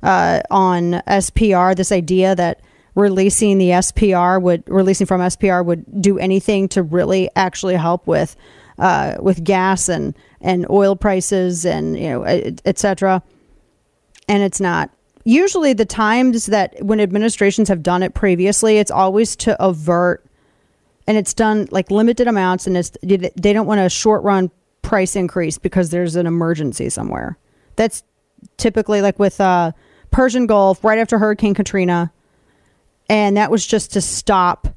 [0.03, 2.61] uh, on SPR, this idea that
[2.95, 8.35] releasing the SPR would releasing from SPR would do anything to really actually help with
[8.77, 12.23] uh, with gas and and oil prices and you know
[12.65, 13.15] etc.
[13.15, 13.23] et.
[14.27, 14.89] And it's not.
[15.25, 20.25] Usually, the times that when administrations have done it previously, it's always to avert,
[21.07, 24.51] and it's done like limited amounts, and it's they don't want a short run
[24.81, 27.37] price increase because there's an emergency somewhere.
[27.75, 28.03] That's
[28.57, 29.71] typically like with uh,
[30.11, 32.11] Persian Gulf right after Hurricane Katrina,
[33.09, 34.67] and that was just to stop,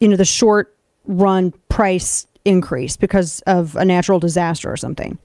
[0.00, 5.18] you know, the short run price increase because of a natural disaster or something.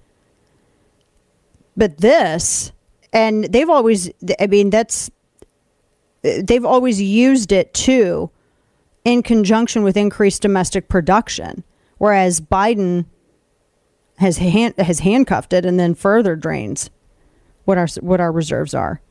[1.78, 2.72] But this,
[3.14, 5.10] and they've always, I mean, that's,
[6.22, 8.30] they've always used it to
[9.04, 11.64] in conjunction with increased domestic production,
[11.98, 13.06] whereas Biden
[14.18, 16.90] has hand, has handcuffed it and then further drains
[17.66, 19.02] what our what our reserves are.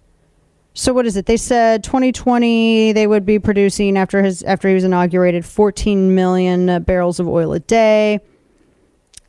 [0.73, 1.27] So what is it?
[1.27, 6.83] They said 2020 they would be producing after his after he was inaugurated 14 million
[6.85, 8.21] barrels of oil a day.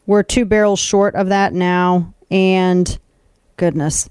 [0.06, 3.00] We're 2 barrels short of that now and
[3.58, 4.10] goodness.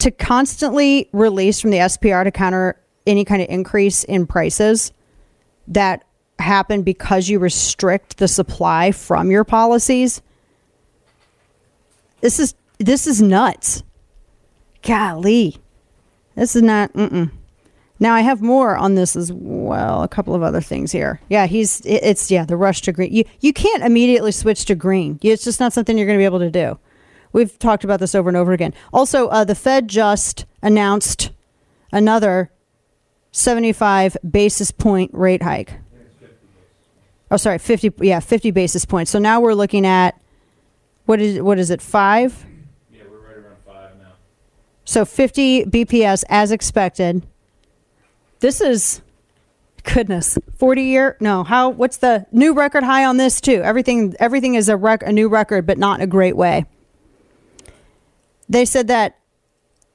[0.00, 4.92] To constantly release from the SPR to counter any kind of increase in prices
[5.68, 6.04] that
[6.38, 10.22] happen because you restrict the supply from your policies.
[12.20, 13.82] This is this is nuts.
[14.82, 15.56] Golly.
[16.34, 16.92] This is not.
[16.92, 17.30] Mm-mm.
[18.00, 20.02] Now I have more on this as well.
[20.02, 21.20] A couple of other things here.
[21.28, 21.82] Yeah, he's.
[21.84, 22.44] It's yeah.
[22.44, 23.12] The rush to green.
[23.12, 25.18] You you can't immediately switch to green.
[25.22, 26.78] It's just not something you're going to be able to do.
[27.32, 28.72] We've talked about this over and over again.
[28.92, 31.30] Also, uh, the Fed just announced
[31.92, 32.50] another
[33.38, 35.72] 75 basis point rate hike.
[37.30, 37.92] Oh, sorry, 50.
[38.00, 39.10] Yeah, 50 basis points.
[39.10, 40.20] So now we're looking at
[41.04, 41.80] what is what is it?
[41.80, 42.44] Five.
[42.90, 44.12] Yeah, we're right around five now.
[44.84, 47.26] So 50 BPS as expected.
[48.40, 49.02] This is
[49.84, 50.38] goodness.
[50.56, 53.62] 40 year no, how what's the new record high on this too?
[53.62, 56.64] Everything everything is a rec, a new record but not in a great way.
[58.48, 59.17] They said that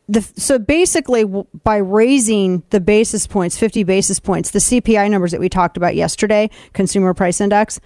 [0.07, 1.23] the so basically
[1.63, 5.95] by raising the basis points, 50 basis points, the CPI numbers that we talked about
[5.95, 7.80] yesterday, consumer price index,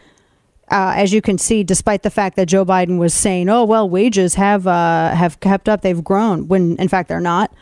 [0.70, 3.90] uh, as you can see, despite the fact that Joe Biden was saying, "Oh well,
[3.90, 7.54] wages have uh, have kept up, they've grown," when in fact they're not.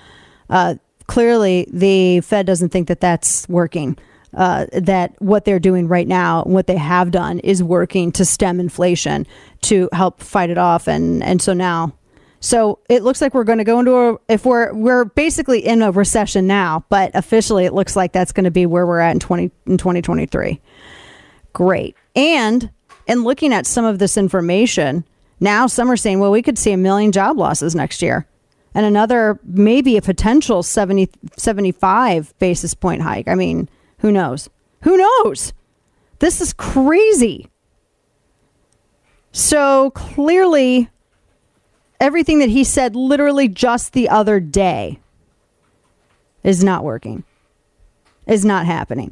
[0.50, 0.76] Uh,
[1.08, 3.98] clearly, the Fed doesn't think that that's working.
[4.34, 8.60] Uh, that what they're doing right now, what they have done, is working to stem
[8.60, 9.26] inflation
[9.62, 11.94] to help fight it off, and and so now,
[12.46, 15.82] so it looks like we're going to go into a if we're we're basically in
[15.82, 19.14] a recession now, but officially it looks like that's going to be where we're at
[19.14, 20.62] in twenty in twenty twenty three.
[21.54, 21.96] Great.
[22.16, 22.70] And
[23.08, 25.06] in looking at some of this information,
[25.40, 28.28] now some are saying, well, we could see a million job losses next year
[28.76, 33.28] and another, maybe a potential 70, 75 basis point hike.
[33.28, 33.70] I mean,
[34.00, 34.50] who knows?
[34.82, 35.52] Who knows?
[36.20, 37.50] This is crazy.
[39.32, 40.92] So clearly,
[42.06, 45.00] everything that he said literally just the other day
[46.44, 47.24] is not working,
[48.28, 49.12] is not happening.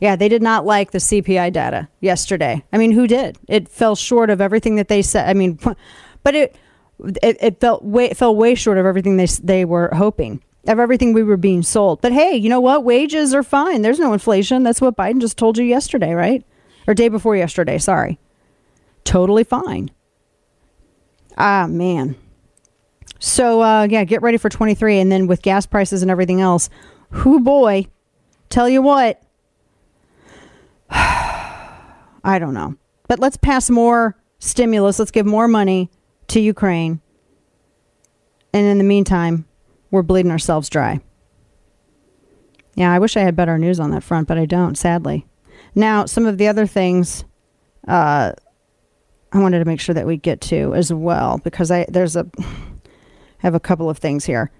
[0.00, 2.64] Yeah, they did not like the CPI data yesterday.
[2.72, 3.38] I mean, who did?
[3.46, 5.28] It fell short of everything that they said.
[5.28, 5.58] I mean,
[6.22, 6.56] but it
[7.22, 10.78] it, it felt way it fell way short of everything they they were hoping of
[10.78, 12.00] everything we were being sold.
[12.00, 12.84] But hey, you know what?
[12.84, 13.82] Wages are fine.
[13.82, 14.62] There's no inflation.
[14.62, 16.44] That's what Biden just told you yesterday, right?
[16.86, 17.78] Or day before yesterday.
[17.78, 18.18] Sorry.
[19.04, 19.90] Totally fine.
[21.36, 22.16] Ah man.
[23.18, 26.68] So uh, yeah, get ready for 23, and then with gas prices and everything else,
[27.10, 27.86] who boy,
[28.48, 29.22] tell you what.
[30.90, 32.76] I don't know.
[33.08, 34.98] But let's pass more stimulus.
[34.98, 35.90] Let's give more money
[36.28, 37.00] to Ukraine.
[38.52, 39.46] And in the meantime,
[39.90, 41.00] we're bleeding ourselves dry.
[42.74, 45.26] Yeah, I wish I had better news on that front, but I don't, sadly.
[45.74, 47.24] Now, some of the other things
[47.88, 48.32] uh,
[49.36, 52.26] I wanted to make sure that we get to as well, because I there's a
[52.38, 52.44] I
[53.38, 54.50] have a couple of things here.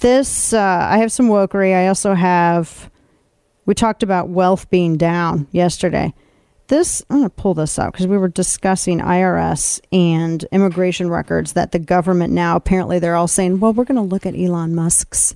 [0.00, 1.74] This uh, I have some wokery.
[1.74, 2.90] I also have
[3.64, 6.12] we talked about wealth being down yesterday.
[6.66, 11.54] This, I'm going to pull this up because we were discussing IRS and immigration records
[11.54, 14.74] that the government now apparently they're all saying, well, we're going to look at Elon
[14.74, 15.34] Musk's.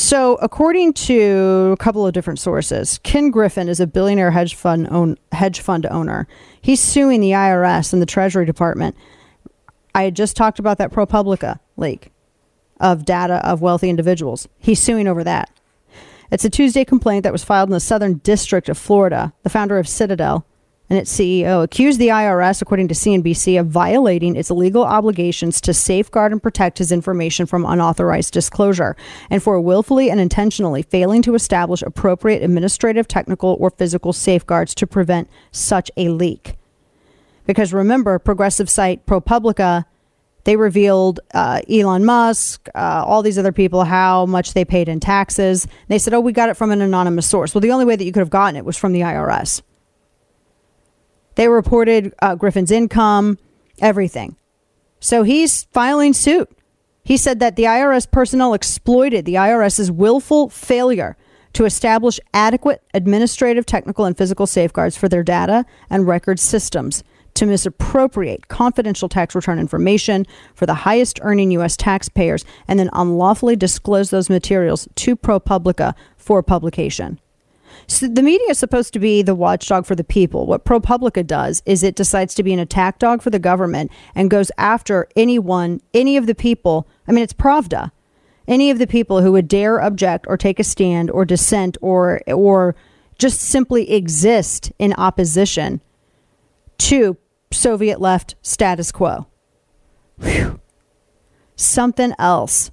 [0.00, 4.88] So, according to a couple of different sources, Ken Griffin is a billionaire hedge fund
[4.90, 6.26] own, hedge fund owner.
[6.58, 8.96] He's suing the IRS and the Treasury Department.
[9.94, 12.12] I had just talked about that ProPublica leak
[12.80, 14.48] of data of wealthy individuals.
[14.58, 15.50] He's suing over that.
[16.30, 19.34] It's a Tuesday complaint that was filed in the Southern District of Florida.
[19.42, 20.46] The founder of Citadel
[20.90, 25.72] and its CEO accused the IRS, according to CNBC, of violating its legal obligations to
[25.72, 28.96] safeguard and protect his information from unauthorized disclosure,
[29.30, 34.86] and for willfully and intentionally failing to establish appropriate administrative, technical, or physical safeguards to
[34.86, 36.56] prevent such a leak.
[37.46, 39.84] Because remember, progressive site ProPublica,
[40.44, 44.98] they revealed uh, Elon Musk, uh, all these other people, how much they paid in
[44.98, 45.68] taxes.
[45.88, 47.54] They said, oh, we got it from an anonymous source.
[47.54, 49.62] Well, the only way that you could have gotten it was from the IRS.
[51.34, 53.38] They reported uh, Griffin's income,
[53.80, 54.36] everything.
[55.00, 56.50] So he's filing suit.
[57.02, 61.16] He said that the IRS personnel exploited the IRS's willful failure
[61.54, 67.02] to establish adequate administrative, technical, and physical safeguards for their data and record systems
[67.34, 71.76] to misappropriate confidential tax return information for the highest earning U.S.
[71.76, 77.20] taxpayers and then unlawfully disclose those materials to ProPublica for publication.
[77.86, 80.46] So the media is supposed to be the watchdog for the people.
[80.46, 84.30] What ProPublica does is it decides to be an attack dog for the government and
[84.30, 86.88] goes after anyone, any of the people.
[87.08, 87.90] I mean, it's Pravda.
[88.48, 92.20] Any of the people who would dare object or take a stand or dissent or
[92.26, 92.74] or
[93.18, 95.80] just simply exist in opposition
[96.78, 97.16] to
[97.52, 99.26] Soviet left status quo.
[100.18, 100.60] Whew.
[101.54, 102.70] Something else.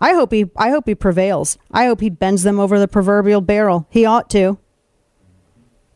[0.00, 1.58] I hope he I hope he prevails.
[1.70, 3.86] I hope he bends them over the proverbial barrel.
[3.90, 4.58] He ought to.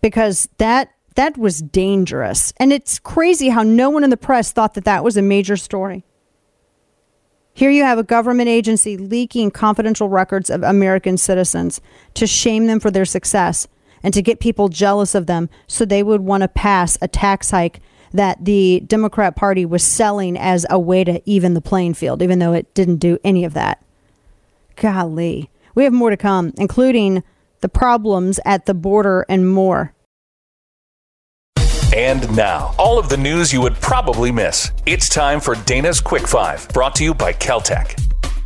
[0.01, 2.53] Because that that was dangerous.
[2.59, 5.57] And it's crazy how no one in the press thought that that was a major
[5.57, 6.05] story.
[7.53, 11.81] Here you have a government agency leaking confidential records of American citizens
[12.15, 13.66] to shame them for their success
[14.01, 17.51] and to get people jealous of them so they would want to pass a tax
[17.51, 17.81] hike
[18.12, 22.39] that the Democrat Party was selling as a way to even the playing field, even
[22.39, 23.83] though it didn't do any of that.
[24.81, 25.51] Golly.
[25.75, 27.23] We have more to come, including
[27.61, 29.95] the problems at the border and more.
[31.95, 34.73] And now, all of the news you would probably miss.
[34.87, 37.99] It's time for Dana's Quick Five, brought to you by Keltec.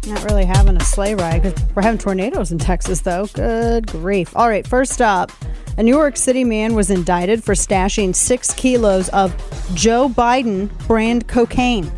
[0.07, 3.27] Not really having a sleigh ride because we're having tornadoes in Texas, though.
[3.27, 4.35] Good grief.
[4.37, 5.31] All right, first up,
[5.77, 9.35] a New York City man was indicted for stashing six kilos of
[9.75, 11.91] Joe Biden brand cocaine.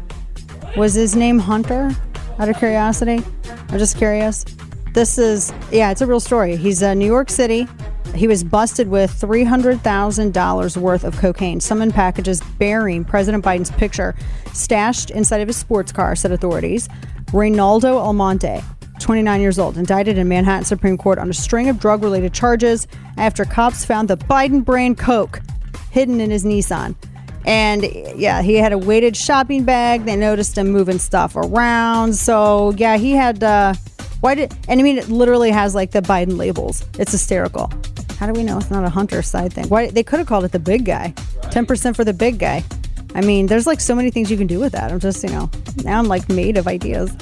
[0.77, 1.95] Was his name Hunter?
[2.39, 3.23] Out of curiosity?
[3.69, 4.45] I'm just curious.
[4.93, 6.57] This is, yeah, it's a real story.
[6.57, 7.69] He's in New York City.
[8.15, 14.15] He was busted with $300,000 worth of cocaine, some in packages bearing President Biden's picture,
[14.53, 16.89] stashed inside of his sports car, said authorities.
[17.27, 18.63] Reynaldo Almonte,
[19.01, 22.87] 29 years old, indicted in Manhattan Supreme Court on a string of drug related charges
[23.17, 25.41] after cops found the Biden brand Coke
[25.91, 26.95] hidden in his Nissan.
[27.45, 27.85] And
[28.17, 30.05] yeah, he had a weighted shopping bag.
[30.05, 32.15] They noticed him moving stuff around.
[32.15, 33.43] So yeah, he had.
[33.43, 33.75] Uh,
[34.21, 34.55] why did?
[34.69, 36.85] And I mean, it literally has like the Biden labels.
[36.99, 37.71] It's hysterical.
[38.19, 39.69] How do we know it's not a hunter side thing?
[39.69, 41.13] Why they could have called it the big guy?
[41.51, 42.65] Ten percent for the big guy.
[43.15, 44.91] I mean, there's like so many things you can do with that.
[44.91, 45.51] I'm just, you know,
[45.85, 47.15] now I'm like made of ideas.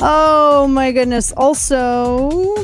[0.00, 1.32] Oh my goodness.
[1.36, 2.54] Also,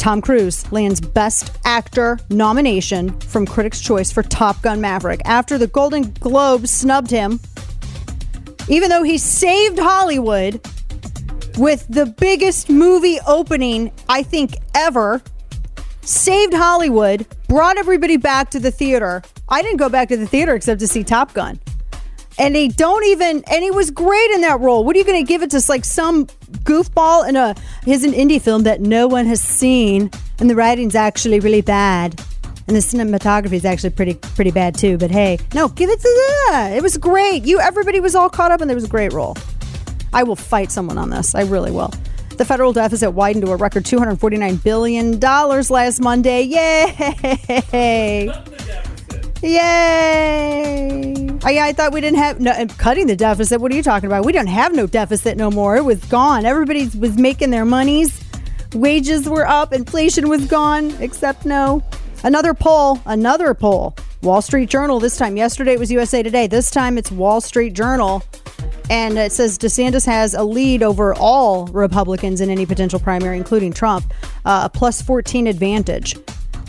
[0.00, 5.66] Tom Cruise lands Best Actor nomination from Critics' Choice for Top Gun Maverick after the
[5.66, 7.38] Golden Globe snubbed him.
[8.66, 10.66] Even though he saved Hollywood
[11.58, 15.20] with the biggest movie opening, I think, ever,
[16.00, 19.22] saved Hollywood, brought everybody back to the theater.
[19.50, 21.60] I didn't go back to the theater except to see Top Gun.
[22.40, 24.82] And they don't even, and he was great in that role.
[24.82, 26.26] What are you going to give it to like some
[26.64, 27.54] goofball in a,
[27.84, 30.10] his an indie film that no one has seen
[30.40, 32.18] and the writing's actually really bad.
[32.66, 34.96] And the cinematography is actually pretty pretty bad too.
[34.96, 36.08] But hey, no, give it to
[36.48, 36.72] that.
[36.74, 37.44] It was great.
[37.44, 39.36] You everybody was all caught up, and there was a great role.
[40.12, 41.34] I will fight someone on this.
[41.34, 41.92] I really will.
[42.36, 46.42] The federal deficit widened to a record $249 billion last Monday.
[46.42, 48.32] Yay!
[49.42, 51.09] Yay!
[51.42, 53.60] I, I thought we didn't have no cutting the deficit.
[53.60, 54.26] What are you talking about?
[54.26, 55.76] We don't have no deficit no more.
[55.76, 56.44] It was gone.
[56.44, 58.22] Everybody was making their monies.
[58.74, 59.72] Wages were up.
[59.72, 60.90] Inflation was gone.
[61.00, 61.82] Except no.
[62.24, 63.00] Another poll.
[63.06, 63.96] Another poll.
[64.22, 65.00] Wall Street Journal.
[65.00, 66.46] This time, yesterday it was USA Today.
[66.46, 68.22] This time it's Wall Street Journal.
[68.90, 73.72] And it says DeSantis has a lead over all Republicans in any potential primary, including
[73.72, 74.12] Trump,
[74.44, 76.16] uh, a plus 14 advantage.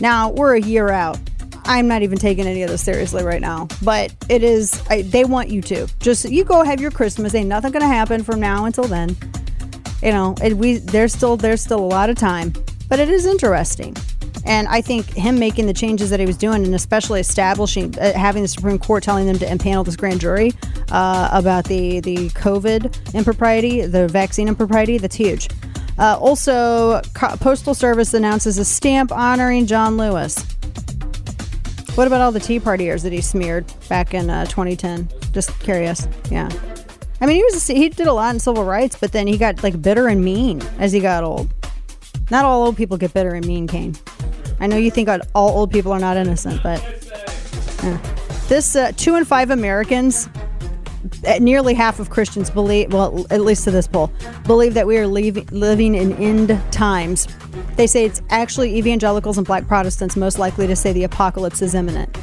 [0.00, 1.18] Now, we're a year out.
[1.64, 5.24] I'm not even taking any of this seriously right now, but it is, I, they
[5.24, 5.86] want you to.
[6.00, 7.34] Just, you go have your Christmas.
[7.34, 9.16] Ain't nothing going to happen from now until then.
[10.02, 12.52] You know, we, there's still, there's still a lot of time,
[12.88, 13.96] but it is interesting.
[14.44, 18.12] And I think him making the changes that he was doing, and especially establishing, uh,
[18.12, 20.52] having the Supreme Court telling them to impanel this grand jury
[20.90, 25.48] uh, about the the COVID impropriety, the vaccine impropriety, that's huge.
[25.96, 30.44] Uh, also, Co- Postal Service announces a stamp honoring John Lewis.
[31.94, 35.10] What about all the Tea Partiers that he smeared back in uh, 2010?
[35.32, 36.08] Just curious.
[36.30, 36.48] Yeah.
[37.20, 39.62] I mean, he was he did a lot in civil rights, but then he got
[39.62, 41.50] like bitter and mean as he got old.
[42.30, 43.94] Not all old people get bitter and mean, Kane.
[44.58, 46.80] I know you think all old people are not innocent, but
[47.82, 47.98] yeah.
[48.48, 50.30] this uh, two and five Americans,
[51.40, 54.12] nearly half of Christians believe, well, at least to this poll,
[54.46, 57.26] believe that we are leaving, living in end times.
[57.76, 61.74] They say it's actually evangelicals and black Protestants most likely to say the apocalypse is
[61.74, 62.16] imminent.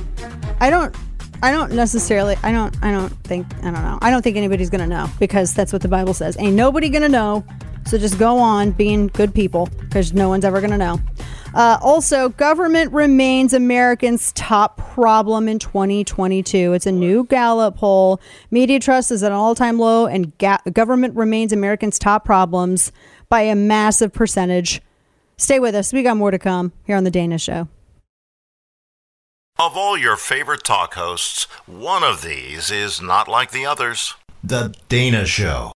[0.60, 0.96] I don't
[1.42, 3.98] I don't necessarily I don't I don't think I don't know.
[4.02, 6.38] I don't think anybody's going to know because that's what the Bible says.
[6.40, 7.46] Ain't nobody going to know.
[7.86, 11.00] So just go on being good people because no one's ever going to know.
[11.54, 16.74] Uh, also, government remains Americans' top problem in 2022.
[16.74, 18.22] It's a new Gallup poll.
[18.52, 22.92] Media trust is at an all time low, and ga- government remains Americans' top problems
[23.30, 24.82] by a massive percentage.
[25.38, 25.94] Stay with us.
[25.94, 27.68] We got more to come here on the Dana Show.
[29.58, 34.16] Of all your favorite talk hosts, one of these is not like the others.
[34.44, 35.74] The Dana Show.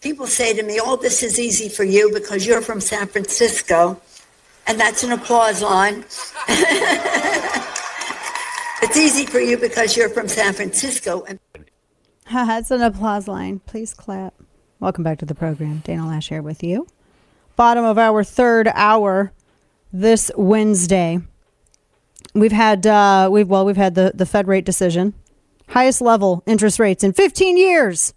[0.00, 4.00] People say to me, Oh, this is easy for you because you're from San Francisco.
[4.66, 6.04] And that's an applause line.
[8.82, 11.24] it's easy for you because you're from San Francisco.
[11.24, 11.38] And
[12.30, 13.60] That's an applause line.
[13.60, 14.34] Please clap.
[14.80, 15.82] Welcome back to the program.
[15.84, 16.86] Dana Loesch here with you.
[17.56, 19.32] Bottom of our third hour
[19.92, 21.20] this Wednesday.
[22.34, 25.12] We've had uh, we've well we've had the the Fed rate decision,
[25.68, 28.14] highest level interest rates in 15 years.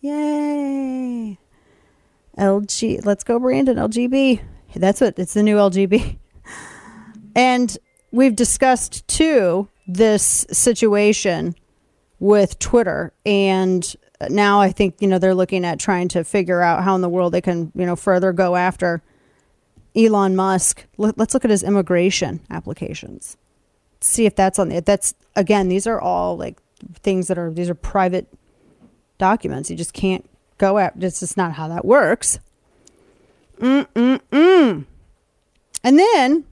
[0.00, 1.38] Yay!
[2.36, 3.76] LG, let's go, Brandon.
[3.76, 4.40] LGB.
[4.78, 6.18] That's what it's the new LGB.
[7.34, 7.76] And
[8.12, 11.54] we've discussed too this situation
[12.18, 13.94] with Twitter, and
[14.30, 17.10] now I think you know they're looking at trying to figure out how in the
[17.10, 19.02] world they can you know further go after
[19.94, 20.86] Elon Musk.
[20.96, 23.36] Let- Let's look at his immigration applications.
[24.00, 24.80] See if that's on the.
[24.80, 25.68] That's again.
[25.68, 26.58] These are all like
[27.02, 27.50] things that are.
[27.52, 28.28] These are private
[29.18, 29.68] documents.
[29.70, 30.24] You just can't
[30.56, 30.94] go at.
[31.00, 32.38] It's just not how that works.
[33.60, 34.84] Mm mm mm.
[35.82, 36.44] And then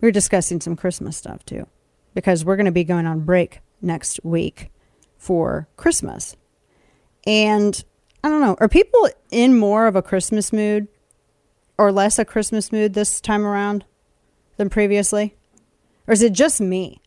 [0.00, 1.66] we are discussing some Christmas stuff too,
[2.14, 4.70] because we're going to be going on break next week
[5.18, 6.36] for Christmas.
[7.26, 7.84] And
[8.24, 10.88] I don't know, are people in more of a Christmas mood
[11.78, 13.84] or less a Christmas mood this time around
[14.56, 15.36] than previously?
[16.06, 17.00] Or is it just me?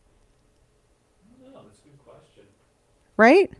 [1.38, 2.44] No, that's a good question.
[3.16, 3.50] Right?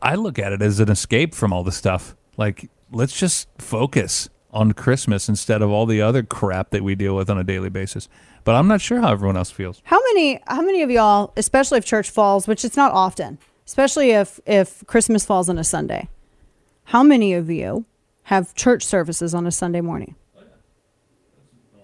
[0.00, 2.16] I look at it as an escape from all the stuff.
[2.36, 7.16] Like, let's just focus on Christmas instead of all the other crap that we deal
[7.16, 8.08] with on a daily basis.
[8.44, 9.80] But I'm not sure how everyone else feels.
[9.84, 14.10] How many how many of y'all, especially if church falls, which it's not often, especially
[14.10, 16.08] if if Christmas falls on a Sunday,
[16.84, 17.86] how many of you
[18.24, 20.16] have church services on a Sunday morning?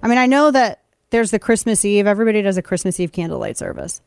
[0.03, 2.07] I mean, I know that there's the Christmas Eve.
[2.07, 4.03] Everybody does a Christmas Eve candlelight service.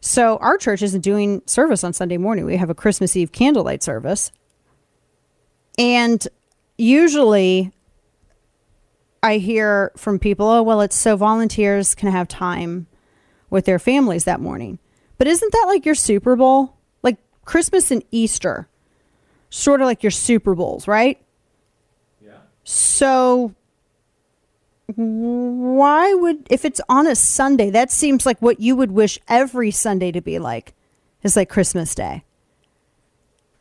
[0.00, 2.44] So our church isn't doing service on Sunday morning.
[2.44, 4.32] We have a Christmas Eve candlelight service.
[5.78, 6.26] And
[6.76, 7.72] usually
[9.22, 12.86] I hear from people, oh, well, it's so volunteers can have time
[13.50, 14.78] with their families that morning.
[15.18, 16.76] But isn't that like your Super Bowl?
[17.02, 18.68] Like Christmas and Easter,
[19.50, 21.20] sort of like your Super Bowls, right?
[22.22, 22.38] Yeah.
[22.64, 23.54] So
[24.96, 29.70] why would, if it's on a Sunday, that seems like what you would wish every
[29.70, 30.74] Sunday to be like,
[31.22, 32.24] is like Christmas Day.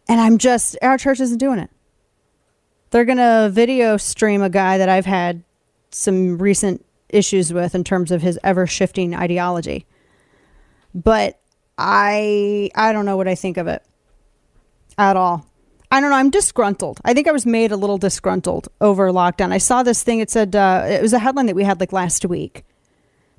[0.08, 1.70] And I'm just, our church isn't doing it.
[2.92, 5.44] They're going to video stream a guy that I've had
[5.92, 9.86] some recent issues with in terms of his ever shifting ideology.
[10.94, 11.40] But
[11.78, 13.84] I I don't know what I think of it
[14.98, 15.46] at all.
[15.92, 16.18] I don't know.
[16.18, 17.00] I'm disgruntled.
[17.04, 19.52] I think I was made a little disgruntled over lockdown.
[19.52, 20.20] I saw this thing.
[20.20, 22.64] It said uh, it was a headline that we had like last week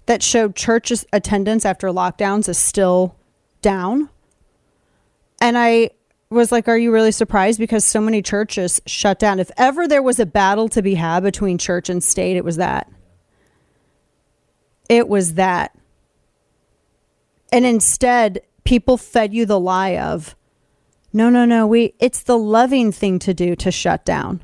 [0.06, 3.14] that showed church attendance after lockdowns is still
[3.62, 4.08] down.
[5.40, 5.90] And I
[6.30, 7.58] was like, Are you really surprised?
[7.58, 9.40] Because so many churches shut down.
[9.40, 12.56] If ever there was a battle to be had between church and state, it was
[12.56, 12.90] that.
[14.88, 15.76] It was that.
[17.52, 20.36] And instead, people fed you the lie of,
[21.12, 24.40] no, no, no, we it's the loving thing to do to shut down.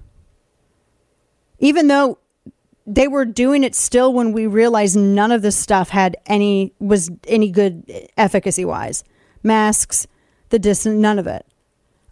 [1.58, 2.18] Even though
[2.86, 7.10] they were doing it still when we realized none of this stuff had any was
[7.26, 9.04] any good efficacy wise.
[9.42, 10.06] Masks,
[10.48, 11.45] the distance, none of it.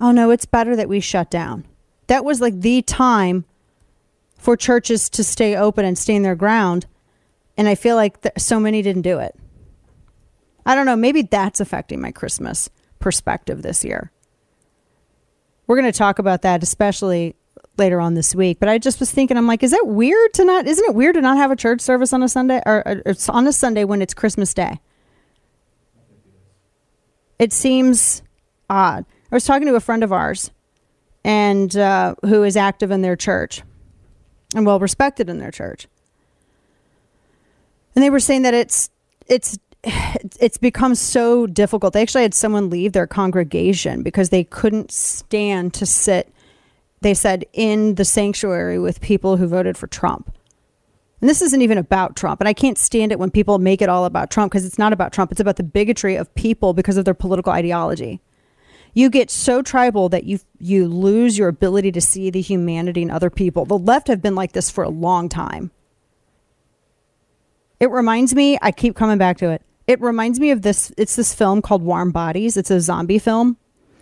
[0.05, 1.65] Oh no, it's better that we shut down.
[2.09, 3.47] That was like the time
[4.37, 6.85] for churches to stay open and stand their ground,
[7.57, 9.35] and I feel like th- so many didn't do it.
[10.67, 12.69] I don't know, maybe that's affecting my Christmas
[12.99, 14.13] perspective this year.
[15.67, 17.35] We're going to talk about that, especially
[17.79, 18.61] later on this week.
[18.61, 20.67] But I just was thinking, I'm like, is that weird to not?
[20.67, 23.31] Isn't it weird to not have a church service on a Sunday or, or it's
[23.31, 24.83] on a Sunday when it's Christmas Day?
[27.39, 28.23] It seems
[28.69, 29.07] odd.
[29.35, 30.53] I was talking to a friend of ours,
[31.25, 33.63] and uh, who is active in their church
[34.55, 35.89] and well respected in their church,
[37.97, 38.91] and they were saying that it's
[39.27, 41.95] it's it's become so difficult.
[41.95, 46.33] They actually had someone leave their congregation because they couldn't stand to sit,
[47.01, 50.33] they said, in the sanctuary with people who voted for Trump.
[51.21, 52.41] And this isn't even about Trump.
[52.41, 54.93] And I can't stand it when people make it all about Trump because it's not
[54.93, 55.33] about Trump.
[55.33, 58.21] It's about the bigotry of people because of their political ideology.
[58.95, 63.11] You get so tribal that you you lose your ability to see the humanity in
[63.11, 63.65] other people.
[63.65, 65.73] The left have been like this for a long time.
[67.81, 69.63] It reminds me, I keep coming back to it.
[69.87, 72.57] It reminds me of this it's this film called Warm Bodies.
[72.57, 73.57] It's a zombie film.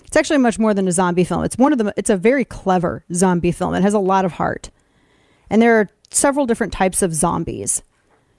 [0.05, 1.43] It's actually much more than a zombie film.
[1.43, 3.75] It's one of the it's a very clever zombie film.
[3.75, 4.71] It has a lot of heart.
[5.49, 7.83] And there are several different types of zombies.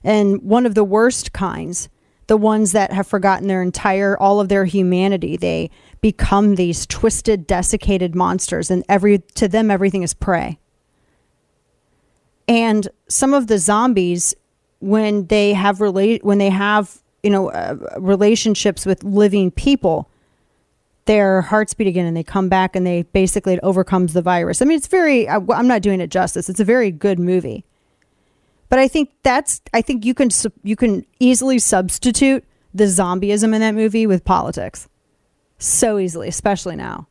[0.04, 1.90] And one of the worst kinds,
[2.28, 5.70] the ones that have forgotten their entire, all of their humanity, they
[6.02, 10.60] become these twisted, desiccated monsters, and every to them everything is prey.
[12.48, 14.36] And some of the zombies,
[14.80, 20.10] when they have relate, when they have you know uh, relationships with living people,
[21.06, 24.62] their hearts beat again and they come back and they basically it overcomes the virus.
[24.62, 26.50] I mean, it's very, I- I'm not doing it justice.
[26.50, 27.66] It's a very good movie.
[28.74, 30.30] But I think that's, I think you can,
[30.64, 32.44] you can easily substitute
[32.74, 34.90] the zombieism in that movie with politics.
[35.60, 37.08] So easily, especially now.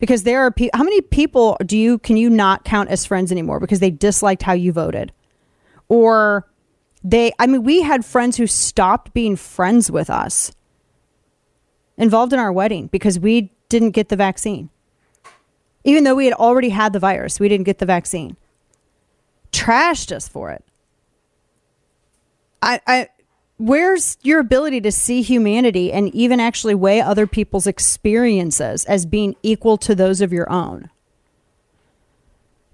[0.00, 3.60] Because there are how many people do you, can you not count as friends anymore
[3.60, 5.12] because they disliked how you voted?
[5.88, 6.48] Or
[7.04, 10.50] they, I mean, we had friends who stopped being friends with us
[11.96, 14.70] involved in our wedding because we didn't get the vaccine.
[15.84, 18.36] Even though we had already had the virus, we didn't get the vaccine.
[19.56, 20.62] Trashed us for it.
[22.60, 23.08] I, I,
[23.56, 29.34] where's your ability to see humanity and even actually weigh other people's experiences as being
[29.42, 30.90] equal to those of your own?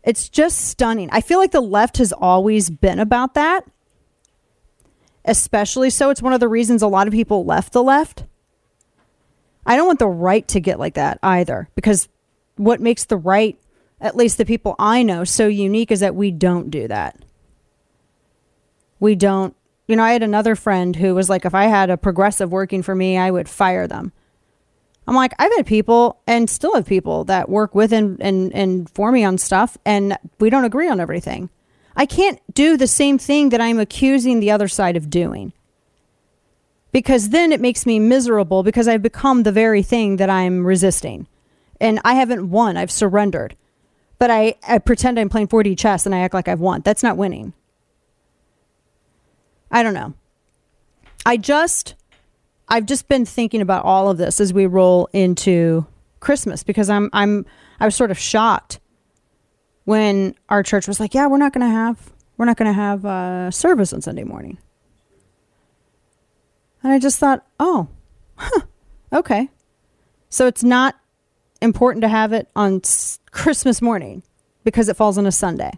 [0.02, 1.08] It's just stunning.
[1.12, 3.64] I feel like the left has always been about that.
[5.24, 8.24] Especially so, it's one of the reasons a lot of people left the left.
[9.64, 12.08] I don't want the right to get like that either, because
[12.56, 13.56] what makes the right,
[14.02, 17.16] at least the people I know, so unique is that we don't do that.
[19.00, 19.56] We don't,
[19.88, 22.82] you know, I had another friend who was like, if I had a progressive working
[22.82, 24.12] for me, I would fire them.
[25.06, 28.90] I'm like, I've had people and still have people that work with and, and, and
[28.90, 31.48] for me on stuff, and we don't agree on everything.
[31.96, 35.52] I can't do the same thing that I'm accusing the other side of doing
[36.92, 41.26] because then it makes me miserable because I've become the very thing that I'm resisting.
[41.80, 43.56] And I haven't won, I've surrendered.
[44.22, 46.82] But I, I pretend I'm playing 4D chess and I act like I've won.
[46.82, 47.54] That's not winning.
[49.68, 50.14] I don't know.
[51.26, 51.96] I just,
[52.68, 55.88] I've just been thinking about all of this as we roll into
[56.20, 57.46] Christmas because I'm, I'm,
[57.80, 58.78] I was sort of shocked
[59.86, 62.80] when our church was like, yeah, we're not going to have, we're not going to
[62.80, 64.56] have uh, service on Sunday morning.
[66.84, 67.88] And I just thought, oh,
[68.36, 68.60] huh,
[69.12, 69.48] okay.
[70.28, 70.94] So it's not
[71.60, 72.84] important to have it on
[73.32, 74.22] Christmas morning
[74.62, 75.72] because it falls on a Sunday.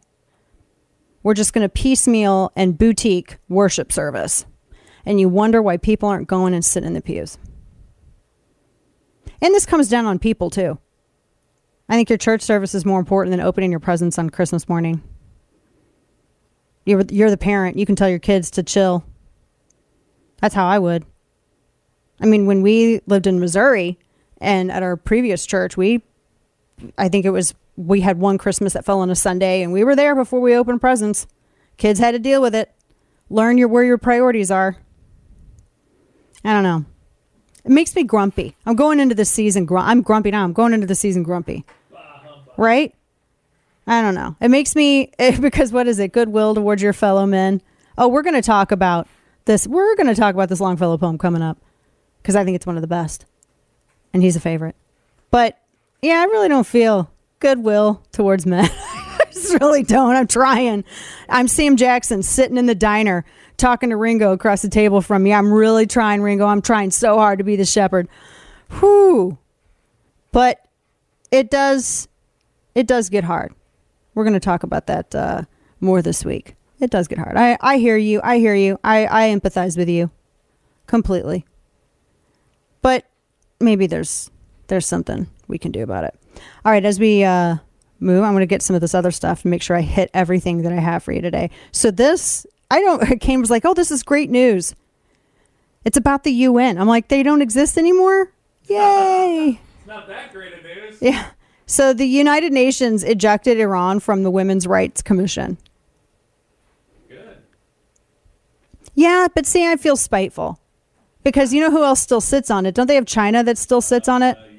[1.23, 4.45] We're just going to piecemeal and boutique worship service.
[5.07, 7.39] And you wonder why people aren't going and sitting in the pews.
[9.41, 10.79] And this comes down on people too.
[11.89, 15.03] I think your church service is more important than opening your presents on Christmas morning.
[16.87, 17.79] You're, you're the parent.
[17.79, 19.05] You can tell your kids to chill.
[20.41, 21.05] That's how I would.
[22.21, 23.99] I mean, when we lived in Missouri
[24.39, 26.03] and at our previous church, we,
[26.99, 29.85] I think it was, we had one Christmas that fell on a Sunday and we
[29.85, 31.27] were there before we opened presents.
[31.77, 32.73] Kids had to deal with it.
[33.31, 34.77] Learn your, where your priorities are.
[36.45, 36.85] I don't know.
[37.65, 38.57] It makes me grumpy.
[38.67, 39.65] I'm going into the season.
[39.65, 40.45] Gr- I'm grumpy now.
[40.45, 41.65] I'm going into the season grumpy.
[42.57, 42.95] Right?
[43.87, 44.37] I don't know.
[44.41, 45.11] It makes me
[45.41, 46.13] because what is it?
[46.13, 47.63] Goodwill towards your fellow men.
[47.97, 49.09] Oh, we're going to talk about
[49.47, 49.67] this.
[49.67, 51.59] We're going to talk about this Longfellow poem coming up
[52.21, 53.25] because I think it's one of the best,
[54.13, 54.75] and he's a favorite.
[55.31, 55.59] But
[56.03, 57.11] yeah, I really don't feel
[57.41, 58.69] goodwill towards men.
[58.73, 60.17] I just really don't.
[60.17, 60.85] I'm trying.
[61.29, 63.25] I'm Sam Jackson sitting in the diner
[63.57, 65.33] talking to Ringo across the table from me.
[65.33, 66.47] I'm really trying, Ringo.
[66.47, 68.09] I'm trying so hard to be the shepherd.
[68.81, 69.39] Whew.
[70.33, 70.67] But
[71.31, 72.09] it does
[72.75, 73.55] it does get hard.
[74.15, 75.43] We're going to talk about that uh,
[75.81, 76.57] more this week.
[76.81, 77.37] It does get hard.
[77.37, 78.21] I, I hear you.
[78.23, 78.79] I hear you.
[78.83, 80.11] I, I empathize with you
[80.87, 81.45] completely.
[82.83, 83.07] But
[83.61, 84.31] maybe there's
[84.69, 86.15] there's something we can do about it.
[86.65, 87.57] All right, as we uh,
[88.01, 90.11] move, I'm going to get some of this other stuff and make sure I hit
[90.15, 91.51] everything that I have for you today.
[91.73, 93.21] So this, I don't.
[93.21, 94.75] Kane was like, "Oh, this is great news."
[95.85, 96.79] It's about the UN.
[96.79, 98.33] I'm like, they don't exist anymore.
[98.67, 99.61] Yay!
[99.85, 100.97] It's not that great a news.
[101.03, 101.27] Yeah.
[101.67, 105.59] So the United Nations ejected Iran from the Women's Rights Commission.
[107.07, 107.37] Good.
[108.95, 110.59] Yeah, but see, I feel spiteful
[111.23, 112.75] because you know who else still sits on it?
[112.75, 114.39] Don't they have China that still sits on it?
[114.41, 114.54] yeah.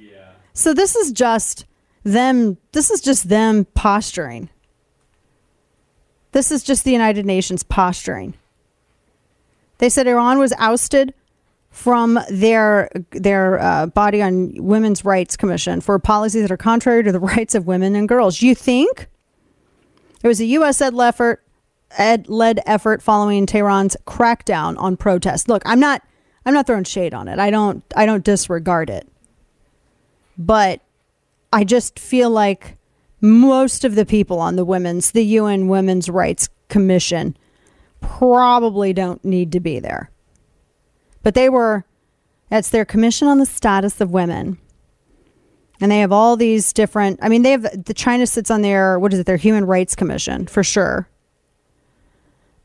[0.56, 1.66] So this is just
[2.04, 2.58] them.
[2.72, 4.50] This is just them posturing.
[6.32, 8.34] This is just the United Nations posturing.
[9.78, 11.14] They said Iran was ousted
[11.70, 17.12] from their their uh, body on women's rights commission for policies that are contrary to
[17.12, 18.42] the rights of women and girls.
[18.42, 19.10] You think
[20.24, 20.80] it was a U.S.
[20.80, 21.44] led effort,
[21.98, 25.50] ed, led effort following Tehran's crackdown on protests?
[25.50, 26.02] Look, I'm not
[26.46, 27.40] I'm not throwing shade on it.
[27.40, 29.06] I don't I don't disregard it,
[30.38, 30.82] but
[31.52, 32.78] I just feel like
[33.22, 37.38] most of the people on the women's, the UN Women's Rights Commission,
[38.02, 40.12] probably don't need to be there.
[41.24, 41.86] But they were,
[42.50, 44.60] that's their commission on the status of women.
[45.82, 49.00] And they have all these different, I mean, they have, the China sits on their,
[49.00, 51.10] what is it, their Human Rights Commission, for sure.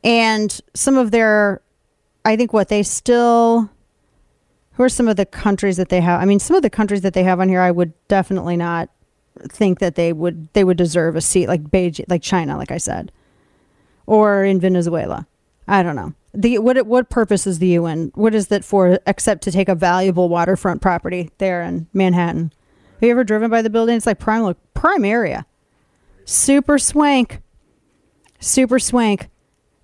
[0.05, 1.61] And some of their,
[2.25, 3.71] I think what they still,
[4.75, 6.21] who are some of the countries that they have?
[6.21, 8.91] I mean, some of the countries that they have on here, I would definitely not
[9.49, 12.79] think that they would they would deserve a seat like Beijing, like China, like I
[12.79, 13.13] said,
[14.07, 15.27] or in Venezuela.
[15.69, 16.15] I don't know.
[16.35, 18.13] The what what purpose is the UN?
[18.15, 18.99] What is that for?
[19.07, 22.53] Except to take a valuable waterfront property there in Manhattan.
[22.95, 23.97] Have you ever driven by the building?
[23.97, 25.47] It's like prime prime area,
[26.25, 27.41] super swank,
[28.39, 29.29] super swank.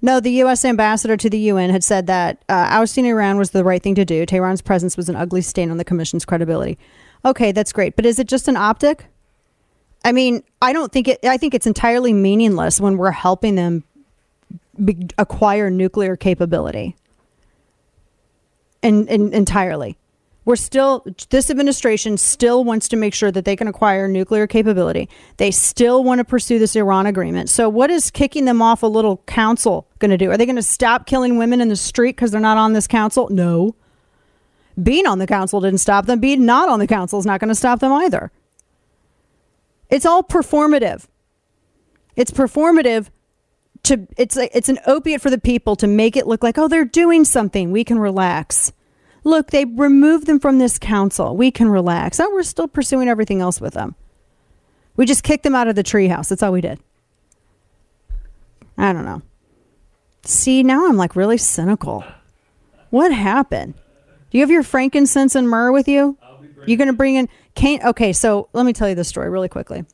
[0.02, 0.64] No, the U.S.
[0.64, 4.04] ambassador to the UN had said that uh, ousting Iran was the right thing to
[4.04, 4.26] do.
[4.26, 6.78] Tehran's presence was an ugly stain on the commission's credibility.
[7.24, 9.06] Okay, that's great, but is it just an optic?
[10.04, 11.24] I mean, I don't think it.
[11.24, 13.82] I think it's entirely meaningless when we're helping them
[14.84, 16.94] be, acquire nuclear capability.
[18.82, 19.98] And, and entirely,
[20.46, 21.04] we're still.
[21.30, 25.10] This administration still wants to make sure that they can acquire nuclear capability.
[25.38, 27.50] They still want to pursue this Iran agreement.
[27.50, 30.30] So, what is kicking them off a little council going to do?
[30.30, 32.86] Are they going to stop killing women in the street because they're not on this
[32.86, 33.28] council?
[33.28, 33.74] No.
[34.80, 36.20] Being on the council didn't stop them.
[36.20, 38.30] Being not on the council is not going to stop them either.
[39.90, 41.06] It's all performative.
[42.14, 43.08] It's performative
[43.82, 46.68] to it's a, it's an opiate for the people to make it look like oh
[46.68, 47.72] they're doing something.
[47.72, 48.72] We can relax.
[49.26, 51.36] Look, they removed them from this council.
[51.36, 52.20] We can relax.
[52.20, 53.96] Oh, we're still pursuing everything else with them.
[54.94, 56.28] We just kicked them out of the treehouse.
[56.28, 56.78] That's all we did.
[58.78, 59.22] I don't know.
[60.22, 62.04] See, now I'm like really cynical.
[62.90, 63.74] What happened?
[64.30, 66.16] Do you have your frankincense and myrrh with you?
[66.64, 67.80] You're going to bring in Kane?
[67.82, 69.84] Okay, so let me tell you the story really quickly.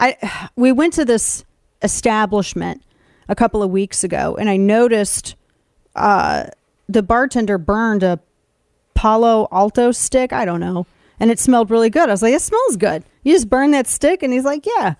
[0.00, 1.44] I we went to this
[1.82, 2.82] establishment
[3.28, 5.36] a couple of weeks ago, and I noticed
[5.94, 6.46] uh,
[6.88, 8.20] the bartender burned a
[8.94, 10.32] Palo Alto stick.
[10.32, 10.86] I don't know,
[11.20, 12.08] and it smelled really good.
[12.08, 14.94] I was like, "It smells good." You just burn that stick, and he's like, "Yeah."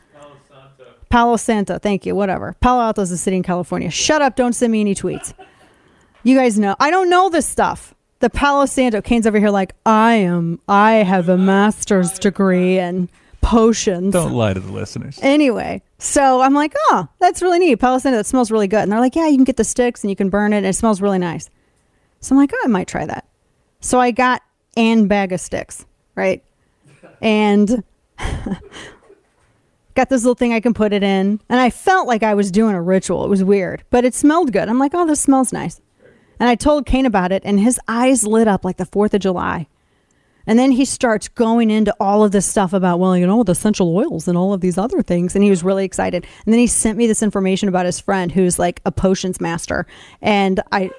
[1.11, 2.15] Palo Santo, thank you.
[2.15, 2.55] Whatever.
[2.61, 3.91] Palo Alto is a city in California.
[3.91, 4.37] Shut up!
[4.37, 5.33] Don't send me any tweets.
[6.23, 7.95] You guys know I don't know this stuff.
[8.21, 9.01] The Palo Santo.
[9.01, 10.61] Kane's over here like I am.
[10.69, 13.09] I have a master's degree in
[13.41, 14.13] potions.
[14.13, 15.19] Don't lie to the listeners.
[15.23, 17.77] Anyway, so I'm like, oh, that's really neat.
[17.77, 18.17] Palo Santo.
[18.19, 18.81] That smells really good.
[18.81, 20.59] And they're like, yeah, you can get the sticks and you can burn it.
[20.59, 21.49] And it smells really nice.
[22.21, 23.27] So I'm like, oh, I might try that.
[23.81, 24.43] So I got
[24.77, 26.43] an bag of sticks, right?
[27.21, 27.83] And
[29.95, 31.41] got this little thing I can put it in.
[31.49, 33.25] And I felt like I was doing a ritual.
[33.25, 34.69] It was weird, but it smelled good.
[34.69, 35.81] I'm like, oh, this smells nice.
[36.39, 39.21] And I told Kane about it, and his eyes lit up like the 4th of
[39.21, 39.67] July.
[40.47, 43.53] And then he starts going into all of this stuff about, well, you know, the
[43.53, 45.35] essential oils and all of these other things.
[45.35, 46.27] And he was really excited.
[46.47, 49.87] And then he sent me this information about his friend who's like a potions master.
[50.23, 50.91] And I,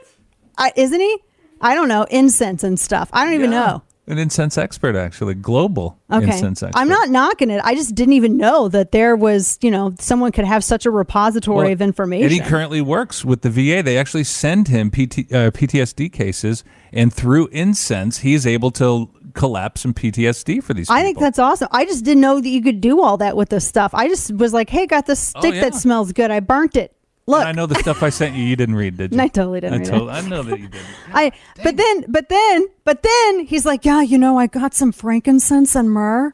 [0.60, 1.18] I isn't he?
[1.62, 3.10] I don't know, incense and stuff.
[3.12, 3.82] I don't even know.
[4.08, 6.26] An incense expert, actually, global Okay.
[6.26, 6.80] incense expert.
[6.80, 7.62] I'm not knocking it.
[7.64, 10.92] I just didn't even know that there was, you know, someone could have such a
[10.92, 12.24] repository Well, of information.
[12.24, 13.84] And he currently works with the VA.
[13.84, 19.10] They actually send him PT, uh, PTSD cases, and through incense, he is able to
[19.36, 20.90] collapse some PTSD for these.
[20.90, 21.68] I think that's awesome.
[21.72, 23.92] I just didn't know that you could do all that with this stuff.
[23.94, 25.62] I just was like, hey, got this Oh, stick yeah.
[25.62, 26.32] that smells good.
[26.32, 26.96] I burnt it.
[27.30, 27.42] Look.
[27.42, 28.44] And I know the stuff I sent you.
[28.44, 29.22] You didn't read, did you?
[29.22, 30.18] I totally didn't I.
[30.18, 30.88] I know that you didn't.
[31.14, 31.32] I
[31.64, 35.76] but then but then but then he's like, yeah, you know, I got some frankincense
[35.76, 36.34] and myrrh,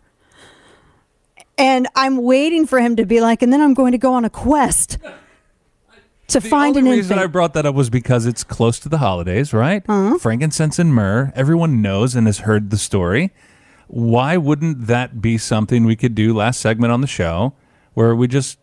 [1.58, 4.24] and I'm waiting for him to be like, and then I'm going to go on
[4.24, 4.98] a quest
[6.28, 8.90] to The find only an reason I brought that up was because it's close to
[8.90, 9.84] the holidays, right?
[9.88, 10.18] Uh-huh.
[10.18, 11.34] Frankincense and myrrh.
[11.36, 13.34] Everyone knows and has heard the story.
[13.88, 17.54] Why wouldn't that be something we could do last segment on the show
[17.94, 18.58] where we just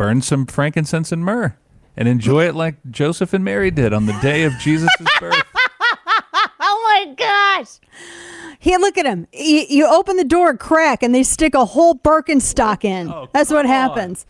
[0.00, 1.54] burn some frankincense and myrrh
[1.94, 4.88] and enjoy it like Joseph and Mary did on the day of Jesus'
[5.20, 5.44] birth?
[6.58, 7.78] oh my gosh!
[8.58, 9.26] Here, look at him.
[9.34, 13.10] You, you open the door, crack, and they stick a whole Birkenstock in.
[13.10, 14.24] Oh, that's what happens.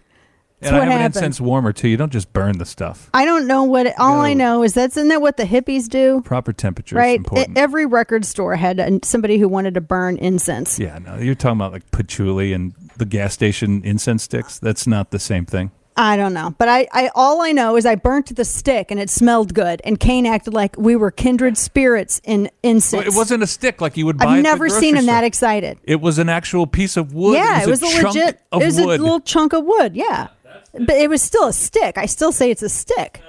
[0.59, 1.16] That's and I what have an happens.
[1.18, 1.86] incense warmer too.
[1.86, 3.09] You don't just burn the stuff.
[3.14, 3.86] I don't know what.
[3.86, 6.20] It, all I know is that's isn't that what the hippies do?
[6.22, 7.18] Proper temperature is right.
[7.18, 7.56] important.
[7.56, 10.80] E- every record store had an- somebody who wanted to burn incense.
[10.80, 14.60] yeah, no, you're talking about like patchouli and the gas station incense sticks.
[14.60, 15.72] That's not the same thing.
[15.97, 19.01] I don't know, but I, I all I know is I burnt the stick and
[19.01, 23.05] it smelled good, and Kane acted like we were kindred spirits in incense.
[23.05, 24.27] Well, it wasn't a stick like you would buy.
[24.27, 25.14] I've the never grocery seen him store.
[25.14, 25.78] that excited.
[25.85, 27.35] It was an actual piece of wood.
[27.35, 28.40] yeah, it was, a, chunk legit.
[28.52, 29.01] of it was wood.
[29.01, 29.97] a little chunk of wood.
[29.97, 30.28] Yeah,
[30.72, 31.98] but it was still a stick.
[31.98, 33.20] I still say it's a stick.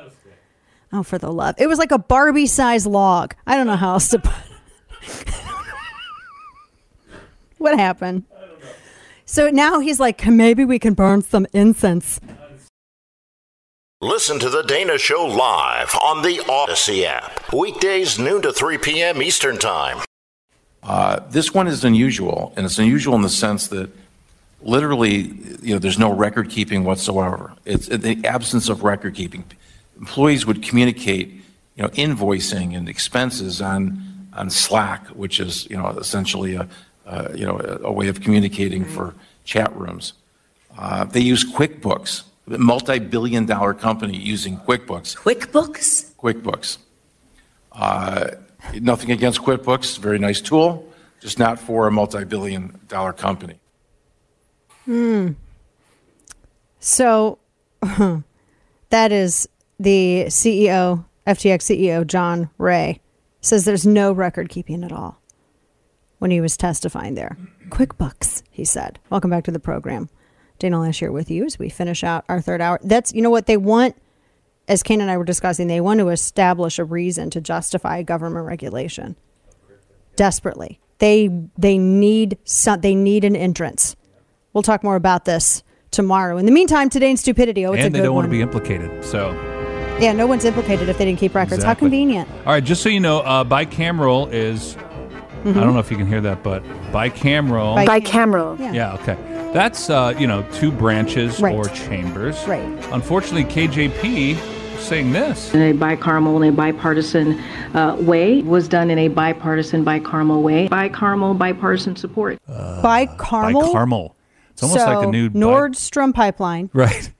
[0.93, 1.55] Oh, for the love!
[1.57, 3.33] It was like a Barbie-sized log.
[3.47, 4.33] I don't know how else to put.
[7.57, 8.23] what happened?
[9.31, 12.19] So now he's like, maybe we can burn some incense.
[14.01, 17.53] Listen to The Dana Show live on the Odyssey app.
[17.53, 19.21] Weekdays, noon to 3 p.m.
[19.21, 19.99] Eastern Time.
[20.83, 23.89] Uh, this one is unusual, and it's unusual in the sense that
[24.63, 27.53] literally, you know, there's no record keeping whatsoever.
[27.63, 29.45] It's in the absence of record keeping.
[29.97, 31.29] Employees would communicate,
[31.77, 36.67] you know, invoicing and expenses on on Slack, which is, you know, essentially a,
[37.35, 39.13] you know, a, a way of communicating for
[39.43, 40.13] chat rooms.
[40.77, 45.17] Uh, they use QuickBooks, a multi-billion dollar company using QuickBooks.
[45.17, 46.15] QuickBooks?
[46.15, 46.77] QuickBooks.
[47.71, 48.31] Uh,
[48.79, 50.87] nothing against QuickBooks, very nice tool,
[51.19, 53.59] just not for a multi-billion dollar company.
[54.85, 55.31] Hmm.
[56.79, 57.37] So
[58.89, 59.47] that is
[59.79, 62.99] the CEO, FTX CEO, John Ray,
[63.41, 65.20] says there's no record keeping at all
[66.21, 67.35] when he was testifying there.
[67.69, 68.99] QuickBooks, he said.
[69.09, 70.07] Welcome back to the program.
[70.59, 72.79] Dana Loesch here with you as we finish out our third hour.
[72.83, 73.95] That's, you know what, they want,
[74.67, 78.45] as Kane and I were discussing, they want to establish a reason to justify government
[78.45, 79.15] regulation.
[80.15, 80.79] Desperately.
[80.99, 81.27] They
[81.57, 83.95] they need some, they need an entrance.
[84.53, 86.37] We'll talk more about this tomorrow.
[86.37, 87.65] In the meantime, today in stupidity.
[87.65, 88.25] Oh, it's and a they good don't one.
[88.25, 89.03] want to be implicated.
[89.03, 89.31] So,
[89.99, 91.63] yeah, no one's implicated if they didn't keep records.
[91.63, 92.29] How convenient.
[92.45, 94.77] all right, just so you know, uh, bicameral is.
[95.43, 95.57] Mhm.
[95.57, 97.85] I don't know if you can hear that, but bicameral.
[97.85, 98.59] Bicameral.
[98.59, 98.71] Yeah.
[98.73, 98.93] Yeah.
[98.95, 99.17] Okay.
[99.53, 101.55] That's uh, you know two branches Right.
[101.55, 102.37] or chambers.
[102.47, 102.61] Right.
[102.91, 104.37] Unfortunately, KJP
[104.79, 105.53] saying this.
[105.53, 107.39] in a bicameral and a bipartisan
[107.75, 113.61] uh, way was done in a bipartisan bicameral way bicameral bipartisan support By Carmel.
[113.73, 114.11] Bicameral.
[114.51, 115.29] It's almost so, like a new.
[115.29, 116.69] bi- Nordstrom pipeline.
[116.73, 117.11] right.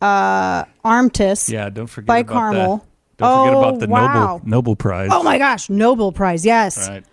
[0.00, 1.50] Uh, Armtis.
[1.50, 1.70] Yeah.
[1.70, 2.76] Don't forget By about Carmel.
[2.76, 2.84] the.
[3.24, 4.06] Don't forget Oh, about the wow.
[4.14, 5.08] Nobel Nobel Prize.
[5.12, 6.46] Oh my gosh, Nobel Prize.
[6.46, 6.88] Yes.
[6.88, 7.04] Right.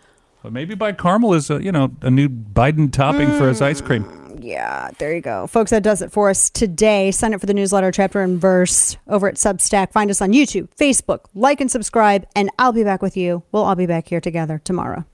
[0.45, 4.03] But maybe bicameral is a you know a new Biden topping for his ice cream.
[4.03, 5.47] Mm, yeah, there you go.
[5.47, 7.09] Folks, that does it for us today.
[7.09, 9.91] Sign up for the newsletter, chapter and verse, over at Substack.
[9.91, 13.41] Find us on YouTube, Facebook, like and subscribe, and I'll be back with you.
[13.51, 15.05] We'll all be back here together tomorrow.